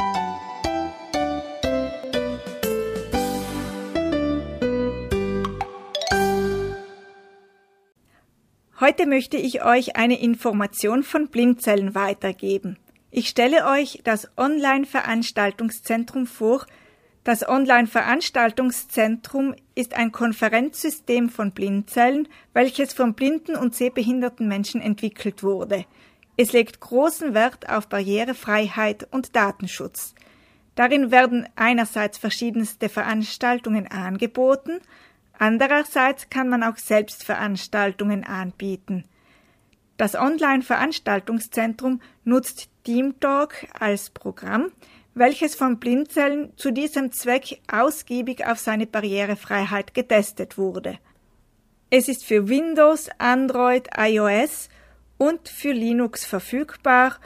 Heute 8.81 9.07
möchte 9.07 9.37
ich 9.37 9.63
euch 9.63 9.97
eine 9.97 10.19
Information 10.19 11.03
von 11.03 11.29
Blindzellen 11.29 11.95
weitergeben. 11.95 12.79
Ich 13.11 13.29
stelle 13.29 13.67
euch 13.67 14.01
das 14.05 14.31
Online-Veranstaltungszentrum 14.39 16.27
vor. 16.27 16.65
Das 17.23 17.47
Online-Veranstaltungszentrum 17.47 19.55
ist 19.75 19.93
ein 19.93 20.13
Konferenzsystem 20.13 21.29
von 21.29 21.53
Blindzellen, 21.53 22.27
welches 22.55 22.95
von 22.95 23.13
blinden 23.13 23.57
und 23.57 23.75
sehbehinderten 23.75 24.49
Menschen 24.49 24.81
entwickelt 24.81 25.43
wurde. 25.43 25.85
Es 26.37 26.53
legt 26.53 26.81
großen 26.81 27.35
Wert 27.35 27.69
auf 27.69 27.89
Barrierefreiheit 27.89 29.09
und 29.11 29.35
Datenschutz. 29.35 30.15
Darin 30.75 31.11
werden 31.11 31.49
einerseits 31.57 32.19
verschiedenste 32.19 32.91
Veranstaltungen 32.91 33.87
angeboten, 33.87 34.81
andererseits 35.39 36.29
kann 36.29 36.51
man 36.51 36.63
auch 36.63 36.77
selbst 36.77 37.25
Veranstaltungen 37.25 38.25
anbieten. 38.25 39.05
Das 39.97 40.15
Online-Veranstaltungszentrum 40.15 42.03
nutzt 42.25 42.69
TeamTalk 42.85 43.69
als 43.79 44.11
Programm, 44.11 44.71
welches 45.15 45.55
von 45.55 45.79
Blindzellen 45.79 46.53
zu 46.57 46.71
diesem 46.71 47.13
Zweck 47.13 47.63
ausgiebig 47.73 48.47
auf 48.47 48.59
seine 48.59 48.87
Barrierefreiheit 48.87 49.95
getestet 49.95 50.59
wurde. 50.59 50.99
Es 51.89 52.09
ist 52.09 52.27
für 52.27 52.49
Windows, 52.51 53.09
Android, 53.17 53.89
iOS 53.97 54.69
und 55.19 55.49
für 55.49 55.73
Linux 55.73 56.25
verfügbar 56.25 57.17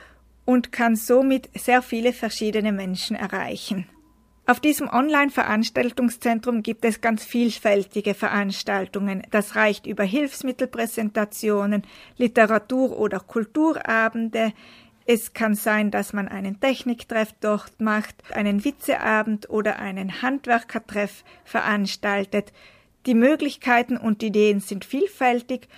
und 0.44 0.72
kann 0.72 0.96
somit 0.96 1.48
sehr 1.58 1.82
viele 1.82 2.12
verschiedene 2.12 2.72
Menschen 2.72 3.16
erreichen. 3.16 3.86
Auf 4.46 4.58
diesem 4.58 4.88
Online-Veranstaltungszentrum 4.88 6.64
gibt 6.64 6.84
es 6.84 7.00
ganz 7.00 7.24
vielfältige 7.24 8.14
Veranstaltungen. 8.14 9.22
Das 9.30 9.54
reicht 9.54 9.86
über 9.86 10.02
Hilfsmittelpräsentationen, 10.02 11.84
Literatur- 12.16 12.98
oder 12.98 13.20
Kulturabende. 13.20 14.52
Es 15.06 15.34
kann 15.34 15.54
sein, 15.54 15.92
dass 15.92 16.12
man 16.12 16.26
einen 16.26 16.58
Techniktreff 16.58 17.32
dort 17.40 17.80
macht, 17.80 18.16
einen 18.32 18.64
Witzeabend 18.64 19.48
oder 19.50 19.78
einen 19.78 20.20
Handwerkertreff 20.20 21.22
veranstaltet. 21.44 22.52
Die 23.06 23.14
Möglichkeiten 23.14 23.96
und 23.96 24.20
Ideen 24.20 24.58
sind 24.58 24.84
vielfältig 24.84 25.68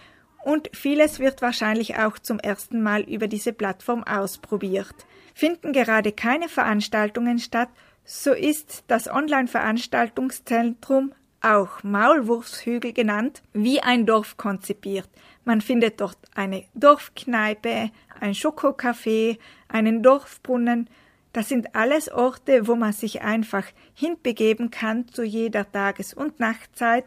und 0.45 0.71
vieles 0.73 1.19
wird 1.19 1.43
wahrscheinlich 1.43 1.99
auch 1.99 2.19
zum 2.19 2.39
ersten 2.39 2.83
Mal 2.83 3.03
über 3.03 3.29
diese 3.29 3.53
Plattform 3.53 4.05
ausprobiert. 4.05 4.95
Finden 5.35 5.73
gerade 5.73 6.13
keine 6.13 6.49
Veranstaltungen 6.49 7.39
statt, 7.39 7.69
so 8.05 8.33
ist 8.33 8.85
das 8.89 9.09
Online-Veranstaltungszentrum, 9.09 11.13
auch 11.41 11.83
Maulwurfshügel 11.83 12.93
genannt, 12.93 13.43
wie 13.53 13.81
ein 13.81 14.07
Dorf 14.07 14.37
konzipiert. 14.37 15.09
Man 15.45 15.61
findet 15.61 16.01
dort 16.01 16.19
eine 16.35 16.65
Dorfkneipe, 16.75 17.91
ein 18.21 18.35
Schokocafé, 18.35 19.39
einen 19.69 20.03
Dorfbrunnen. 20.03 20.89
Das 21.33 21.49
sind 21.49 21.75
alles 21.75 22.13
Orte, 22.13 22.69
wo 22.69 22.77
man 22.77 22.93
sich 22.93 23.23
einfach 23.23 23.65
hinbegeben 23.95 24.71
kann 24.71 25.09
zu 25.09 25.25
jeder 25.25 25.71
Tages- 25.71 26.15
und 26.15 26.39
Nachtzeit 26.39 27.07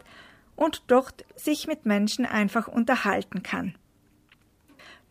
und 0.56 0.84
dort 0.88 1.26
sich 1.36 1.68
mit 1.68 1.86
Menschen 1.86 2.26
einfach 2.26 2.68
unterhalten 2.68 3.44
kann. 3.44 3.76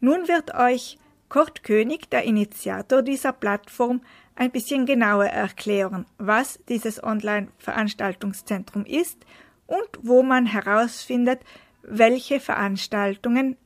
Nun 0.01 0.29
wird 0.29 0.55
euch 0.55 0.99
Kurt 1.29 1.65
König, 1.65 2.11
der 2.11 2.25
Initiator 2.25 3.03
dieser 3.03 3.33
Plattform, 3.33 4.03
ein 4.37 4.51
bisschen 4.51 4.87
genauer 4.87 5.27
erklären, 5.27 6.07
was 6.19 6.59
dieses 6.69 7.03
Online-Veranstaltungszentrum 7.03 8.85
ist 8.85 9.25
und 9.67 9.89
wo 10.03 10.23
man 10.23 10.47
herausfindet, 10.47 11.41
welche 11.83 12.41
Veranstaltungen 12.41 13.57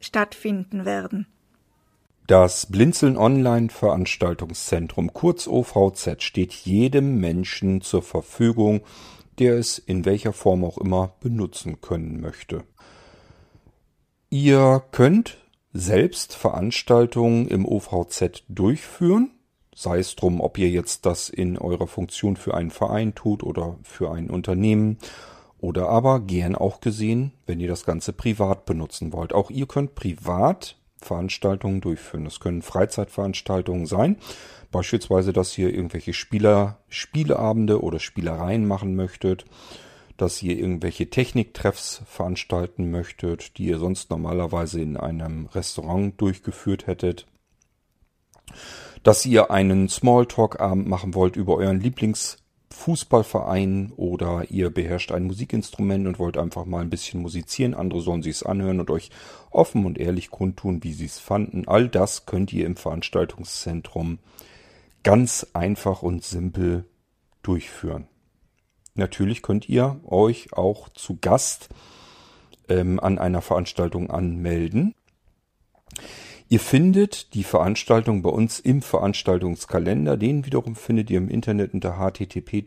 stattfinden 0.00 0.84
werden. 0.84 1.26
Das 2.26 2.66
Blinzeln 2.66 3.16
Online 3.16 3.68
Veranstaltungszentrum 3.68 5.12
kurz 5.12 5.46
OVZ 5.46 6.22
steht 6.24 6.52
jedem 6.52 7.20
Menschen 7.20 7.82
zur 7.82 8.02
Verfügung, 8.02 8.80
der 9.38 9.56
es 9.56 9.78
in 9.78 10.04
welcher 10.04 10.32
Form 10.32 10.64
auch 10.64 10.78
immer 10.78 11.14
benutzen 11.20 11.80
können 11.80 12.20
möchte. 12.20 12.64
Ihr 14.30 14.82
könnt 14.90 15.38
selbst 15.72 16.34
Veranstaltungen 16.34 17.48
im 17.48 17.66
OVZ 17.66 18.44
durchführen 18.48 19.30
sei 19.76 19.98
es 19.98 20.16
drum, 20.16 20.40
ob 20.40 20.56
ihr 20.56 20.70
jetzt 20.70 21.04
das 21.04 21.28
in 21.28 21.58
eurer 21.58 21.86
Funktion 21.86 22.36
für 22.36 22.54
einen 22.54 22.70
Verein 22.70 23.14
tut 23.14 23.42
oder 23.42 23.76
für 23.82 24.10
ein 24.10 24.30
Unternehmen 24.30 24.96
oder 25.58 25.90
aber 25.90 26.20
gern 26.20 26.56
auch 26.56 26.80
gesehen, 26.80 27.32
wenn 27.44 27.60
ihr 27.60 27.68
das 27.68 27.84
Ganze 27.84 28.14
privat 28.14 28.64
benutzen 28.64 29.12
wollt. 29.12 29.34
Auch 29.34 29.50
ihr 29.50 29.66
könnt 29.66 29.94
privat 29.94 30.78
Veranstaltungen 31.00 31.80
durchführen. 31.80 32.24
Das 32.24 32.40
können 32.40 32.62
Freizeitveranstaltungen 32.62 33.86
sein. 33.86 34.16
Beispielsweise, 34.70 35.32
dass 35.32 35.56
ihr 35.56 35.72
irgendwelche 35.72 36.12
Spieler, 36.12 36.78
Spieleabende 36.88 37.82
oder 37.82 37.98
Spielereien 37.98 38.66
machen 38.66 38.96
möchtet, 38.96 39.44
dass 40.16 40.42
ihr 40.42 40.58
irgendwelche 40.58 41.10
Techniktreffs 41.10 42.02
veranstalten 42.06 42.90
möchtet, 42.90 43.58
die 43.58 43.66
ihr 43.66 43.78
sonst 43.78 44.10
normalerweise 44.10 44.80
in 44.80 44.96
einem 44.96 45.46
Restaurant 45.46 46.20
durchgeführt 46.20 46.86
hättet 46.86 47.26
dass 49.02 49.24
ihr 49.24 49.52
einen 49.52 49.88
Smalltalk-Abend 49.88 50.88
machen 50.88 51.14
wollt 51.14 51.36
über 51.36 51.56
euren 51.56 51.80
Lieblingsfußballverein 52.68 53.92
oder 53.96 54.44
ihr 54.50 54.70
beherrscht 54.70 55.12
ein 55.12 55.24
Musikinstrument 55.24 56.06
und 56.06 56.18
wollt 56.18 56.36
einfach 56.36 56.64
mal 56.64 56.80
ein 56.82 56.90
bisschen 56.90 57.22
musizieren. 57.22 57.74
Andere 57.74 58.00
sollen 58.00 58.22
sich's 58.22 58.42
anhören 58.42 58.80
und 58.80 58.90
euch 58.90 59.10
offen 59.50 59.86
und 59.86 59.98
ehrlich 59.98 60.30
kundtun, 60.30 60.82
wie 60.82 60.92
sie 60.92 61.06
es 61.06 61.18
fanden. 61.18 61.66
All 61.66 61.88
das 61.88 62.26
könnt 62.26 62.52
ihr 62.52 62.66
im 62.66 62.76
Veranstaltungszentrum 62.76 64.18
ganz 65.02 65.46
einfach 65.52 66.02
und 66.02 66.24
simpel 66.24 66.84
durchführen. 67.42 68.06
Natürlich 68.94 69.42
könnt 69.42 69.68
ihr 69.68 70.00
euch 70.04 70.52
auch 70.52 70.88
zu 70.88 71.18
Gast 71.20 71.68
ähm, 72.68 72.98
an 73.00 73.18
einer 73.18 73.42
Veranstaltung 73.42 74.10
anmelden. 74.10 74.94
Ihr 76.48 76.60
findet 76.60 77.34
die 77.34 77.42
Veranstaltung 77.42 78.22
bei 78.22 78.30
uns 78.30 78.60
im 78.60 78.80
Veranstaltungskalender. 78.80 80.16
Den 80.16 80.46
wiederum 80.46 80.76
findet 80.76 81.10
ihr 81.10 81.18
im 81.18 81.28
Internet 81.28 81.74
unter 81.74 81.98
http 81.98 82.62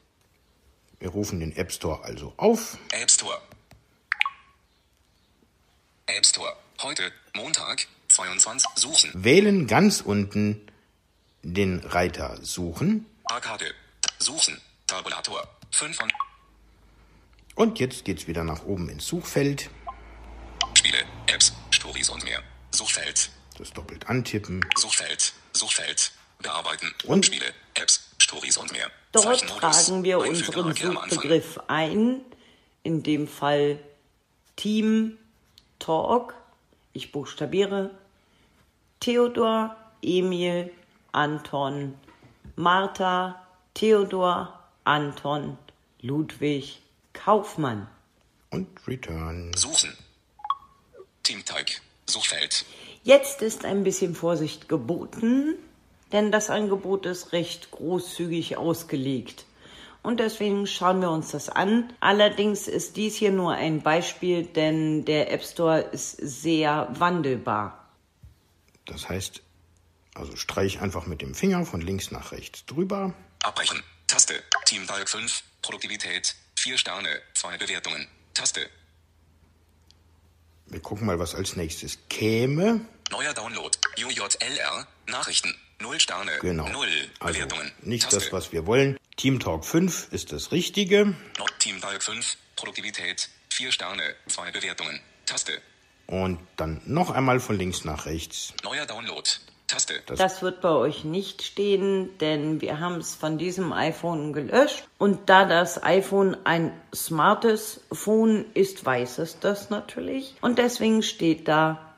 Wir 0.99 1.09
rufen 1.09 1.39
den 1.39 1.55
App 1.55 1.71
Store 1.71 2.03
also 2.03 2.33
auf. 2.37 2.77
App 2.91 3.09
Store. 3.09 3.41
App 6.07 6.25
Store. 6.25 6.55
Heute, 6.81 7.11
Montag, 7.35 7.87
22 8.09 8.69
suchen. 8.75 9.11
Wählen 9.13 9.67
ganz 9.67 10.01
unten 10.01 10.61
den 11.43 11.79
Reiter 11.79 12.37
Suchen. 12.43 13.05
Arkade. 13.25 13.73
Suchen. 14.19 14.59
Tabulator. 14.91 15.47
5 15.71 15.95
von. 15.95 16.11
Und 17.55 17.79
jetzt 17.79 18.03
geht's 18.03 18.27
wieder 18.27 18.43
nach 18.43 18.65
oben 18.65 18.89
ins 18.89 19.07
Suchfeld. 19.07 19.69
Spiele, 20.77 20.97
Apps, 21.27 21.53
Stories 21.69 22.09
und 22.09 22.21
mehr. 22.25 22.43
Suchfeld. 22.71 23.29
Das 23.57 23.71
doppelt 23.71 24.09
antippen. 24.09 24.65
Suchfeld. 24.75 25.31
Suchfeld. 25.53 26.11
Bearbeiten. 26.39 26.93
Und? 27.05 27.25
Spiele, 27.25 27.53
Apps, 27.75 28.09
Stories 28.17 28.57
und 28.57 28.73
mehr. 28.73 28.91
Dort 29.13 29.47
tragen 29.47 30.03
wir 30.03 30.21
Einfügen 30.21 30.65
unseren. 30.65 31.09
Suchbegriff 31.09 31.59
ein, 31.67 32.25
in 32.83 33.01
dem 33.01 33.29
Fall 33.29 33.79
Team 34.57 35.17
Talk. 35.79 36.33
Ich 36.91 37.13
buchstabiere 37.13 37.91
Theodor, 38.99 39.77
Emil, 40.01 40.73
Anton, 41.13 41.97
Martha, 42.57 43.41
Theodor, 43.73 44.60
Anton, 44.83 45.57
Ludwig, 46.01 46.81
Kaufmann. 47.13 47.87
Und 48.49 48.67
Return. 48.87 49.51
Suchen. 49.55 49.95
Teamteig. 51.23 51.81
Suchfeld. 52.07 52.65
Jetzt 53.03 53.41
ist 53.41 53.63
ein 53.65 53.83
bisschen 53.83 54.15
Vorsicht 54.15 54.67
geboten, 54.67 55.55
denn 56.11 56.31
das 56.31 56.49
Angebot 56.49 57.05
ist 57.05 57.31
recht 57.31 57.71
großzügig 57.71 58.57
ausgelegt. 58.57 59.45
Und 60.03 60.19
deswegen 60.19 60.65
schauen 60.65 60.99
wir 60.99 61.11
uns 61.11 61.31
das 61.31 61.49
an. 61.49 61.93
Allerdings 61.99 62.67
ist 62.67 62.97
dies 62.97 63.15
hier 63.15 63.31
nur 63.31 63.53
ein 63.53 63.81
Beispiel, 63.81 64.43
denn 64.43 65.05
der 65.05 65.31
App 65.31 65.43
Store 65.43 65.79
ist 65.79 66.17
sehr 66.17 66.87
wandelbar. 66.97 67.87
Das 68.85 69.07
heißt, 69.07 69.43
also 70.15 70.35
streich 70.35 70.81
einfach 70.81 71.05
mit 71.05 71.21
dem 71.21 71.35
Finger 71.35 71.65
von 71.65 71.81
links 71.81 72.11
nach 72.11 72.31
rechts 72.31 72.65
drüber. 72.65 73.13
Abbrechen. 73.43 73.83
Taste. 74.11 74.43
Teamteig 74.65 75.07
5. 75.09 75.41
Produktivität. 75.61 76.35
4 76.57 76.77
Sterne. 76.77 77.07
2 77.33 77.57
Bewertungen. 77.57 78.07
Taste. 78.33 78.69
Wir 80.67 80.81
gucken 80.81 81.05
mal, 81.07 81.17
was 81.17 81.33
als 81.33 81.55
nächstes 81.55 81.97
käme. 82.09 82.81
Neuer 83.09 83.33
Download. 83.33 83.77
UJLR. 83.97 84.85
Nachrichten. 85.07 85.55
0 85.79 85.97
Sterne. 86.01 86.31
Genau. 86.41 86.67
0 86.67 86.87
Also 87.19 87.33
Bewertungen. 87.39 87.71
nicht 87.83 88.03
Taste. 88.03 88.19
das, 88.19 88.33
was 88.33 88.51
wir 88.51 88.65
wollen. 88.67 88.97
Team 89.15 89.39
Talk 89.39 89.63
5 89.65 90.09
ist 90.11 90.33
das 90.33 90.51
Richtige. 90.51 91.05
No- 91.37 91.45
Teamteig 91.59 92.03
5. 92.03 92.35
Produktivität. 92.57 93.29
4 93.49 93.71
Sterne. 93.71 94.03
2 94.27 94.51
Bewertungen. 94.51 94.99
Taste. 95.25 95.53
Und 96.07 96.39
dann 96.57 96.81
noch 96.85 97.11
einmal 97.11 97.39
von 97.39 97.57
links 97.57 97.85
nach 97.85 98.05
rechts. 98.07 98.53
Neuer 98.63 98.85
Download. 98.85 99.29
Taste. 99.71 100.01
Das 100.05 100.41
wird 100.41 100.59
bei 100.59 100.69
euch 100.69 101.05
nicht 101.05 101.43
stehen, 101.43 102.17
denn 102.19 102.59
wir 102.59 102.81
haben 102.81 102.95
es 102.95 103.15
von 103.15 103.37
diesem 103.37 103.71
iPhone 103.71 104.33
gelöscht. 104.33 104.83
Und 104.97 105.29
da 105.29 105.45
das 105.45 105.81
iPhone 105.81 106.35
ein 106.43 106.73
smartes 106.93 107.79
Phone 107.89 108.45
ist, 108.53 108.85
weiß 108.85 109.19
es 109.19 109.39
das 109.39 109.69
natürlich. 109.69 110.35
Und 110.41 110.57
deswegen 110.57 111.03
steht 111.03 111.47
da 111.47 111.95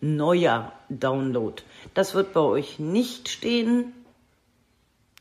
neuer 0.00 0.72
Download. 0.88 1.62
Das 1.94 2.14
wird 2.14 2.32
bei 2.32 2.40
euch 2.40 2.80
nicht 2.80 3.28
stehen. 3.28 3.92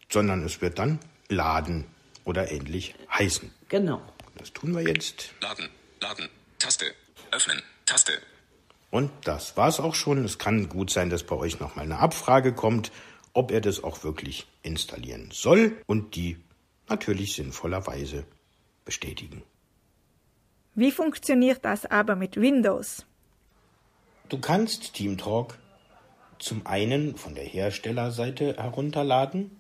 Sondern 0.10 0.44
es 0.44 0.62
wird 0.62 0.80
dann 0.80 1.00
laden 1.30 1.86
oder 2.26 2.52
ähnlich 2.52 2.96
heißen. 3.14 3.54
Genau. 3.70 4.02
Das 4.36 4.52
tun 4.52 4.76
wir 4.76 4.82
jetzt. 4.82 5.30
Laden. 5.42 5.70
Laden. 6.02 6.28
Taste. 6.58 6.86
Öffnen. 7.32 7.62
Taste. 7.86 8.14
Und 8.92 9.10
das 9.24 9.58
war's 9.58 9.80
auch 9.80 9.96
schon. 9.96 10.24
Es 10.26 10.38
kann 10.38 10.70
gut 10.70 10.92
sein, 10.92 11.10
dass 11.10 11.24
bei 11.24 11.36
euch 11.36 11.60
nochmal 11.60 11.86
eine 11.86 11.98
Abfrage 12.00 12.54
kommt, 12.54 12.92
ob 13.34 13.52
er 13.52 13.62
das 13.62 13.84
auch 13.84 14.04
wirklich 14.04 14.46
installieren 14.62 15.30
soll 15.32 15.78
und 15.88 16.16
die 16.16 16.38
natürlich 16.90 17.34
sinnvollerweise 17.34 18.26
bestätigen. 18.84 19.42
Wie 20.76 20.92
funktioniert 20.92 21.64
das 21.64 21.86
aber 21.86 22.16
mit 22.16 22.36
Windows? 22.36 23.06
Du 24.30 24.40
kannst 24.40 24.94
TeamTalk 24.94 25.58
zum 26.40 26.66
einen 26.66 27.16
von 27.16 27.36
der 27.36 27.46
Herstellerseite 27.46 28.58
herunterladen. 28.58 29.58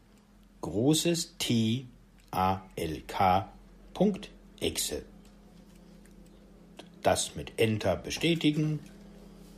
großes 0.61 1.37
T 1.37 1.85
A 2.31 2.61
L 2.75 3.01
K 3.01 3.51
Punkt 3.93 4.29
Exe. 4.59 5.03
Das 7.03 7.35
mit 7.35 7.51
Enter 7.57 7.95
bestätigen 7.95 8.79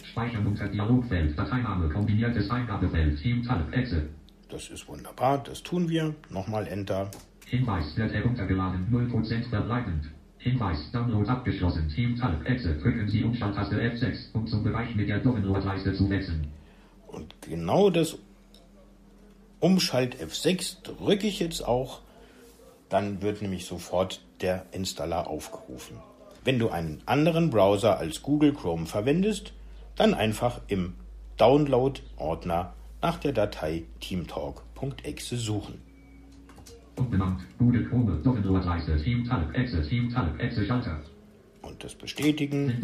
Speichern 0.04 0.46
unter 0.46 0.68
Dialogfeld. 0.68 1.38
Dateiname 1.38 1.90
kombiniertes 1.90 2.50
Eingabefeld. 2.50 3.20
Team 3.20 3.44
Talk 3.44 3.74
Exe. 3.74 4.10
Das 4.50 4.70
ist 4.70 4.88
wunderbar, 4.88 5.40
das 5.44 5.64
tun 5.64 5.90
wir. 5.90 6.14
Nochmal 6.30 6.68
Enter. 6.68 7.10
Hinweis 7.48 7.96
wird 7.98 8.14
heruntergeladen. 8.14 8.88
0% 8.92 9.50
verbleibend. 9.50 10.06
Hinweis, 10.38 10.92
Download 10.92 11.28
abgeschlossen. 11.28 11.90
Team 11.90 12.16
Talk 12.16 12.46
Exe. 12.46 12.76
Drücken 12.76 13.08
Sie 13.08 13.24
Umschalttaste 13.24 13.82
F6, 13.82 14.34
um 14.34 14.46
zum 14.46 14.64
Bereich 14.64 14.94
mit 14.96 15.10
der 15.10 15.20
Doppelnordleiste 15.20 15.94
zu 15.94 16.10
wechseln. 16.10 16.48
Und 17.08 17.34
genau 17.42 17.90
das 17.90 18.18
Umschalt 19.60 20.22
F6 20.22 20.84
drücke 20.84 21.26
ich 21.26 21.40
jetzt 21.40 21.66
auch. 21.66 22.03
Dann 22.94 23.24
wird 23.24 23.42
nämlich 23.42 23.66
sofort 23.66 24.22
der 24.42 24.68
Installer 24.72 25.26
aufgerufen. 25.26 25.98
Wenn 26.44 26.60
du 26.60 26.70
einen 26.70 27.02
anderen 27.08 27.50
Browser 27.50 27.98
als 27.98 28.22
Google 28.22 28.54
Chrome 28.54 28.86
verwendest, 28.86 29.52
dann 29.96 30.14
einfach 30.14 30.62
im 30.68 30.94
Download-Ordner 31.38 32.76
nach 33.02 33.18
der 33.18 33.32
Datei 33.32 33.86
teamtalk.exe 34.00 35.38
suchen. 35.38 35.82
Und 41.64 41.84
das 41.84 41.96
bestätigen. 41.96 42.80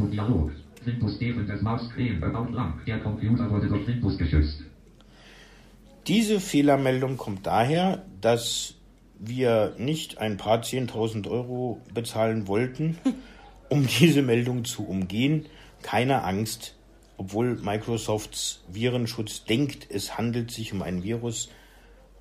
Diese 6.08 6.40
Fehlermeldung 6.40 7.18
kommt 7.18 7.46
daher, 7.46 8.04
dass 8.22 8.79
wir 9.20 9.76
nicht 9.78 10.18
ein 10.18 10.38
paar 10.38 10.62
10.000 10.62 11.30
Euro 11.30 11.82
bezahlen 11.94 12.48
wollten, 12.48 12.98
um 13.70 13.86
diese 13.86 14.22
Meldung 14.22 14.66
zu 14.66 14.88
umgehen. 14.88 15.46
Keine 15.82 16.24
Angst, 16.24 16.76
obwohl 17.18 17.56
Microsofts 17.56 18.64
Virenschutz 18.70 19.44
denkt, 19.44 19.88
es 19.90 20.18
handelt 20.18 20.52
sich 20.52 20.74
um 20.74 20.82
ein 20.82 21.04
Virus. 21.04 21.50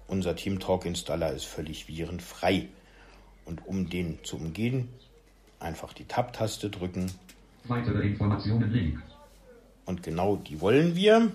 Unser 0.08 0.34
TeamTalk 0.34 0.86
Installer 0.86 1.32
ist 1.32 1.44
völlig 1.44 1.86
virenfrei. 1.88 2.68
Und 3.44 3.66
um 3.66 3.88
den 3.88 4.18
zu 4.24 4.36
umgehen, 4.36 4.88
einfach 5.60 5.92
die 5.92 6.04
Tab-Taste 6.04 6.68
drücken. 6.68 7.10
Weitere 7.64 8.06
Informationen 8.08 8.70
Link. 8.72 9.02
Und 9.84 10.02
genau 10.02 10.36
die 10.36 10.60
wollen 10.60 10.96
wir. 10.96 11.30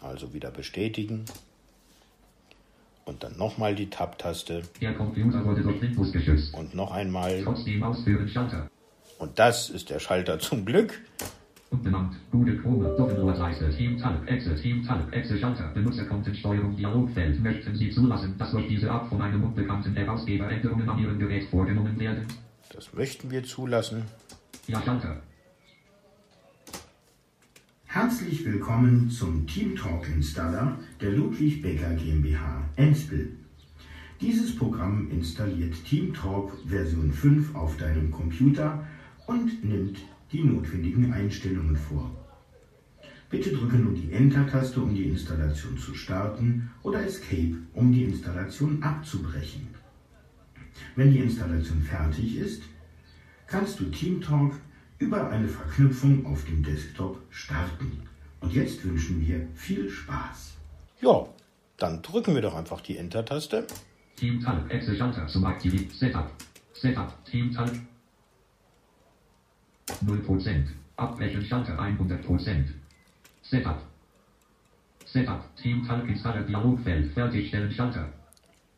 Also 0.00 0.34
wieder 0.34 0.50
bestätigen. 0.50 1.24
Und 3.04 3.22
dann 3.22 3.36
nochmal 3.36 3.74
die 3.74 3.90
Tab-Taste. 3.90 4.62
Der 4.80 4.94
Computer 4.94 5.44
wurde 5.44 5.62
durch 5.62 5.80
Windows 5.82 6.12
geschützt. 6.12 6.54
Und 6.54 6.74
noch 6.74 6.90
einmal. 6.90 7.42
Trotzdem 7.44 7.82
ausführen 7.82 8.26
Schalter. 8.28 8.70
Und 9.18 9.38
das 9.38 9.68
ist 9.70 9.90
der 9.90 9.98
Schalter 9.98 10.38
zum 10.38 10.64
Glück. 10.64 11.00
Umbenannt. 11.70 12.14
Google 12.30 12.58
Chrome. 12.62 12.94
Doppelnordleiste. 12.96 13.68
Team 13.70 13.98
Talk 13.98 14.26
Exe. 14.26 14.54
Team 14.54 14.82
Talk 14.86 15.12
Exe 15.12 15.38
Schalter. 15.38 15.70
Benutzerkontensteuerung 15.74 16.76
Dialogfeld. 16.76 17.42
Möchten 17.42 17.74
Sie 17.74 17.90
zulassen, 17.90 18.36
dass 18.38 18.52
durch 18.52 18.68
diese 18.68 18.90
Art 18.90 19.08
von 19.08 19.20
einem 19.20 19.44
unbekannten 19.44 19.94
Herausgeber 19.94 20.50
Änderungen 20.50 20.88
an 20.88 20.98
Ihrem 20.98 21.18
Gerät 21.18 21.44
vorgenommen 21.44 21.98
werden? 21.98 22.26
Das 22.72 22.92
möchten 22.94 23.30
wir 23.30 23.44
zulassen. 23.44 24.04
Ja, 24.66 24.80
Schalter. 24.80 25.20
Herzlich 27.94 28.44
willkommen 28.44 29.08
zum 29.08 29.46
TeamTalk 29.46 30.08
Installer 30.08 30.80
der 31.00 31.12
Ludwig 31.12 31.62
Becker 31.62 31.94
GmbH 31.94 32.68
Enspel. 32.74 33.36
Dieses 34.20 34.56
Programm 34.56 35.08
installiert 35.12 35.76
TeamTalk 35.88 36.58
Version 36.66 37.12
5 37.12 37.54
auf 37.54 37.76
deinem 37.76 38.10
Computer 38.10 38.84
und 39.28 39.64
nimmt 39.64 40.00
die 40.32 40.42
notwendigen 40.42 41.12
Einstellungen 41.12 41.76
vor. 41.76 42.10
Bitte 43.30 43.50
drücke 43.52 43.76
nun 43.76 43.94
die 43.94 44.10
Enter-Taste, 44.10 44.80
um 44.80 44.92
die 44.92 45.04
Installation 45.04 45.78
zu 45.78 45.94
starten 45.94 46.70
oder 46.82 47.00
Escape, 47.06 47.54
um 47.74 47.92
die 47.92 48.02
Installation 48.02 48.82
abzubrechen. 48.82 49.68
Wenn 50.96 51.12
die 51.12 51.20
Installation 51.20 51.80
fertig 51.80 52.38
ist, 52.38 52.64
kannst 53.46 53.78
du 53.78 53.84
TeamTalk 53.84 54.54
über 54.98 55.30
eine 55.30 55.48
Verknüpfung 55.48 56.26
auf 56.26 56.44
dem 56.44 56.62
Desktop 56.62 57.20
starten. 57.30 58.02
Und 58.40 58.52
jetzt 58.52 58.84
wünschen 58.84 59.20
wir 59.26 59.46
viel 59.54 59.88
Spaß. 59.88 60.54
Ja, 61.00 61.26
dann 61.76 62.02
drücken 62.02 62.34
wir 62.34 62.42
doch 62.42 62.54
einfach 62.54 62.80
die 62.80 62.96
Enter-Taste. 62.98 63.66
TeamTalk, 64.16 64.70
Excel-Schalter 64.70 65.26
zum 65.26 65.44
Aktivieren. 65.44 65.90
Setup. 65.90 66.30
Setup. 66.72 67.24
TeamTalk. 67.24 67.72
0%. 70.06 70.64
Abbrechen 70.96 71.44
Schalter 71.44 71.78
100%. 71.78 72.64
Setup. 73.42 73.82
Setup. 75.04 75.56
TeamTalk 75.56 76.08
Installer 76.08 76.42
Dialogfeld. 76.42 77.12
Fertigstellen 77.12 77.72
Schalter. 77.72 78.08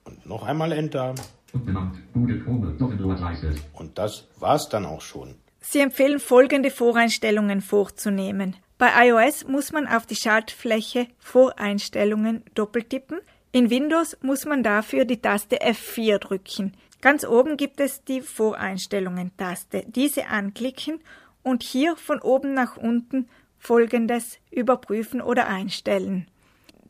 Und 0.04 0.24
noch 0.24 0.42
einmal 0.44 0.72
Enter. 0.72 1.14
Benannt. 1.52 1.96
Google 2.12 2.42
Chrome. 2.42 2.72
Doppelblattleiste. 2.72 3.54
Und 3.74 3.98
das 3.98 4.26
war's 4.38 4.68
dann 4.68 4.86
auch 4.86 5.00
schon. 5.00 5.34
Sie 5.68 5.80
empfehlen 5.80 6.20
folgende 6.20 6.70
Voreinstellungen 6.70 7.60
vorzunehmen. 7.60 8.54
Bei 8.78 9.08
iOS 9.08 9.48
muss 9.48 9.72
man 9.72 9.88
auf 9.88 10.06
die 10.06 10.14
Schaltfläche 10.14 11.08
Voreinstellungen 11.18 12.44
doppeltippen. 12.54 13.18
In 13.50 13.68
Windows 13.68 14.16
muss 14.22 14.44
man 14.44 14.62
dafür 14.62 15.04
die 15.04 15.20
Taste 15.20 15.60
F4 15.60 16.18
drücken. 16.18 16.74
Ganz 17.00 17.26
oben 17.26 17.56
gibt 17.56 17.80
es 17.80 18.04
die 18.04 18.20
Voreinstellungen-Taste. 18.20 19.82
Diese 19.88 20.28
anklicken 20.28 21.00
und 21.42 21.64
hier 21.64 21.96
von 21.96 22.20
oben 22.20 22.54
nach 22.54 22.76
unten 22.76 23.28
folgendes 23.58 24.38
überprüfen 24.52 25.20
oder 25.20 25.48
einstellen. 25.48 26.28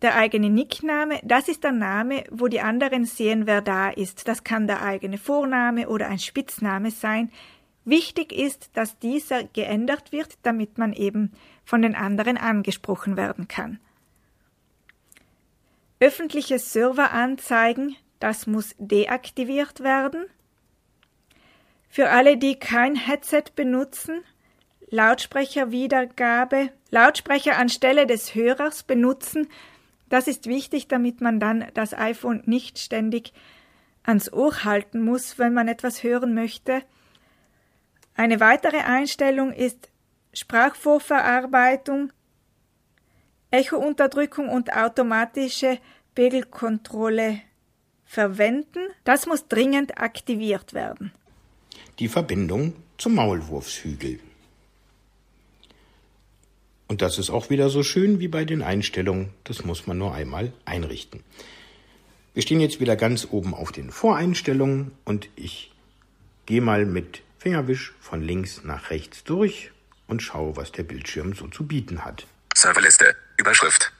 Der 0.03 0.17
eigene 0.17 0.51
Nickname, 0.51 1.21
das 1.25 1.49
ist 1.49 1.65
der 1.65 1.73
Name, 1.73 2.25
wo 2.31 2.49
die 2.49 2.61
anderen 2.61 3.07
sehen, 3.07 3.47
wer 3.47 3.63
da 3.63 3.89
ist. 3.89 4.29
Das 4.29 4.45
kann 4.45 4.67
der 4.67 4.83
eigene 4.83 5.17
Vorname 5.17 5.89
oder 5.89 6.09
ein 6.09 6.19
Spitzname 6.19 6.91
sein. 6.91 7.31
Wichtig 7.87 8.33
ist, 8.33 8.71
dass 8.75 8.99
dieser 8.99 9.45
geändert 9.45 10.11
wird, 10.11 10.39
damit 10.43 10.77
man 10.77 10.93
eben 10.93 11.33
von 11.65 11.83
den 11.83 11.95
anderen 11.95 12.37
angesprochen 12.37 13.17
werden 13.17 13.47
kann. 13.47 13.79
Öffentliche 16.01 16.59
Serveranzeigen, 16.59 17.95
das 18.19 18.49
muss 18.49 18.75
deaktiviert 18.79 19.85
werden. 19.85 20.27
Für 21.89 22.11
alle, 22.11 22.37
die 22.37 22.59
kein 22.59 22.97
Headset 22.97 23.45
benutzen, 23.55 24.21
Lautsprecherwiedergabe, 24.91 26.71
Lautsprecher 26.91 27.57
anstelle 27.57 28.09
des 28.09 28.35
Hörers 28.35 28.83
benutzen, 28.83 29.49
das 30.09 30.27
ist 30.27 30.49
wichtig, 30.49 30.89
damit 30.89 31.21
man 31.21 31.39
dann 31.39 31.67
das 31.75 31.95
iPhone 31.95 32.43
nicht 32.47 32.81
ständig 32.81 33.33
ans 34.03 34.33
Ohr 34.33 34.65
halten 34.65 35.05
muss, 35.05 35.39
wenn 35.39 35.55
man 35.55 35.69
etwas 35.69 36.03
hören 36.03 36.35
möchte. 36.35 36.83
Eine 38.17 38.41
weitere 38.41 38.79
Einstellung 38.79 39.53
ist 39.53 39.91
Sprachvorverarbeitung, 40.33 42.13
Echounterdrückung 43.51 44.49
und 44.49 44.73
automatische 44.73 45.79
Pegelkontrolle 46.15 47.41
verwenden. 48.07 48.81
Das 49.05 49.27
muss 49.27 49.49
dringend 49.49 50.01
aktiviert 50.01 50.73
werden. 50.73 51.13
Die 51.99 52.09
Verbindung 52.09 52.73
zum 52.97 53.15
Maulwurfshügel. 53.15 54.19
Und 56.89 57.03
das 57.03 57.19
ist 57.19 57.31
auch 57.31 57.51
wieder 57.51 57.69
so 57.69 57.83
schön 57.83 58.19
wie 58.19 58.29
bei 58.29 58.47
den 58.47 58.63
Einstellungen. 58.63 59.31
Das 59.45 59.65
muss 59.65 59.87
man 59.87 59.99
nur 59.99 60.15
einmal 60.15 60.53
einrichten. 60.65 61.23
Wir 62.33 62.43
stehen 62.43 62.61
jetzt 62.61 62.81
wieder 62.81 62.97
ganz 62.97 63.29
oben 63.31 63.55
auf 63.55 63.73
den 63.73 63.91
Voreinstellungen 63.91 64.93
und 65.05 65.29
ich 65.37 65.73
gehe 66.47 66.61
mal 66.61 66.87
mit 66.87 67.23
Fingerwisch 67.39 67.95
von 68.01 68.23
links 68.23 68.63
nach 68.65 68.91
rechts 68.91 69.25
durch 69.25 69.71
und 70.07 70.23
schaue, 70.23 70.57
was 70.57 70.73
der 70.73 70.83
Bildschirm 70.83 71.35
so 71.35 71.49
zu 71.49 71.67
bieten 71.67 72.05
hat. 72.05 72.27
Serverliste. 72.55 73.17
Überschrift. 73.37 73.93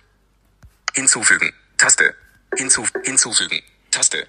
Hinzufügen. 0.95 1.53
Taste. 1.77 2.15
Hinzu 2.57 2.87
hinzufügen. 3.05 3.61
Taste. 3.91 4.27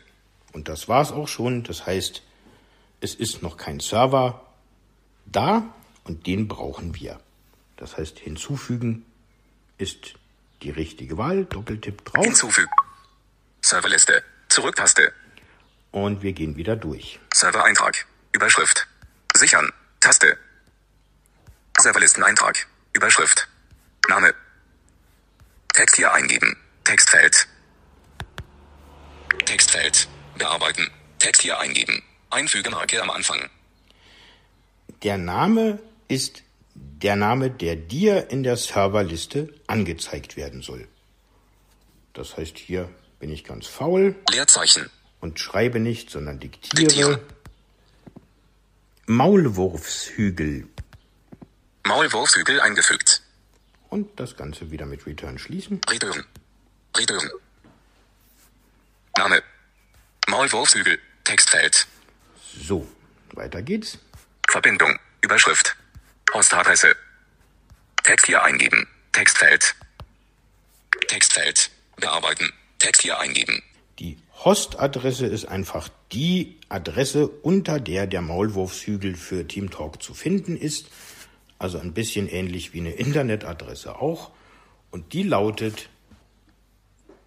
Und 0.51 0.67
das 0.67 0.87
war's 0.87 1.11
auch 1.11 1.27
schon. 1.27 1.63
Das 1.63 1.85
heißt, 1.85 2.21
es 2.99 3.15
ist 3.15 3.41
noch 3.41 3.57
kein 3.57 3.79
Server 3.79 4.45
da 5.25 5.73
und 6.03 6.27
den 6.27 6.47
brauchen 6.47 6.95
wir. 6.95 7.19
Das 7.77 7.97
heißt, 7.97 8.19
hinzufügen 8.19 9.05
ist 9.77 10.15
die 10.63 10.71
richtige 10.71 11.17
Wahl. 11.17 11.45
Doppeltipp 11.45 12.03
drauf. 12.05 12.25
Hinzufügen. 12.25 12.71
Serverliste. 13.61 14.23
Zurücktaste. 14.49 15.13
Und 15.91 16.21
wir 16.21 16.33
gehen 16.33 16.57
wieder 16.57 16.75
durch. 16.75 17.19
Servereintrag. 17.33 18.05
Überschrift. 18.31 18.87
Sichern. 19.37 19.71
Taste. 19.99 20.37
Serverlisteneintrag. 21.79 22.67
Überschrift. 22.93 23.47
Name. 24.09 24.33
Text 25.73 25.95
hier 25.95 26.11
eingeben. 26.13 26.57
Textfeld. 26.83 27.47
Textfeld. 29.45 30.07
Bearbeiten. 30.37 30.89
Text 31.19 31.41
hier 31.41 31.59
eingeben. 31.59 32.03
Einfügemarke 32.29 33.01
am 33.01 33.09
Anfang. 33.09 33.49
Der 35.03 35.17
Name 35.17 35.79
ist 36.07 36.43
der 36.73 37.15
Name, 37.15 37.51
der 37.51 37.75
dir 37.75 38.29
in 38.31 38.43
der 38.43 38.57
Serverliste 38.57 39.53
angezeigt 39.67 40.35
werden 40.37 40.61
soll. 40.61 40.87
Das 42.13 42.37
heißt, 42.37 42.57
hier 42.57 42.89
bin 43.19 43.31
ich 43.31 43.43
ganz 43.43 43.67
faul. 43.67 44.15
Leerzeichen. 44.31 44.89
Und 45.19 45.39
schreibe 45.39 45.79
nicht, 45.79 46.09
sondern 46.09 46.39
diktiere. 46.39 46.87
Diktieren. 46.87 47.19
Maulwurfshügel. 49.09 50.67
Maulwurfshügel 51.85 52.59
eingefügt. 52.59 53.21
Und 53.87 54.19
das 54.19 54.35
Ganze 54.35 54.69
wieder 54.69 54.85
mit 54.85 55.05
Return 55.05 55.39
schließen. 55.39 55.79
Return. 55.89 56.25
Return. 56.97 57.29
Name. 59.17 59.41
Maulwurfshügel. 60.27 60.99
Textfeld. 61.23 61.87
So, 62.59 62.85
weiter 63.31 63.61
geht's. 63.61 63.97
Verbindung. 64.49 64.99
Überschrift. 65.21 65.77
Postadresse. 66.25 66.93
Text 68.03 68.25
hier 68.25 68.43
eingeben. 68.43 68.89
Textfeld. 69.13 69.73
Textfeld. 71.07 71.71
Bearbeiten. 71.95 72.51
Text 72.79 73.03
hier 73.03 73.17
eingeben. 73.17 73.63
Hostadresse 74.43 75.25
ist 75.25 75.45
einfach 75.45 75.89
die 76.11 76.57
Adresse, 76.69 77.27
unter 77.27 77.79
der 77.79 78.05
der 78.07 78.21
Maulwurfshügel 78.21 79.15
für 79.15 79.47
TeamTalk 79.47 80.01
zu 80.01 80.13
finden 80.13 80.55
ist. 80.55 80.87
Also 81.59 81.79
ein 81.79 81.93
bisschen 81.93 82.29
ähnlich 82.29 82.73
wie 82.73 82.81
eine 82.81 82.91
Internetadresse 82.91 83.99
auch. 83.99 84.29
Und 84.91 85.13
die 85.13 85.23
lautet 85.23 85.89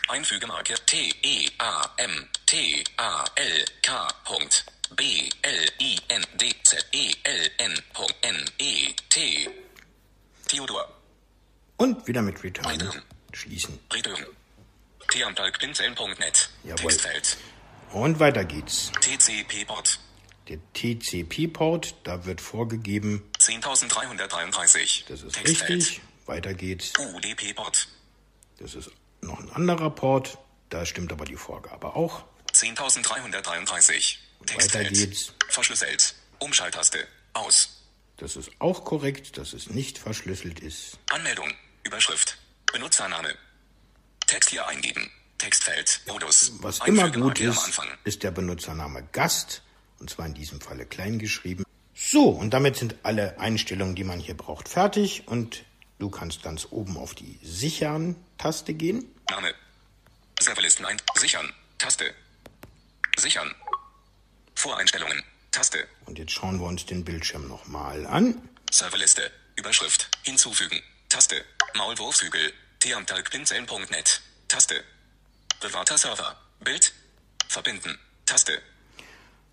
Einfügemarke 0.09 0.74
T 0.86 1.11
E 1.22 1.47
A 1.59 1.82
M 1.99 2.26
T 2.47 2.82
A 2.97 3.22
L 3.34 3.64
K. 3.82 4.09
Punkt. 4.24 4.64
B 4.97 5.03
L 5.42 5.66
I 5.80 5.99
N 6.09 6.24
D 6.40 6.55
Z 6.62 6.86
E 6.92 7.11
L 7.24 7.51
N. 7.59 7.74
Punkt 7.92 8.14
N 8.22 8.36
E 8.59 8.94
T. 9.11 9.51
Theodor. 10.49 10.88
und 11.76 12.07
wieder 12.07 12.22
mit 12.22 12.42
Return 12.42 13.03
schließen. 13.32 13.78
Return. 13.92 14.24
Tiamtalk.net. 15.11 16.51
Jawohl. 16.64 16.76
Textfeld. 16.76 17.36
Und 17.92 18.18
weiter 18.18 18.44
geht's. 18.44 18.90
TCP-Port. 19.01 20.01
Der 20.49 20.59
TCP-Port, 20.74 21.94
da 22.05 22.24
wird 22.24 22.40
vorgegeben, 22.40 23.22
10.333. 23.38 25.05
das 25.09 25.22
ist 25.22 25.34
Textfeld. 25.34 25.70
richtig. 25.70 26.01
Weiter 26.26 26.55
geht's. 26.55 26.92
UDP-Port. 26.99 27.88
Das 28.59 28.74
ist 28.74 28.90
noch 29.20 29.38
ein 29.40 29.51
anderer 29.53 29.90
Port. 29.90 30.38
Da 30.70 30.84
stimmt 30.86 31.12
aber 31.12 31.24
die 31.24 31.36
Vorgabe 31.36 31.94
auch. 31.94 32.24
10.333. 32.53 34.16
Weiter 34.40 34.47
Textfeld. 34.47 34.88
geht's. 34.92 35.32
Verschlüsselt. 35.49 36.14
Umschalttaste. 36.38 37.07
Aus. 37.32 37.82
Das 38.17 38.37
ist 38.37 38.51
auch 38.61 38.85
korrekt, 38.85 39.37
dass 39.37 39.53
es 39.53 39.69
nicht 39.69 39.99
verschlüsselt 39.99 40.61
ist. 40.61 40.99
Anmeldung. 41.11 41.53
Überschrift. 41.85 42.39
Benutzername. 42.73 43.35
Text 44.27 44.51
hier 44.51 44.67
eingeben. 44.67 45.11
Textfeld. 45.39 46.01
Modus. 46.07 46.53
Was 46.61 46.81
immer 46.87 47.11
gut 47.11 47.41
ist, 47.41 47.79
ist 48.05 48.23
der 48.23 48.31
Benutzername 48.31 49.07
Gast. 49.12 49.62
Und 49.99 50.11
zwar 50.11 50.27
in 50.27 50.35
diesem 50.35 50.61
Falle 50.61 50.87
klein 50.87 51.19
geschrieben. 51.19 51.64
So, 51.95 52.29
und 52.29 52.51
damit 52.51 52.77
sind 52.77 52.97
alle 53.03 53.39
Einstellungen, 53.39 53.95
die 53.95 54.05
man 54.05 54.21
hier 54.21 54.37
braucht, 54.37 54.69
fertig. 54.69 55.25
Und 55.27 55.64
du 55.99 56.11
kannst 56.11 56.43
ganz 56.43 56.67
oben 56.71 56.97
auf 56.97 57.14
die 57.14 57.39
Sichern-Taste 57.43 58.75
gehen. 58.75 59.14
Name. 59.31 59.55
Serverlisten 60.41 60.85
ein. 60.85 61.01
Sichern. 61.14 61.53
Taste. 61.79 62.14
Sichern. 63.17 63.55
Voreinstellungen. 64.55 65.23
Taste. 65.57 65.88
Und 66.04 66.18
jetzt 66.18 66.32
schauen 66.32 66.61
wir 66.61 66.66
uns 66.66 66.84
den 66.84 67.02
Bildschirm 67.02 67.48
nochmal 67.48 68.07
an. 68.07 68.42
Serverliste. 68.70 69.30
Überschrift. 69.57 70.11
Hinzufügen. 70.22 70.82
Taste. 71.09 71.36
Maulwurfshügel. 71.74 72.52
Theamtalkpinzellen.net. 72.80 74.20
Taste. 74.48 74.84
Privater 75.59 75.96
Server. 75.96 76.36
Bild. 76.61 76.92
Verbinden. 77.48 77.98
Taste. 78.26 78.61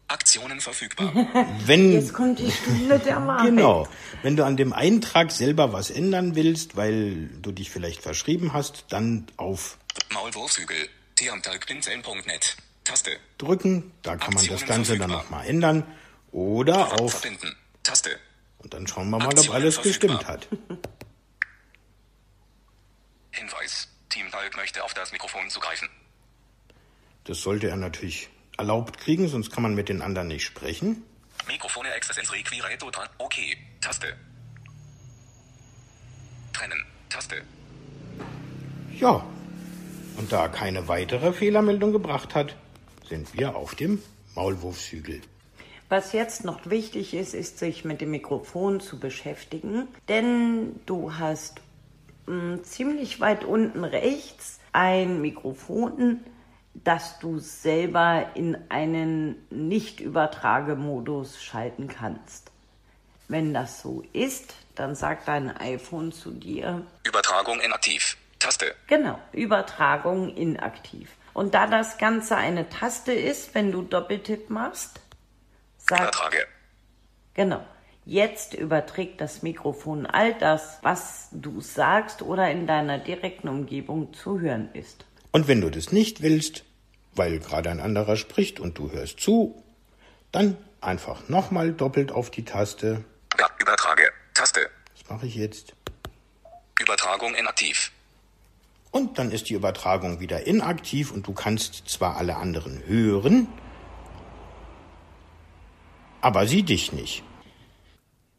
Aktionen 0.10 0.60
verfügbar. 0.60 1.14
Wenn, 1.66 1.94
Jetzt 1.94 2.14
kommt 2.14 2.38
die 2.38 2.52
Stunde 2.52 3.00
der 3.00 3.26
Wahrheit. 3.26 3.46
Genau. 3.46 3.88
Wenn 4.24 4.36
du 4.36 4.44
an 4.44 4.58
dem 4.58 4.74
Eintrag 4.74 5.32
selber 5.32 5.72
was 5.72 5.90
ändern 5.90 6.36
willst, 6.36 6.76
weil 6.76 7.30
du 7.42 7.54
dich 7.54 7.72
vielleicht 7.72 8.02
verschrieben 8.02 8.52
hast, 8.52 8.88
dann 8.90 9.28
auf 9.38 9.78
Maulwurfshügel. 10.10 10.90
Theamtalkpinzellen.net. 11.16 12.58
Taste. 12.84 13.18
drücken, 13.38 13.92
da 14.02 14.16
kann 14.18 14.34
man 14.34 14.46
das 14.46 14.62
Aktionen 14.62 14.68
Ganze 14.68 14.98
dann 14.98 15.10
nochmal 15.10 15.48
ändern. 15.48 15.86
Oder 16.32 17.00
auf, 17.00 17.14
Verbinden. 17.14 17.56
Taste. 17.84 18.20
und 18.60 18.74
dann 18.74 18.88
schauen 18.88 19.10
wir 19.10 19.20
mal, 19.20 19.28
ob 19.28 19.34
Aktionen 19.34 19.56
alles 19.56 19.76
verfügbar. 19.76 20.18
gestimmt 20.18 20.28
hat. 20.28 20.48
Hinweis. 23.32 23.88
Team 24.10 24.30
Talk 24.30 24.56
möchte 24.56 24.84
auf 24.84 24.94
das 24.94 25.12
Mikrofon 25.12 25.50
zugreifen. 25.50 25.90
Das 27.24 27.42
sollte 27.42 27.68
er 27.70 27.78
natürlich 27.78 28.30
erlaubt 28.58 29.00
kriegen, 29.00 29.28
sonst 29.28 29.52
kann 29.52 29.64
man 29.64 29.74
mit 29.74 29.90
den 29.90 30.02
anderen 30.02 30.28
nicht 30.28 30.46
sprechen. 30.46 31.04
Mikrofone 31.48 31.92
Access 31.94 32.32
Requireto 32.32 32.92
dran. 32.92 33.10
Okay. 33.18 33.58
Taste. 33.82 34.16
Trennen. 36.54 36.86
Taste. 37.10 37.42
Ja. 39.00 39.26
Und 40.18 40.32
da 40.32 40.48
keine 40.48 40.88
weitere 40.88 41.34
Fehlermeldung 41.34 41.92
gebracht 41.92 42.36
hat, 42.36 42.56
sind 43.14 43.38
wir 43.38 43.56
auf 43.56 43.76
dem 43.76 44.02
Maulwurfshügel. 44.34 45.22
Was 45.88 46.14
jetzt 46.14 46.44
noch 46.46 46.68
wichtig 46.68 47.14
ist, 47.14 47.36
ist, 47.36 47.60
sich 47.60 47.86
mit 47.86 48.02
dem 48.02 48.10
Mikrofon 48.10 48.80
zu 48.80 49.00
beschäftigen, 49.00 49.88
denn 50.10 50.80
du 50.88 51.14
hast 51.14 51.62
mh, 52.26 52.64
ziemlich 52.64 53.20
weit 53.20 53.44
unten 53.44 53.84
rechts 53.84 54.60
ein 54.72 55.22
Mikrofon, 55.22 56.22
das 56.74 57.20
du 57.20 57.38
selber 57.38 58.32
in 58.34 58.58
einen 58.70 59.36
Nicht-Übertragemodus 59.52 61.40
schalten 61.40 61.88
kannst. 61.88 62.50
Wenn 63.28 63.54
das 63.54 63.80
so 63.80 64.04
ist, 64.12 64.56
dann 64.74 64.96
sagt 64.96 65.28
dein 65.28 65.56
iPhone 65.56 66.12
zu 66.12 66.32
dir, 66.32 66.82
Übertragung 67.04 67.60
inaktiv. 67.60 68.18
Taste. 68.40 68.74
Genau, 68.88 69.20
Übertragung 69.34 70.36
inaktiv. 70.36 71.12
Und 71.34 71.54
da 71.56 71.68
das 71.68 71.98
Ganze 71.98 72.36
eine 72.36 72.70
Taste 72.70 73.14
ist, 73.14 73.56
wenn 73.56 73.72
du 73.72 73.82
Doppeltipp 73.82 74.50
machst, 74.50 75.02
sagt, 75.78 76.02
Übertrage. 76.02 76.46
genau, 77.34 77.66
jetzt 78.06 78.54
überträgt 78.54 79.20
das 79.20 79.42
Mikrofon 79.42 80.06
all 80.06 80.34
das, 80.36 80.80
was 80.82 81.30
du 81.32 81.62
sagst 81.62 82.22
oder 82.22 82.52
in 82.52 82.68
deiner 82.68 83.00
direkten 83.00 83.50
Umgebung 83.50 84.14
zu 84.14 84.40
hören 84.40 84.70
ist. 84.74 85.06
Und 85.32 85.48
wenn 85.48 85.62
du 85.62 85.72
das 85.72 85.92
nicht 85.92 86.22
willst, 86.22 86.64
weil 87.14 87.40
gerade 87.40 87.70
ein 87.72 87.80
anderer 87.80 88.16
spricht 88.16 88.60
und 88.60 88.78
du 88.78 88.92
hörst 88.92 89.20
zu, 89.20 89.64
dann 90.32 90.58
einfach 90.82 91.30
nochmal 91.30 91.72
doppelt 91.72 92.12
auf 92.12 92.30
die 92.30 92.46
Taste. 92.46 93.04
Ja, 93.40 93.48
Übertrage. 93.60 94.12
Taste. 94.34 94.70
Das 94.94 95.10
mache 95.10 95.26
ich 95.26 95.36
jetzt. 95.36 95.74
Übertragung 96.80 97.34
inaktiv. 97.36 97.93
Und 98.94 99.18
dann 99.18 99.32
ist 99.32 99.50
die 99.50 99.56
Übertragung 99.56 100.20
wieder 100.20 100.46
inaktiv 100.46 101.12
und 101.12 101.26
du 101.26 101.34
kannst 101.34 101.90
zwar 101.90 102.16
alle 102.16 102.38
anderen 102.38 102.86
hören, 102.86 103.48
aber 106.22 106.46
sie 106.46 106.62
dich 106.62 106.94
nicht. 106.94 107.24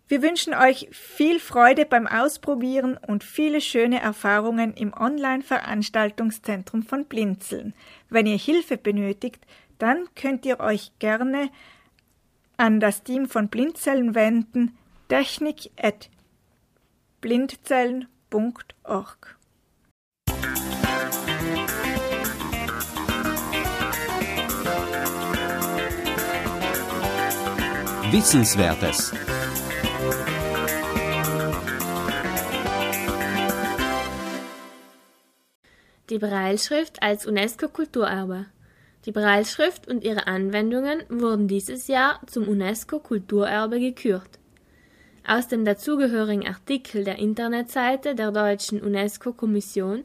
Wir 0.06 0.22
wünschen 0.22 0.54
euch 0.54 0.88
viel 0.92 1.40
Freude 1.40 1.86
beim 1.86 2.06
Ausprobieren 2.06 2.96
und 2.96 3.24
viele 3.24 3.60
schöne 3.60 4.00
Erfahrungen 4.00 4.74
im 4.74 4.94
Online-Veranstaltungszentrum 4.94 6.84
von 6.84 7.06
Blinzeln. 7.06 7.74
Wenn 8.08 8.26
ihr 8.26 8.38
Hilfe 8.38 8.76
benötigt, 8.76 9.44
dann 9.78 10.06
könnt 10.14 10.46
ihr 10.46 10.60
euch 10.60 10.92
gerne 11.00 11.50
an 12.56 12.78
das 12.78 13.02
Team 13.02 13.26
von 13.26 13.48
Blindzellen 13.48 14.14
wenden, 14.14 14.78
technik 15.08 15.72
at 15.82 16.10
blindzellen.org. 17.20 19.36
Wissenswertes. 28.14 29.12
Die 36.10 36.18
Brailleschrift 36.18 37.02
als 37.02 37.26
UNESCO-Kulturerbe. 37.26 38.46
Die 39.04 39.12
Brailleschrift 39.12 39.88
und 39.88 40.04
ihre 40.04 40.26
Anwendungen 40.26 41.02
wurden 41.08 41.48
dieses 41.48 41.88
Jahr 41.88 42.20
zum 42.26 42.46
UNESCO-Kulturerbe 42.46 43.80
gekürt. 43.80 44.38
Aus 45.26 45.48
dem 45.48 45.64
dazugehörigen 45.64 46.46
Artikel 46.46 47.02
der 47.02 47.18
Internetseite 47.18 48.14
der 48.14 48.30
deutschen 48.30 48.80
UNESCO-Kommission 48.80 50.04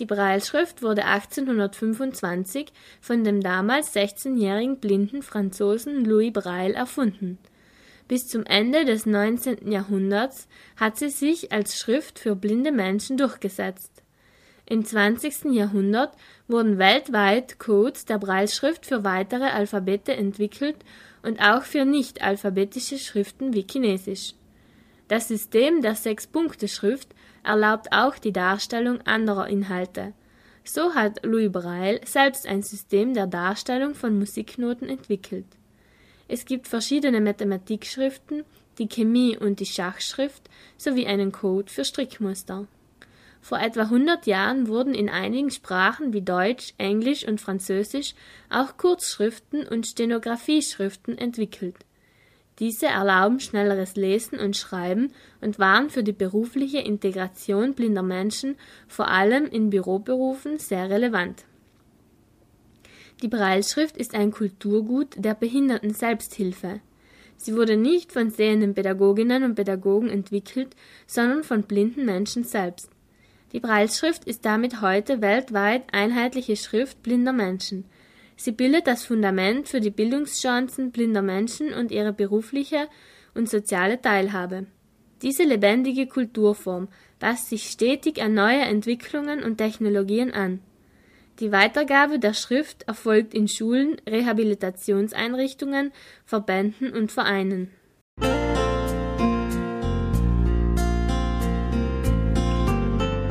die 0.00 0.06
Brailleschrift 0.06 0.82
wurde 0.82 1.04
1825 1.04 2.72
von 3.02 3.22
dem 3.22 3.42
damals 3.42 3.94
16-jährigen 3.94 4.78
blinden 4.78 5.22
Franzosen 5.22 6.06
Louis 6.06 6.32
Braille 6.32 6.72
erfunden. 6.72 7.38
Bis 8.08 8.26
zum 8.26 8.44
Ende 8.44 8.86
des 8.86 9.04
19. 9.04 9.70
Jahrhunderts 9.70 10.48
hat 10.76 10.96
sie 10.98 11.10
sich 11.10 11.52
als 11.52 11.78
Schrift 11.78 12.18
für 12.18 12.34
blinde 12.34 12.72
Menschen 12.72 13.18
durchgesetzt. 13.18 14.02
Im 14.64 14.84
20. 14.84 15.52
Jahrhundert 15.52 16.16
wurden 16.48 16.78
weltweit 16.78 17.58
Codes 17.58 18.06
der 18.06 18.18
Brailleschrift 18.18 18.86
für 18.86 19.04
weitere 19.04 19.44
Alphabete 19.44 20.16
entwickelt 20.16 20.76
und 21.22 21.40
auch 21.40 21.62
für 21.62 21.84
nicht-alphabetische 21.84 22.98
Schriften 22.98 23.52
wie 23.52 23.66
Chinesisch. 23.70 24.32
Das 25.08 25.28
System 25.28 25.82
der 25.82 25.94
Sechs-Punkte-Schrift 25.94 27.08
erlaubt 27.44 27.92
auch 27.92 28.18
die 28.18 28.32
Darstellung 28.32 29.00
anderer 29.02 29.48
Inhalte. 29.48 30.12
So 30.64 30.94
hat 30.94 31.24
Louis 31.24 31.50
Braille 31.50 32.00
selbst 32.04 32.46
ein 32.46 32.62
System 32.62 33.14
der 33.14 33.26
Darstellung 33.26 33.94
von 33.94 34.18
Musiknoten 34.18 34.88
entwickelt. 34.88 35.46
Es 36.28 36.44
gibt 36.44 36.68
verschiedene 36.68 37.20
Mathematikschriften, 37.20 38.44
die 38.78 38.88
Chemie- 38.88 39.36
und 39.36 39.60
die 39.60 39.66
Schachschrift 39.66 40.48
sowie 40.76 41.06
einen 41.06 41.32
Code 41.32 41.70
für 41.70 41.84
Strickmuster. 41.84 42.66
Vor 43.40 43.58
etwa 43.58 43.82
100 43.82 44.26
Jahren 44.26 44.68
wurden 44.68 44.94
in 44.94 45.08
einigen 45.08 45.50
Sprachen 45.50 46.12
wie 46.12 46.22
Deutsch, 46.22 46.74
Englisch 46.78 47.26
und 47.26 47.40
Französisch 47.40 48.14
auch 48.48 48.76
Kurzschriften 48.76 49.66
und 49.66 49.86
Stenografieschriften 49.86 51.16
entwickelt. 51.16 51.76
Diese 52.60 52.86
erlauben 52.86 53.40
schnelleres 53.40 53.96
Lesen 53.96 54.38
und 54.38 54.54
Schreiben 54.54 55.12
und 55.40 55.58
waren 55.58 55.88
für 55.88 56.02
die 56.02 56.12
berufliche 56.12 56.78
Integration 56.78 57.74
blinder 57.74 58.02
Menschen 58.02 58.56
vor 58.86 59.08
allem 59.08 59.46
in 59.46 59.70
Büroberufen 59.70 60.58
sehr 60.58 60.90
relevant. 60.90 61.44
Die 63.22 63.28
Brailleschrift 63.28 63.96
ist 63.96 64.14
ein 64.14 64.30
Kulturgut 64.30 65.14
der 65.16 65.34
Behinderten-Selbsthilfe. 65.34 66.80
Sie 67.36 67.56
wurde 67.56 67.78
nicht 67.78 68.12
von 68.12 68.30
sehenden 68.30 68.74
Pädagoginnen 68.74 69.42
und 69.44 69.54
Pädagogen 69.54 70.10
entwickelt, 70.10 70.76
sondern 71.06 71.42
von 71.44 71.62
blinden 71.62 72.04
Menschen 72.04 72.44
selbst. 72.44 72.90
Die 73.52 73.60
Brailleschrift 73.60 74.24
ist 74.24 74.44
damit 74.44 74.82
heute 74.82 75.22
weltweit 75.22 75.84
einheitliche 75.92 76.56
Schrift 76.56 77.02
blinder 77.02 77.32
Menschen. 77.32 77.86
Sie 78.42 78.52
bildet 78.52 78.86
das 78.86 79.04
Fundament 79.04 79.68
für 79.68 79.80
die 79.80 79.90
Bildungschancen 79.90 80.92
blinder 80.92 81.20
Menschen 81.20 81.74
und 81.74 81.90
ihre 81.90 82.14
berufliche 82.14 82.88
und 83.34 83.50
soziale 83.50 84.00
Teilhabe. 84.00 84.64
Diese 85.20 85.42
lebendige 85.42 86.06
Kulturform 86.06 86.88
passt 87.18 87.50
sich 87.50 87.64
stetig 87.64 88.22
an 88.22 88.32
neue 88.32 88.62
Entwicklungen 88.62 89.42
und 89.42 89.58
Technologien 89.58 90.32
an. 90.32 90.60
Die 91.40 91.52
Weitergabe 91.52 92.18
der 92.18 92.32
Schrift 92.32 92.84
erfolgt 92.84 93.34
in 93.34 93.46
Schulen, 93.46 93.98
Rehabilitationseinrichtungen, 94.08 95.92
Verbänden 96.24 96.94
und 96.94 97.12
Vereinen. 97.12 97.70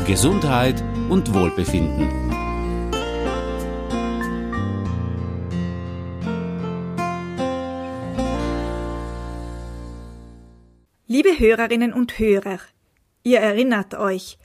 Gesundheit 0.06 0.84
und 1.10 1.34
Wohlbefinden. 1.34 2.29
Hörerinnen 11.40 11.94
und 11.94 12.20
Hörer, 12.20 12.60
ihr 13.24 13.40
erinnert 13.40 13.96
euch, 13.96 14.38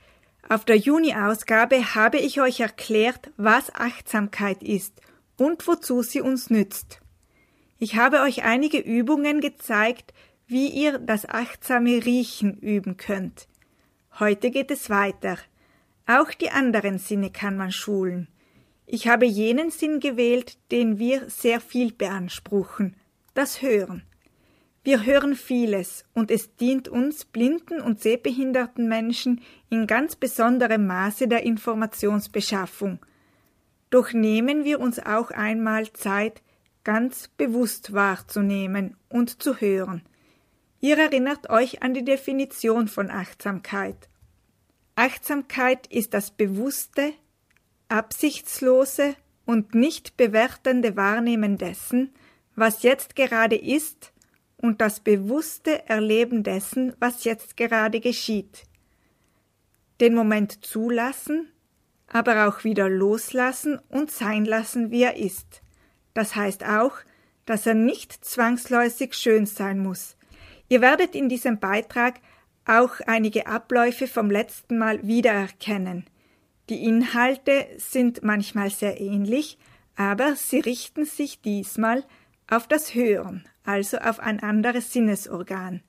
auf 0.48 0.64
der 0.64 0.76
Juni-Ausgabe 0.76 1.96
habe 1.96 2.18
ich 2.18 2.40
euch 2.40 2.60
erklärt, 2.60 3.32
was 3.36 3.74
Achtsamkeit 3.74 4.62
ist 4.62 5.00
und 5.36 5.66
wozu 5.66 6.02
sie 6.02 6.20
uns 6.20 6.50
nützt. 6.50 7.00
Ich 7.80 7.96
habe 7.96 8.20
euch 8.20 8.44
einige 8.44 8.78
Übungen 8.78 9.40
gezeigt, 9.40 10.14
wie 10.46 10.68
ihr 10.68 11.00
das 11.00 11.28
achtsame 11.28 12.04
Riechen 12.04 12.58
üben 12.58 12.96
könnt. 12.96 13.48
Heute 14.20 14.52
geht 14.52 14.70
es 14.70 14.88
weiter. 14.88 15.38
Auch 16.06 16.30
die 16.30 16.50
anderen 16.50 16.98
Sinne 16.98 17.30
kann 17.32 17.56
man 17.56 17.72
schulen. 17.72 18.28
Ich 18.86 19.08
habe 19.08 19.26
jenen 19.26 19.72
Sinn 19.72 19.98
gewählt, 19.98 20.58
den 20.70 21.00
wir 21.00 21.28
sehr 21.28 21.60
viel 21.60 21.92
beanspruchen, 21.92 22.94
das 23.34 23.62
Hören. 23.62 24.04
Wir 24.84 25.02
hören 25.06 25.34
vieles 25.34 26.04
und 26.12 26.30
es 26.30 26.56
dient 26.56 26.88
uns 26.88 27.24
blinden 27.24 27.80
und 27.80 28.02
sehbehinderten 28.02 28.86
Menschen 28.86 29.40
in 29.70 29.86
ganz 29.86 30.14
besonderem 30.14 30.86
Maße 30.86 31.26
der 31.26 31.42
Informationsbeschaffung. 31.44 32.98
Doch 33.88 34.12
nehmen 34.12 34.64
wir 34.64 34.80
uns 34.80 34.98
auch 34.98 35.30
einmal 35.30 35.90
Zeit, 35.94 36.42
ganz 36.84 37.28
bewusst 37.28 37.94
wahrzunehmen 37.94 38.94
und 39.08 39.42
zu 39.42 39.58
hören. 39.58 40.02
Ihr 40.80 40.98
erinnert 40.98 41.48
euch 41.48 41.82
an 41.82 41.94
die 41.94 42.04
Definition 42.04 42.86
von 42.86 43.10
Achtsamkeit. 43.10 44.10
Achtsamkeit 44.96 45.86
ist 45.86 46.12
das 46.12 46.30
bewusste, 46.30 47.14
absichtslose 47.88 49.16
und 49.46 49.74
nicht 49.74 50.18
bewertende 50.18 50.94
Wahrnehmen 50.94 51.56
dessen, 51.56 52.12
was 52.54 52.82
jetzt 52.82 53.16
gerade 53.16 53.56
ist 53.56 54.12
und 54.64 54.80
das 54.80 55.00
bewusste 55.00 55.86
Erleben 55.90 56.42
dessen, 56.42 56.94
was 56.98 57.24
jetzt 57.24 57.58
gerade 57.58 58.00
geschieht. 58.00 58.62
Den 60.00 60.14
Moment 60.14 60.64
zulassen, 60.64 61.52
aber 62.08 62.48
auch 62.48 62.64
wieder 62.64 62.88
loslassen 62.88 63.78
und 63.90 64.10
sein 64.10 64.46
lassen, 64.46 64.90
wie 64.90 65.02
er 65.02 65.18
ist. 65.18 65.60
Das 66.14 66.34
heißt 66.34 66.64
auch, 66.64 66.92
dass 67.44 67.66
er 67.66 67.74
nicht 67.74 68.24
zwangsläufig 68.24 69.12
schön 69.12 69.44
sein 69.44 69.80
muss. 69.80 70.16
Ihr 70.70 70.80
werdet 70.80 71.14
in 71.14 71.28
diesem 71.28 71.60
Beitrag 71.60 72.14
auch 72.64 73.00
einige 73.06 73.46
Abläufe 73.46 74.06
vom 74.06 74.30
letzten 74.30 74.78
Mal 74.78 75.06
wiedererkennen. 75.06 76.06
Die 76.70 76.84
Inhalte 76.84 77.66
sind 77.76 78.22
manchmal 78.22 78.70
sehr 78.70 78.98
ähnlich, 78.98 79.58
aber 79.94 80.36
sie 80.36 80.60
richten 80.60 81.04
sich 81.04 81.42
diesmal 81.42 82.02
auf 82.48 82.68
das 82.68 82.94
Hören, 82.94 83.44
also 83.64 83.98
auf 83.98 84.20
ein 84.20 84.40
anderes 84.40 84.92
Sinnesorgan. 84.92 85.82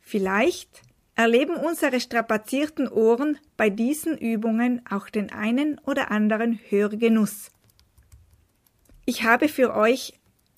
Vielleicht 0.00 0.82
erleben 1.14 1.56
unsere 1.56 2.00
strapazierten 2.00 2.88
Ohren 2.88 3.38
bei 3.56 3.70
diesen 3.70 4.16
Übungen 4.16 4.82
auch 4.88 5.08
den 5.10 5.30
einen 5.30 5.78
oder 5.80 6.10
anderen 6.10 6.58
Hörgenuss. 6.68 7.50
Ich 9.04 9.24
habe 9.24 9.48
für 9.48 9.74
euch 9.74 10.14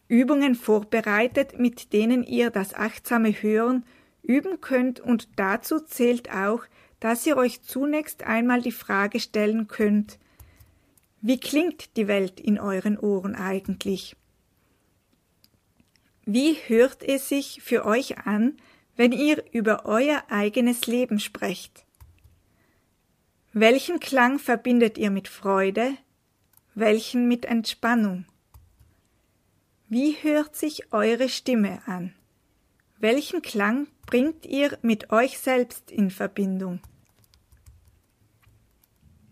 Übungen 0.09 0.55
vorbereitet, 0.55 1.59
mit 1.59 1.93
denen 1.93 2.23
ihr 2.23 2.51
das 2.51 2.75
achtsame 2.75 3.31
Hören 3.31 3.85
üben 4.23 4.61
könnt 4.61 5.01
und 5.01 5.29
dazu 5.37 5.81
zählt 5.81 6.31
auch, 6.33 6.65
dass 7.01 7.27
ihr 7.27 7.37
euch 7.37 7.63
zunächst 7.63 8.23
einmal 8.23 8.63
die 8.63 8.73
Frage 8.73 9.19
stellen 9.19 9.67
könnt, 9.67 10.19
wie 11.21 11.41
klingt 11.41 11.97
die 11.97 12.09
Welt 12.09 12.41
in 12.41 12.61
euren 12.61 12.99
Ohren 12.99 13.35
eigentlich? 13.35 14.17
Wie 16.25 16.55
hört 16.69 17.03
es 17.03 17.29
sich 17.29 17.61
für 17.65 17.85
euch 17.85 18.19
an, 18.27 18.57
wenn 18.95 19.11
ihr 19.11 19.45
über 19.51 19.87
euer 19.87 20.23
eigenes 20.29 20.87
Leben 20.87 21.19
sprecht? 21.19 21.85
Welchen 23.53 23.99
Klang 23.99 24.39
verbindet 24.39 24.99
ihr 24.99 25.11
mit 25.11 25.27
Freude, 25.27 25.97
welchen 26.75 27.27
mit 27.27 27.45
Entspannung? 27.45 28.25
Wie 29.89 30.17
hört 30.23 30.55
sich 30.55 30.93
eure 30.93 31.29
Stimme 31.29 31.83
an? 31.87 32.15
Welchen 32.99 33.43
Klang 33.43 33.89
bringt 34.07 34.47
ihr 34.47 34.79
mit 34.81 35.11
euch 35.11 35.41
selbst 35.41 35.91
in 35.91 36.11
Verbindung? 36.13 36.79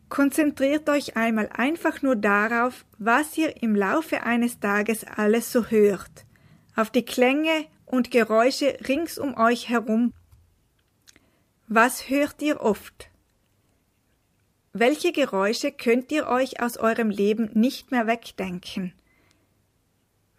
Konzentriert 0.09 0.89
euch 0.89 1.17
einmal 1.17 1.49
einfach 1.53 2.03
nur 2.03 2.17
darauf, 2.17 2.85
was 2.99 3.39
ihr 3.39 3.63
im 3.63 3.77
Laufe 3.77 4.25
eines 4.25 4.59
Tages 4.59 5.05
alles 5.05 5.53
so 5.53 5.67
hört 5.67 6.27
auf 6.77 6.91
die 6.91 7.05
Klänge 7.05 7.67
und 7.87 8.11
Geräusche 8.11 8.79
rings 8.87 9.19
um 9.19 9.37
euch 9.37 9.69
herum. 9.69 10.13
Was 11.67 12.09
hört 12.09 12.41
ihr 12.43 12.61
oft? 12.61 13.11
Welche 14.73 15.13
Geräusche 15.13 15.73
könnt 15.73 16.13
ihr 16.13 16.29
euch 16.29 16.61
aus 16.61 16.77
eurem 16.77 17.11
Leben 17.11 17.51
nicht 17.55 17.91
mehr 17.91 18.07
wegdenken? 18.07 18.93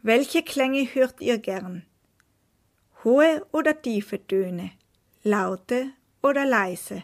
Welche 0.01 0.41
Klänge 0.41 0.85
hört 0.93 1.21
ihr 1.21 1.37
gern? 1.37 1.85
Hohe 3.03 3.45
oder 3.51 3.81
tiefe 3.81 4.25
Töne? 4.25 4.71
Laute 5.23 5.91
oder 6.21 6.45
leise? 6.45 7.03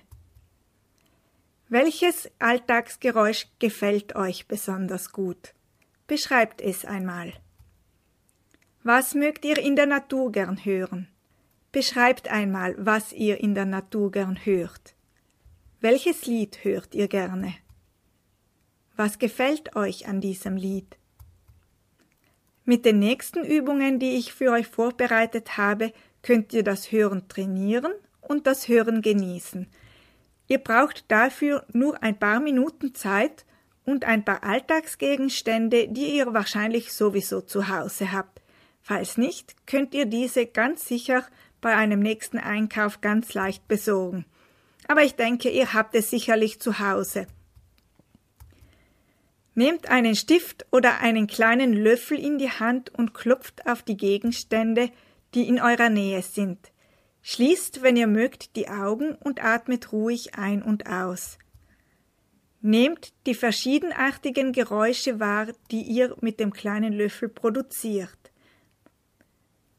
Welches 1.69 2.29
Alltagsgeräusch 2.39 3.47
gefällt 3.59 4.15
euch 4.15 4.47
besonders 4.47 5.11
gut? 5.11 5.53
Beschreibt 6.07 6.61
es 6.61 6.85
einmal. 6.85 7.33
Was 8.89 9.15
mögt 9.15 9.43
ihr 9.43 9.57
in 9.57 9.75
der 9.75 9.85
Natur 9.85 10.31
gern 10.31 10.63
hören? 10.63 11.09
Beschreibt 11.73 12.29
einmal, 12.31 12.73
was 12.77 13.11
ihr 13.11 13.41
in 13.41 13.53
der 13.53 13.65
Natur 13.65 14.13
gern 14.13 14.37
hört. 14.45 14.95
Welches 15.81 16.25
Lied 16.25 16.63
hört 16.63 16.95
ihr 16.95 17.09
gerne? 17.09 17.53
Was 18.95 19.19
gefällt 19.19 19.75
euch 19.75 20.07
an 20.07 20.21
diesem 20.21 20.55
Lied? 20.55 20.97
Mit 22.63 22.85
den 22.85 22.99
nächsten 22.99 23.43
Übungen, 23.43 23.99
die 23.99 24.15
ich 24.15 24.31
für 24.31 24.51
euch 24.51 24.67
vorbereitet 24.67 25.57
habe, 25.57 25.91
könnt 26.21 26.53
ihr 26.53 26.63
das 26.63 26.89
Hören 26.89 27.27
trainieren 27.27 27.91
und 28.21 28.47
das 28.47 28.69
Hören 28.69 29.01
genießen. 29.01 29.67
Ihr 30.47 30.59
braucht 30.59 31.11
dafür 31.11 31.65
nur 31.73 32.01
ein 32.01 32.17
paar 32.17 32.39
Minuten 32.39 32.95
Zeit 32.95 33.43
und 33.83 34.05
ein 34.05 34.23
paar 34.23 34.45
Alltagsgegenstände, 34.45 35.89
die 35.89 36.15
ihr 36.15 36.33
wahrscheinlich 36.33 36.93
sowieso 36.93 37.41
zu 37.41 37.67
Hause 37.67 38.13
habt. 38.13 38.39
Falls 38.87 39.17
nicht, 39.17 39.67
könnt 39.67 39.93
ihr 39.93 40.05
diese 40.05 40.45
ganz 40.45 40.87
sicher 40.87 41.25
bei 41.59 41.75
einem 41.75 41.99
nächsten 41.99 42.37
Einkauf 42.37 43.01
ganz 43.01 43.33
leicht 43.33 43.67
besorgen. 43.67 44.23
Aber 44.87 45.03
ich 45.03 45.15
denke, 45.15 45.49
ihr 45.49 45.73
habt 45.73 45.93
es 45.93 46.09
sicherlich 46.09 46.61
zu 46.61 46.79
Hause. 46.79 47.27
Nehmt 49.55 49.89
einen 49.89 50.15
Stift 50.15 50.65
oder 50.71 51.01
einen 51.01 51.27
kleinen 51.27 51.73
Löffel 51.73 52.17
in 52.17 52.37
die 52.37 52.49
Hand 52.49 52.97
und 52.97 53.13
klopft 53.13 53.67
auf 53.67 53.83
die 53.83 53.97
Gegenstände, 53.97 54.89
die 55.33 55.49
in 55.49 55.59
eurer 55.59 55.89
Nähe 55.89 56.21
sind. 56.21 56.71
Schließt, 57.23 57.81
wenn 57.81 57.97
ihr 57.97 58.07
mögt, 58.07 58.55
die 58.55 58.69
Augen 58.69 59.15
und 59.15 59.43
atmet 59.43 59.91
ruhig 59.91 60.35
ein 60.35 60.63
und 60.63 60.87
aus. 60.87 61.37
Nehmt 62.61 63.11
die 63.25 63.35
verschiedenartigen 63.35 64.53
Geräusche 64.53 65.19
wahr, 65.19 65.47
die 65.71 65.81
ihr 65.81 66.15
mit 66.21 66.39
dem 66.39 66.53
kleinen 66.53 66.93
Löffel 66.93 67.27
produziert 67.27 68.17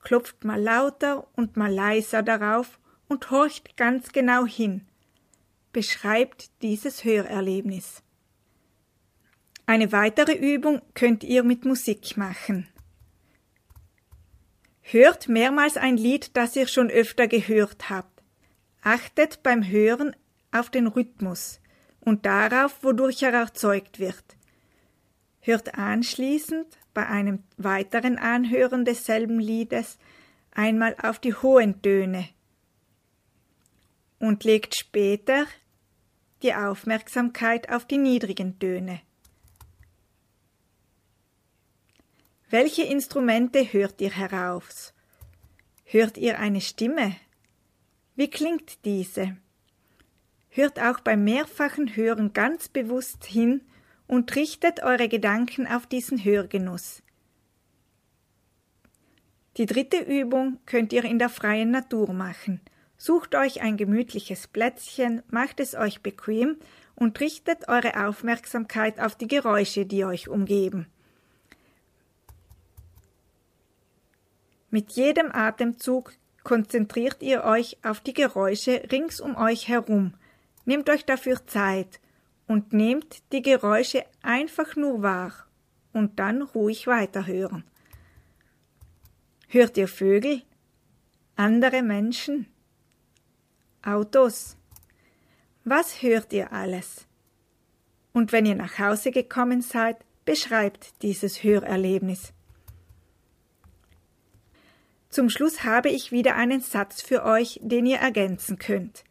klopft 0.09 0.43
mal 0.43 0.59
lauter 0.59 1.29
und 1.37 1.59
mal 1.59 1.71
leiser 1.71 2.23
darauf 2.23 2.79
und 3.09 3.31
horcht 3.31 3.77
ganz 3.77 4.11
genau 4.11 4.47
hin, 4.47 4.87
beschreibt 5.75 6.51
dieses 6.63 7.05
Hörerlebnis. 7.05 8.03
Eine 9.67 9.93
weitere 9.93 10.33
Übung 10.33 10.81
könnt 10.95 11.25
ihr 11.25 11.43
mit 11.43 11.67
Musik 11.67 12.17
machen. 12.17 12.67
Hört 14.81 15.29
mehrmals 15.29 15.77
ein 15.77 15.99
Lied, 15.99 16.35
das 16.39 16.57
ihr 16.57 16.69
schon 16.69 16.89
öfter 16.89 17.29
gehört 17.29 17.91
habt. 17.91 18.23
Achtet 18.81 19.43
beim 19.43 19.63
Hören 19.63 20.17
auf 20.53 20.71
den 20.71 20.87
Rhythmus 20.87 21.61
und 22.01 22.25
darauf, 22.25 22.83
wodurch 22.83 23.23
er 23.25 23.35
erzeugt 23.35 23.99
wird. 23.99 24.25
Hört 25.41 25.75
anschließend 25.75 26.78
bei 26.99 27.07
einem 27.07 27.45
weiteren 27.59 28.19
Anhören 28.19 28.85
desselben 28.85 29.39
Liedes 29.39 29.99
einmal 30.51 30.97
auf 31.01 31.20
die 31.20 31.33
hohen 31.33 31.81
Töne 31.81 32.29
und 34.19 34.43
legt 34.43 34.75
später 34.75 35.47
die 36.43 36.55
Aufmerksamkeit 36.55 37.70
auf 37.70 37.87
die 37.87 37.99
niedrigen 37.99 38.59
Töne. 38.59 39.01
Welche 42.51 42.83
Instrumente 42.83 43.73
hört 43.73 44.01
ihr 44.01 44.11
heraus? 44.11 44.93
Hört 45.85 46.19
ihr 46.19 46.41
eine 46.41 46.61
Stimme? 46.61 47.15
Wie 48.16 48.29
klingt 48.29 48.85
diese? 48.85 49.37
Hört 50.49 50.81
auch 50.81 50.99
beim 50.99 51.23
mehrfachen 51.23 51.95
Hören 51.95 52.33
ganz 52.33 52.66
bewusst 52.66 53.25
hin 53.25 53.61
und 54.09 54.35
richtet 54.35 54.83
eure 54.83 55.09
Gedanken 55.09 55.69
auf 55.69 55.87
diesen 55.87 56.25
Hörgenuss. 56.25 57.03
Die 59.59 59.67
dritte 59.67 59.99
Übung 59.99 60.59
könnt 60.67 60.93
ihr 60.93 61.05
in 61.05 61.19
der 61.19 61.29
freien 61.29 61.71
Natur 61.71 62.13
machen. 62.13 62.61
Sucht 62.97 63.35
euch 63.35 63.61
ein 63.61 63.77
gemütliches 63.77 64.49
Plätzchen, 64.49 65.23
macht 65.29 65.61
es 65.61 65.75
euch 65.75 66.01
bequem 66.01 66.57
und 66.97 67.21
richtet 67.21 67.69
eure 67.69 68.07
Aufmerksamkeit 68.07 68.99
auf 68.99 69.15
die 69.15 69.29
Geräusche, 69.29 69.87
die 69.87 70.05
euch 70.05 70.29
umgeben. 70.29 70.87
Mit 74.71 74.93
jedem 74.93 75.31
Atemzug 75.33 76.13
konzentriert 76.45 77.23
ihr 77.23 77.45
euch 77.45 77.79
auf 77.83 78.01
die 78.01 78.15
Geräusche 78.15 78.83
rings 78.91 79.21
um 79.21 79.37
euch 79.37 79.69
herum, 79.69 80.15
nehmt 80.65 80.89
euch 80.89 81.05
dafür 81.05 81.47
Zeit 81.47 82.01
und 82.49 82.73
nehmt 82.73 83.23
die 83.33 83.43
Geräusche 83.43 84.05
einfach 84.23 84.75
nur 84.75 85.03
wahr 85.03 85.33
und 85.93 86.19
dann 86.19 86.43
ruhig 86.43 86.87
weiterhören. 86.87 87.62
Hört 89.47 89.77
ihr 89.77 89.89
Vögel? 89.89 90.43
Andere 91.37 91.83
Menschen? 91.83 92.47
Autos? 93.83 94.57
Was 95.65 96.03
hört 96.03 96.33
ihr 96.33 96.53
alles? 96.53 97.07
Und 98.12 98.33
wenn 98.33 98.47
ihr 98.47 98.57
nach 98.57 98.79
Hause 98.79 99.11
gekommen 99.11 99.62
seid, 99.62 99.99
beschreibt 100.25 101.03
dieses 101.03 101.43
Hörerlebnis. 101.43 102.33
Zum 105.11 105.31
Schluss 105.31 105.65
habe 105.65 105.89
ich 105.89 106.12
wieder 106.12 106.35
einen 106.35 106.61
Satz 106.61 107.01
für 107.01 107.25
euch, 107.25 107.61
den 107.62 107.87
ihr 107.87 107.99
ergänzen 107.99 108.59
könnt. 108.59 109.05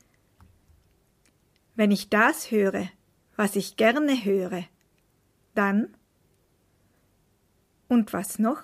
Wenn 1.76 1.91
ich 1.91 2.09
das 2.09 2.51
höre, 2.51 2.89
was 3.38 3.55
ich 3.55 3.77
gerne 3.77 4.26
höre, 4.26 4.65
dann 5.55 5.95
und 7.88 8.11
was 8.11 8.39
noch? 8.39 8.61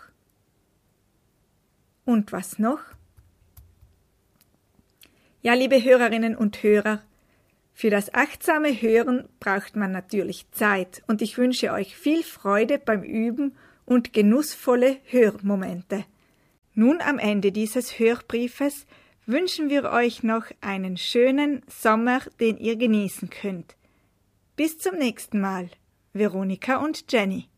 Und 2.03 2.33
was 2.33 2.59
noch? 2.59 2.81
Ja, 5.41 5.53
liebe 5.53 5.81
Hörerinnen 5.81 6.35
und 6.35 6.61
Hörer, 6.63 7.01
für 7.73 7.89
das 7.89 8.13
achtsame 8.13 8.69
Hören 8.69 9.29
braucht 9.39 9.75
man 9.75 9.91
natürlich 9.91 10.49
Zeit 10.51 11.01
und 11.07 11.21
ich 11.21 11.37
wünsche 11.37 11.71
euch 11.71 11.95
viel 11.95 12.23
Freude 12.23 12.77
beim 12.77 13.03
Üben 13.03 13.55
und 13.85 14.13
genussvolle 14.13 14.97
Hörmomente. 15.05 16.05
Nun 16.73 17.01
am 17.01 17.19
Ende 17.19 17.51
dieses 17.51 17.99
Hörbriefes 17.99 18.85
wünschen 19.25 19.69
wir 19.69 19.91
euch 19.91 20.23
noch 20.23 20.45
einen 20.61 20.97
schönen 20.97 21.61
Sommer, 21.67 22.21
den 22.39 22.57
ihr 22.57 22.75
genießen 22.75 23.29
könnt. 23.29 23.75
Bis 24.55 24.77
zum 24.77 24.97
nächsten 24.97 25.41
Mal. 25.41 25.71
Veronika 26.13 26.75
und 26.75 27.11
Jenny. 27.11 27.49